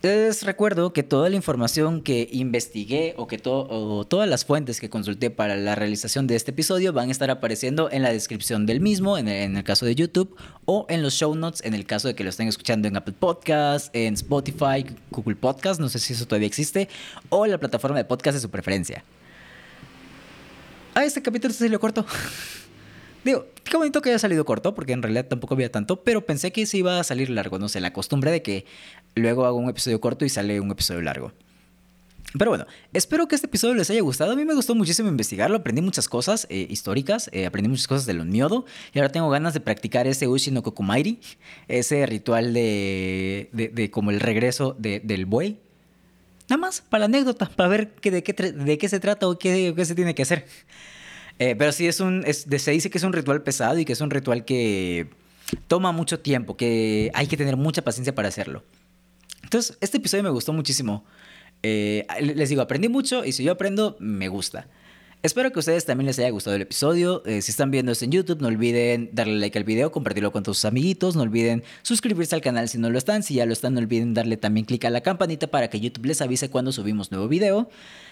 Les 0.00 0.44
recuerdo 0.44 0.92
que 0.92 1.02
toda 1.02 1.28
la 1.28 1.34
información 1.34 2.02
que 2.02 2.28
investigué 2.30 3.14
o 3.16 3.26
que 3.26 3.36
todas 3.36 4.28
las 4.28 4.44
fuentes 4.44 4.78
que 4.78 4.88
consulté 4.88 5.28
para 5.30 5.56
la 5.56 5.74
realización 5.74 6.28
de 6.28 6.36
este 6.36 6.52
episodio 6.52 6.92
van 6.92 7.08
a 7.08 7.10
estar 7.10 7.32
apareciendo 7.32 7.90
en 7.90 8.04
la 8.04 8.12
descripción 8.12 8.64
del 8.64 8.80
mismo, 8.80 9.18
en 9.18 9.26
el, 9.26 9.64
caso 9.64 9.86
de 9.86 9.96
YouTube, 9.96 10.36
o 10.66 10.86
en 10.88 11.02
los 11.02 11.14
show 11.14 11.34
notes, 11.34 11.64
en 11.64 11.74
el 11.74 11.84
caso 11.84 12.06
de 12.06 12.14
que 12.14 12.22
lo 12.22 12.30
estén 12.30 12.46
escuchando 12.46 12.86
en 12.86 12.96
Apple 12.96 13.16
Podcasts, 13.18 13.90
en 13.92 14.14
Spotify, 14.14 14.86
Google 15.10 15.34
Podcasts, 15.34 15.80
no 15.80 15.88
sé 15.88 15.98
si 15.98 16.12
eso 16.12 16.26
todavía 16.26 16.46
existe, 16.46 16.88
o 17.28 17.44
la 17.46 17.58
plataforma 17.58 17.98
de 17.98 18.04
podcast 18.04 18.36
de 18.36 18.40
su 18.40 18.50
preferencia. 18.50 19.02
Ah, 20.94 21.04
este 21.04 21.20
capítulo 21.22 21.52
se 21.52 21.58
salió 21.58 21.80
corto. 21.80 22.06
Digo, 23.24 23.46
qué 23.64 23.76
bonito 23.76 24.00
que 24.00 24.10
haya 24.10 24.18
salido 24.18 24.44
corto, 24.44 24.74
porque 24.74 24.92
en 24.92 25.02
realidad 25.02 25.26
tampoco 25.26 25.54
había 25.54 25.70
tanto, 25.72 26.02
pero 26.02 26.24
pensé 26.24 26.52
que 26.52 26.64
se 26.66 26.78
iba 26.78 27.00
a 27.00 27.04
salir 27.04 27.30
largo. 27.30 27.58
No 27.58 27.68
sé, 27.68 27.80
la 27.80 27.92
costumbre 27.92 28.30
de 28.30 28.42
que 28.42 28.64
luego 29.18 29.46
hago 29.46 29.58
un 29.58 29.68
episodio 29.68 30.00
corto 30.00 30.24
y 30.24 30.28
sale 30.28 30.60
un 30.60 30.70
episodio 30.70 31.02
largo. 31.02 31.32
Pero 32.36 32.50
bueno, 32.50 32.66
espero 32.92 33.26
que 33.26 33.34
este 33.34 33.46
episodio 33.46 33.74
les 33.74 33.88
haya 33.88 34.02
gustado. 34.02 34.32
A 34.32 34.36
mí 34.36 34.44
me 34.44 34.54
gustó 34.54 34.74
muchísimo 34.74 35.08
investigarlo, 35.08 35.56
aprendí 35.56 35.80
muchas 35.80 36.08
cosas 36.08 36.46
eh, 36.50 36.66
históricas, 36.68 37.30
eh, 37.32 37.46
aprendí 37.46 37.70
muchas 37.70 37.86
cosas 37.86 38.04
de 38.04 38.12
los 38.12 38.26
miodo 38.26 38.66
y 38.92 38.98
ahora 38.98 39.10
tengo 39.10 39.30
ganas 39.30 39.54
de 39.54 39.60
practicar 39.60 40.06
ese 40.06 40.28
Ushi 40.28 40.50
no 40.50 40.62
Kokumairi, 40.62 41.20
ese 41.68 42.04
ritual 42.04 42.52
de, 42.52 43.48
de, 43.52 43.90
como 43.90 44.10
el 44.10 44.20
regreso 44.20 44.76
del 44.78 45.24
buey. 45.24 45.58
Nada 46.50 46.60
más, 46.60 46.82
para 46.82 47.00
la 47.00 47.04
anécdota, 47.06 47.48
para 47.48 47.68
ver 47.68 47.94
de, 48.02 48.22
qué, 48.22 48.32
de 48.32 48.78
qué 48.78 48.88
se 48.88 49.00
trata 49.00 49.26
o 49.26 49.38
qué, 49.38 49.72
qué 49.74 49.84
se 49.84 49.94
tiene 49.94 50.14
que 50.14 50.22
hacer. 50.22 50.44
Eh, 51.38 51.54
pero 51.56 51.72
sí 51.72 51.86
es 51.86 52.00
un, 52.00 52.24
se 52.26 52.70
dice 52.72 52.90
que 52.90 52.98
es 52.98 53.04
un 53.04 53.12
ritual 53.12 53.42
pesado 53.42 53.78
y 53.78 53.84
que 53.84 53.92
es 53.92 54.00
un 54.00 54.10
ritual 54.10 54.44
que 54.44 55.08
toma 55.66 55.92
mucho 55.92 56.20
tiempo, 56.20 56.56
que 56.56 57.10
hay 57.14 57.26
que 57.26 57.36
tener 57.36 57.56
mucha 57.56 57.82
paciencia 57.82 58.14
para 58.14 58.28
hacerlo. 58.28 58.62
Entonces, 59.42 59.76
este 59.80 59.98
episodio 59.98 60.24
me 60.24 60.30
gustó 60.30 60.52
muchísimo. 60.52 61.04
Eh, 61.62 62.06
les 62.20 62.48
digo, 62.48 62.62
aprendí 62.62 62.88
mucho 62.88 63.24
y 63.24 63.32
si 63.32 63.42
yo 63.42 63.52
aprendo, 63.52 63.96
me 63.98 64.28
gusta. 64.28 64.68
Espero 65.20 65.50
que 65.50 65.58
a 65.58 65.60
ustedes 65.60 65.84
también 65.84 66.06
les 66.06 66.16
haya 66.20 66.30
gustado 66.30 66.54
el 66.54 66.62
episodio. 66.62 67.24
Eh, 67.26 67.42
si 67.42 67.50
están 67.50 67.72
viendo 67.72 67.90
esto 67.90 68.04
en 68.04 68.12
YouTube, 68.12 68.40
no 68.40 68.46
olviden 68.46 69.10
darle 69.12 69.36
like 69.40 69.58
al 69.58 69.64
video, 69.64 69.90
compartirlo 69.90 70.30
con 70.30 70.44
sus 70.44 70.64
amiguitos. 70.64 71.16
No 71.16 71.22
olviden 71.22 71.64
suscribirse 71.82 72.36
al 72.36 72.40
canal 72.40 72.68
si 72.68 72.78
no 72.78 72.88
lo 72.88 72.98
están. 72.98 73.24
Si 73.24 73.34
ya 73.34 73.44
lo 73.44 73.52
están, 73.52 73.74
no 73.74 73.80
olviden 73.80 74.14
darle 74.14 74.36
también 74.36 74.64
clic 74.64 74.84
a 74.84 74.90
la 74.90 75.00
campanita 75.00 75.48
para 75.48 75.68
que 75.68 75.80
YouTube 75.80 76.06
les 76.06 76.22
avise 76.22 76.50
cuando 76.50 76.70
subimos 76.70 77.10
nuevo 77.10 77.26
video. 77.26 77.68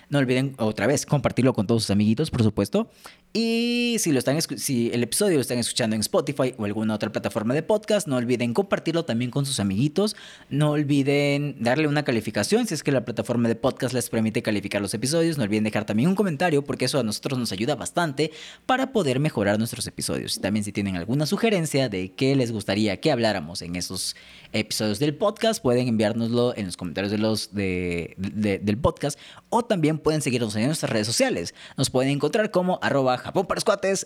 No 0.09 0.19
olviden 0.19 0.55
otra 0.59 0.87
vez 0.87 1.05
compartirlo 1.05 1.53
con 1.53 1.67
todos 1.67 1.83
sus 1.83 1.91
amiguitos, 1.91 2.31
por 2.31 2.43
supuesto. 2.43 2.89
Y 3.33 3.97
si, 3.99 4.13
lo 4.13 4.19
están, 4.19 4.41
si 4.41 4.91
el 4.93 5.03
episodio 5.03 5.35
lo 5.35 5.41
están 5.41 5.59
escuchando 5.59 5.95
en 5.95 6.01
Spotify 6.01 6.55
o 6.57 6.65
alguna 6.65 6.95
otra 6.95 7.13
plataforma 7.13 7.53
de 7.53 7.63
podcast, 7.63 8.07
no 8.07 8.17
olviden 8.17 8.55
compartirlo 8.55 9.05
también 9.05 9.31
con 9.31 9.45
sus 9.45 9.61
amiguitos. 9.61 10.17
No 10.49 10.71
olviden 10.71 11.57
darle 11.61 11.89
una 11.89 12.05
calificación 12.05 12.67
si 12.67 12.75
es 12.75 12.83
que 12.83 12.93
la 12.93 13.05
plataforma 13.05 13.49
de 13.49 13.57
podcast 13.57 13.93
les 13.95 14.09
permite 14.09 14.43
calificar 14.43 14.81
los 14.81 14.95
episodios. 14.95 15.37
No 15.37 15.45
olviden 15.45 15.65
dejar 15.65 15.85
también 15.85 16.09
un 16.09 16.15
comentario 16.15 16.65
porque 16.65 16.87
eso 16.87 16.99
a 16.99 17.03
nosotros 17.03 17.39
nos 17.39 17.53
ayuda 17.53 17.75
bastante 17.75 18.31
para 18.65 18.93
poder 18.93 19.21
mejorar 19.21 19.59
nuestros 19.59 19.87
episodios. 19.87 20.41
También 20.41 20.65
si 20.65 20.73
tienen 20.73 20.97
alguna 20.97 21.27
sugerencia 21.27 21.89
de 21.89 22.13
qué 22.13 22.37
les 22.37 22.53
gustaría 22.53 23.01
que 23.01 23.11
habláramos 23.11 23.61
en 23.61 23.77
esos 23.77 24.17
episodios 24.53 24.99
del 24.99 25.15
podcast, 25.15 25.61
pueden 25.63 25.89
enviárnoslo 25.89 26.57
en 26.57 26.67
los 26.67 26.77
comentarios 26.77 27.11
de 27.11 27.19
los, 27.19 27.53
del 27.53 28.79
podcast 28.79 29.19
o 29.51 29.63
también 29.65 29.96
pueden 29.99 30.23
seguirnos 30.23 30.55
en 30.57 30.67
nuestras 30.67 30.91
redes 30.91 31.07
sociales. 31.07 31.55
Nos 31.77 31.91
pueden 31.91 32.11
encontrar 32.11 32.51
como 32.51 32.79
arroba 32.83 33.19
Japón 33.19 33.47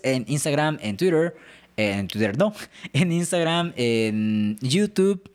en 0.03 0.25
Instagram, 0.27 0.77
en 0.81 0.97
Twitter, 0.97 1.35
en 1.77 2.07
Twitter 2.07 2.37
no, 2.37 2.53
en 2.93 3.11
Instagram, 3.11 3.73
en 3.75 4.57
YouTube 4.61 5.31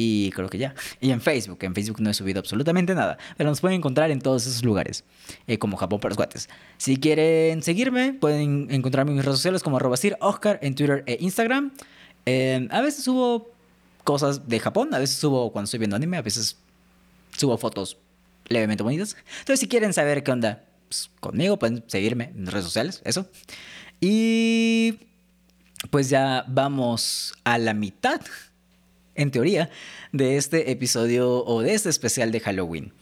y 0.00 0.30
creo 0.30 0.48
que 0.48 0.58
ya. 0.58 0.74
Y 1.00 1.10
en 1.10 1.20
Facebook. 1.20 1.58
En 1.62 1.74
Facebook 1.74 2.00
no 2.00 2.08
he 2.08 2.14
subido 2.14 2.38
absolutamente 2.38 2.94
nada. 2.94 3.18
Pero 3.36 3.50
nos 3.50 3.60
pueden 3.60 3.78
encontrar 3.78 4.12
en 4.12 4.20
todos 4.20 4.46
esos 4.46 4.64
lugares. 4.64 5.02
Eh, 5.48 5.58
como 5.58 5.76
Japón 5.76 5.98
para. 5.98 6.14
Si 6.76 6.98
quieren 6.98 7.62
seguirme, 7.64 8.12
pueden 8.12 8.68
encontrarme 8.70 9.10
en 9.10 9.16
mis 9.16 9.24
redes 9.24 9.38
sociales 9.38 9.62
como 9.64 9.76
arroba 9.76 9.96
en 10.62 10.74
Twitter 10.76 11.02
e 11.06 11.18
Instagram. 11.20 11.72
Eh, 12.26 12.68
a 12.70 12.80
veces 12.80 13.02
subo 13.02 13.50
cosas 14.04 14.48
de 14.48 14.60
Japón. 14.60 14.94
A 14.94 15.00
veces 15.00 15.16
subo 15.16 15.50
cuando 15.50 15.64
estoy 15.64 15.78
viendo 15.78 15.96
anime. 15.96 16.16
A 16.16 16.22
veces 16.22 16.56
subo 17.36 17.58
fotos 17.58 17.98
levemente 18.48 18.82
bonitas. 18.82 19.16
Entonces, 19.40 19.60
si 19.60 19.68
quieren 19.68 19.92
saber 19.92 20.22
qué 20.22 20.30
onda 20.30 20.64
pues, 20.88 21.10
conmigo, 21.20 21.58
pueden 21.58 21.84
seguirme 21.86 22.32
en 22.34 22.46
redes 22.46 22.64
sociales, 22.64 23.02
eso. 23.04 23.28
Y 24.00 24.98
pues 25.90 26.08
ya 26.08 26.44
vamos 26.48 27.34
a 27.44 27.58
la 27.58 27.74
mitad, 27.74 28.20
en 29.14 29.30
teoría, 29.30 29.70
de 30.12 30.36
este 30.36 30.70
episodio 30.70 31.44
o 31.44 31.62
de 31.62 31.74
este 31.74 31.88
especial 31.88 32.32
de 32.32 32.40
Halloween. 32.40 32.92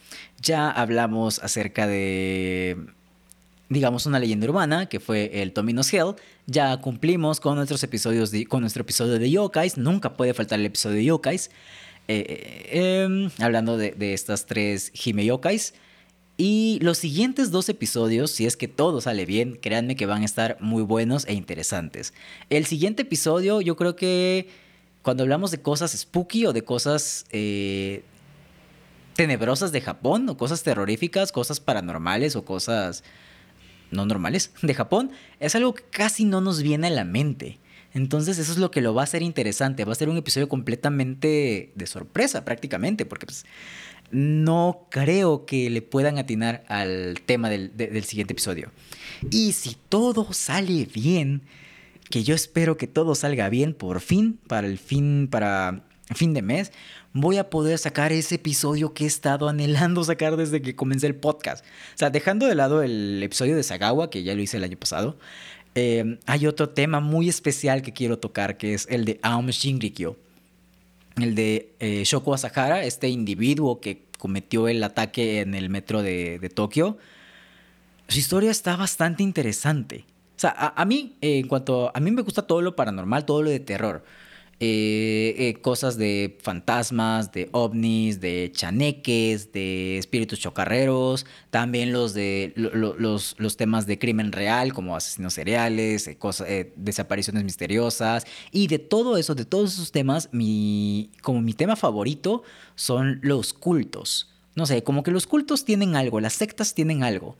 Ya 0.41 0.69
hablamos 0.69 1.39
acerca 1.39 1.87
de, 1.87 2.77
digamos, 3.69 4.05
una 4.05 4.19
leyenda 4.19 4.47
urbana, 4.47 4.87
que 4.87 4.99
fue 4.99 5.41
el 5.41 5.53
Tomino's 5.53 5.93
Hell. 5.93 6.15
Ya 6.45 6.77
cumplimos 6.77 7.39
con 7.39 7.55
nuestros 7.55 7.83
episodios, 7.83 8.31
con 8.47 8.61
nuestro 8.61 8.81
episodio 8.81 9.19
de 9.19 9.29
Yokais. 9.29 9.77
Nunca 9.77 10.15
puede 10.15 10.33
faltar 10.33 10.59
el 10.59 10.65
episodio 10.65 10.97
de 10.97 11.05
Yokais. 11.05 11.51
Eh, 12.07 13.03
em, 13.03 13.29
hablando 13.39 13.77
de, 13.77 14.13
estas 14.13 14.45
tres 14.45 14.91
Hime 15.05 15.25
Yokais. 15.25 15.73
Y 16.39 16.77
los 16.83 16.99
siguientes 16.99 17.49
dos 17.49 17.67
episodios, 17.67 18.29
si 18.29 18.45
es 18.45 18.55
que 18.55 18.67
todo 18.67 19.01
sale 19.01 19.25
bien, 19.25 19.57
créanme 19.59 19.95
que 19.95 20.05
van 20.05 20.21
a 20.21 20.25
estar 20.25 20.57
muy 20.59 20.83
buenos 20.83 21.25
e 21.25 21.33
interesantes. 21.33 22.13
El 22.51 22.67
siguiente 22.67 23.01
episodio, 23.01 23.59
yo 23.59 23.75
creo 23.75 23.95
que 23.95 24.47
cuando 25.01 25.23
hablamos 25.23 25.49
de 25.49 25.61
cosas 25.61 25.97
spooky 25.97 26.45
o 26.45 26.53
de 26.53 26.63
cosas 26.63 27.25
eh, 27.31 28.03
tenebrosas 29.15 29.71
de 29.71 29.81
Japón, 29.81 30.29
o 30.29 30.37
cosas 30.37 30.61
terroríficas, 30.61 31.31
cosas 31.31 31.59
paranormales 31.59 32.35
o 32.35 32.45
cosas 32.45 33.03
no 33.89 34.05
normales 34.05 34.51
de 34.61 34.73
Japón, 34.75 35.11
es 35.39 35.55
algo 35.55 35.73
que 35.73 35.83
casi 35.89 36.23
no 36.23 36.39
nos 36.39 36.61
viene 36.61 36.87
a 36.87 36.91
la 36.91 37.03
mente. 37.03 37.57
Entonces 37.97 38.37
eso 38.37 38.51
es 38.51 38.59
lo 38.59 38.69
que 38.69 38.81
lo 38.81 38.93
va 38.93 39.01
a 39.01 39.03
hacer 39.05 39.23
interesante. 39.23 39.83
Va 39.83 39.91
a 39.91 39.95
ser 39.95 40.07
un 40.07 40.17
episodio 40.17 40.47
completamente 40.47 41.71
de 41.73 41.87
sorpresa 41.87 42.45
prácticamente, 42.45 43.07
porque 43.07 43.25
pues, 43.25 43.43
no 44.11 44.87
creo 44.91 45.47
que 45.47 45.71
le 45.71 45.81
puedan 45.81 46.19
atinar 46.19 46.63
al 46.67 47.19
tema 47.25 47.49
del, 47.49 48.03
siguiente 48.03 48.33
episodio. 48.33 48.71
Y 49.31 49.53
si 49.53 49.75
todo 49.89 50.31
sale 50.31 50.87
bien, 50.93 51.41
que 52.11 52.23
yo 52.23 52.35
espero 52.35 52.77
que 52.77 52.85
todo 52.85 53.15
salga 53.15 53.49
bien 53.49 53.73
por 53.73 53.99
fin, 53.99 54.39
para 54.47 54.67
el 54.67 54.77
fin, 54.77 55.27
para 55.29 55.83
fin 56.13 56.35
de 56.35 56.43
mes, 56.43 56.71
voy 57.13 57.37
a 57.37 57.49
poder 57.49 57.79
sacar 57.79 58.13
ese 58.13 58.35
episodio 58.35 58.93
que 58.93 59.05
he 59.05 59.07
estado 59.07 59.49
anhelando 59.49 60.03
sacar 60.03 60.37
desde 60.37 60.61
que 60.61 60.75
comencé 60.75 61.07
el 61.07 61.15
podcast. 61.15 61.65
O 61.65 61.97
sea, 61.97 62.11
dejando 62.11 62.45
de 62.45 62.53
lado 62.53 62.83
el 62.83 63.21
episodio 63.23 63.55
de 63.55 63.63
Sagawa, 63.63 64.11
que 64.11 64.21
ya 64.21 64.35
lo 64.35 64.41
hice 64.41 64.57
el 64.57 64.63
año 64.63 64.77
pasado, 64.77 65.17
eh, 65.79 66.17
hay 66.25 66.47
otro 66.47 66.69
tema 66.69 66.99
muy 67.01 67.29
especial 67.29 67.83
que 67.83 67.93
quiero 67.93 68.17
tocar, 68.17 68.57
que 68.57 68.73
es 68.73 68.87
el 68.89 69.05
de 69.05 69.19
Aum 69.21 69.49
Shinrikyo. 69.49 70.17
El 71.17 71.35
de 71.35 71.71
eh, 71.79 72.01
Shoko 72.03 72.33
Asahara, 72.33 72.83
este 72.83 73.09
individuo 73.09 73.79
que 73.79 74.01
cometió 74.17 74.67
el 74.67 74.83
ataque 74.83 75.41
en 75.41 75.53
el 75.53 75.69
metro 75.69 76.01
de, 76.01 76.51
Tokio. 76.55 76.97
Su 78.07 78.17
historia 78.17 78.49
está 78.49 78.75
bastante 78.75 79.21
interesante. 79.21 80.05
O 80.35 80.39
sea, 80.39 80.73
a, 80.75 80.85
mí, 80.85 81.15
en 81.21 81.47
cuanto 81.47 81.91
a 81.93 81.99
mí 81.99 82.09
me 82.09 82.23
gusta 82.23 82.41
todo 82.41 82.63
lo 82.63 82.75
paranormal, 82.75 83.25
todo 83.25 83.43
lo 83.43 83.51
de 83.51 83.59
terror. 83.59 84.03
Eh, 84.59 85.35
eh, 85.37 85.61
cosas 85.61 85.97
de 85.97 86.35
fantasmas, 86.41 87.31
de 87.31 87.47
ovnis, 87.51 88.19
de 88.19 88.51
chaneques, 88.51 89.51
de 89.51 89.99
espíritus 89.99 90.39
chocarreros, 90.39 91.27
también 91.51 91.93
los 91.93 92.15
de 92.15 92.53
los, 92.55 93.35
los, 93.37 93.57
temas 93.57 93.85
de 93.85 93.99
crimen 93.99 94.31
real 94.31 94.73
como 94.73 94.95
asesinos 94.95 95.35
seriales, 95.35 96.07
eh, 96.07 96.17
cosas, 96.17 96.47
desapariciones 96.75 97.43
misteriosas 97.43 98.25
y 98.51 98.65
de 98.65 98.79
todo 98.79 99.17
eso, 99.17 99.35
de 99.35 99.45
todos 99.45 99.73
esos 99.73 99.91
temas, 99.91 100.29
mi, 100.31 101.11
como 101.21 101.39
mi 101.41 101.53
tema 101.53 101.75
favorito 101.75 102.41
son 102.73 103.19
los 103.21 103.53
cultos. 103.53 104.33
No 104.55 104.65
sé, 104.65 104.81
como 104.81 105.03
que 105.03 105.11
los 105.11 105.27
cultos 105.27 105.65
tienen 105.65 105.95
algo, 105.95 106.19
las 106.19 106.33
sectas 106.33 106.73
tienen 106.73 107.03
algo. 107.03 107.37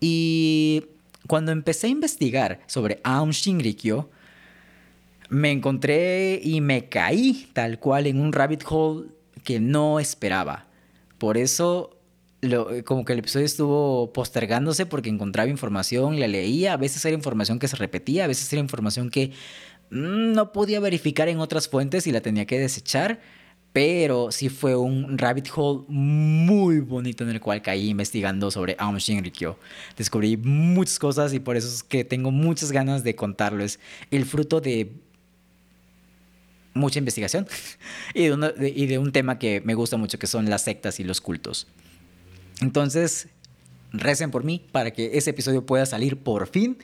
Y 0.00 0.86
cuando 1.26 1.52
empecé 1.52 1.88
a 1.88 1.90
investigar 1.90 2.60
sobre 2.66 2.98
Aum 3.04 3.30
Shinrikyo, 3.30 4.08
me 5.28 5.50
encontré 5.50 6.40
y 6.42 6.60
me 6.60 6.88
caí 6.88 7.48
tal 7.52 7.78
cual 7.78 8.06
en 8.06 8.20
un 8.20 8.32
rabbit 8.32 8.64
hole 8.68 9.08
que 9.44 9.60
no 9.60 10.00
esperaba. 10.00 10.66
Por 11.18 11.38
eso, 11.38 11.98
como 12.84 13.04
que 13.04 13.12
el 13.12 13.20
episodio 13.20 13.46
estuvo 13.46 14.12
postergándose 14.12 14.86
porque 14.86 15.08
encontraba 15.08 15.48
información, 15.48 16.20
la 16.20 16.28
leía, 16.28 16.74
a 16.74 16.76
veces 16.76 17.04
era 17.04 17.14
información 17.14 17.58
que 17.58 17.68
se 17.68 17.76
repetía, 17.76 18.24
a 18.24 18.28
veces 18.28 18.52
era 18.52 18.60
información 18.60 19.10
que 19.10 19.32
mm, 19.90 20.32
no 20.32 20.52
podía 20.52 20.80
verificar 20.80 21.28
en 21.28 21.38
otras 21.40 21.68
fuentes 21.68 22.06
y 22.06 22.12
la 22.12 22.20
tenía 22.20 22.46
que 22.46 22.58
desechar. 22.58 23.20
Pero 23.72 24.32
sí 24.32 24.48
fue 24.48 24.74
un 24.74 25.18
rabbit 25.18 25.48
hole 25.54 25.84
muy 25.88 26.80
bonito 26.80 27.24
en 27.24 27.30
el 27.30 27.40
cual 27.40 27.60
caí 27.60 27.90
investigando 27.90 28.50
sobre 28.50 28.74
Aum 28.78 28.96
Shinrikyo. 28.96 29.58
Descubrí 29.98 30.38
muchas 30.38 30.98
cosas 30.98 31.34
y 31.34 31.40
por 31.40 31.58
eso 31.58 31.68
es 31.68 31.82
que 31.82 32.02
tengo 32.02 32.30
muchas 32.30 32.72
ganas 32.72 33.04
de 33.04 33.14
contarles. 33.14 33.78
El 34.10 34.24
fruto 34.24 34.62
de 34.62 34.94
mucha 36.76 36.98
investigación 36.98 37.46
y, 38.14 38.28
de 38.28 38.98
un 38.98 39.12
tema 39.12 39.38
que 39.38 39.60
me 39.64 39.74
gusta 39.74 39.96
mucho, 39.96 40.18
que 40.18 40.26
son 40.26 40.48
las 40.48 40.62
sectas 40.62 41.00
y 41.00 41.04
los 41.04 41.20
cultos. 41.20 41.66
Entonces, 42.60 43.28
recen 43.92 44.30
por 44.30 44.44
mí 44.44 44.64
para 44.72 44.92
que 44.92 45.18
ese 45.18 45.30
episodio 45.30 45.66
pueda 45.66 45.86
salir 45.86 46.16
por 46.16 46.46
fin. 46.46 46.78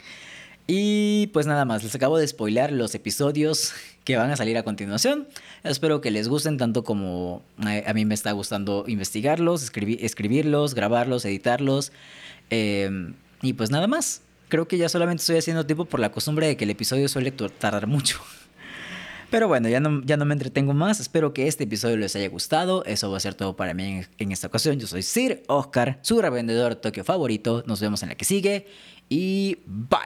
Y 0.66 1.28
pues 1.32 1.46
nada 1.46 1.64
más, 1.64 1.82
les 1.82 1.94
acabo 1.94 2.18
de 2.18 2.26
spoiler 2.26 2.72
los 2.72 2.94
episodios 2.94 3.72
que 4.04 4.16
van 4.16 4.30
a 4.30 4.36
salir 4.36 4.56
a 4.56 4.62
continuación. 4.62 5.28
Espero 5.64 6.00
que 6.00 6.10
les 6.10 6.28
gusten 6.28 6.56
tanto 6.56 6.84
como 6.84 7.42
a 7.58 7.92
mí 7.92 8.04
me 8.04 8.14
está 8.14 8.32
gustando 8.32 8.84
investigarlos, 8.86 9.62
escribirlos, 9.64 10.74
grabarlos, 10.74 11.24
editarlos. 11.24 11.92
Em, 12.50 13.14
y 13.42 13.54
pues 13.54 13.70
nada 13.70 13.86
más. 13.86 14.22
Creo 14.48 14.68
que 14.68 14.76
ya 14.76 14.90
solamente 14.90 15.22
estoy 15.22 15.38
haciendo 15.38 15.64
tiempo 15.64 15.86
por 15.86 15.98
la 15.98 16.12
costumbre 16.12 16.46
de 16.46 16.58
que 16.58 16.64
el 16.64 16.70
episodio 16.70 17.08
suele 17.08 17.30
tardar 17.30 17.86
mucho. 17.86 18.20
Pero 19.32 19.48
bueno, 19.48 19.70
ya 19.70 19.80
no, 19.80 20.02
ya 20.04 20.18
no 20.18 20.26
me 20.26 20.34
entretengo 20.34 20.74
más. 20.74 21.00
Espero 21.00 21.32
que 21.32 21.48
este 21.48 21.64
episodio 21.64 21.96
les 21.96 22.14
haya 22.14 22.28
gustado. 22.28 22.84
Eso 22.84 23.10
va 23.10 23.16
a 23.16 23.20
ser 23.20 23.34
todo 23.34 23.56
para 23.56 23.72
mí 23.72 23.82
en, 23.82 24.06
en 24.18 24.30
esta 24.30 24.48
ocasión. 24.48 24.78
Yo 24.78 24.86
soy 24.86 25.00
Sir 25.00 25.42
Oscar, 25.48 25.98
su 26.02 26.20
revendedor 26.20 26.74
Tokio 26.74 27.02
favorito. 27.02 27.64
Nos 27.66 27.80
vemos 27.80 28.02
en 28.02 28.10
la 28.10 28.14
que 28.14 28.26
sigue 28.26 28.66
y 29.08 29.56
bye. 29.64 30.00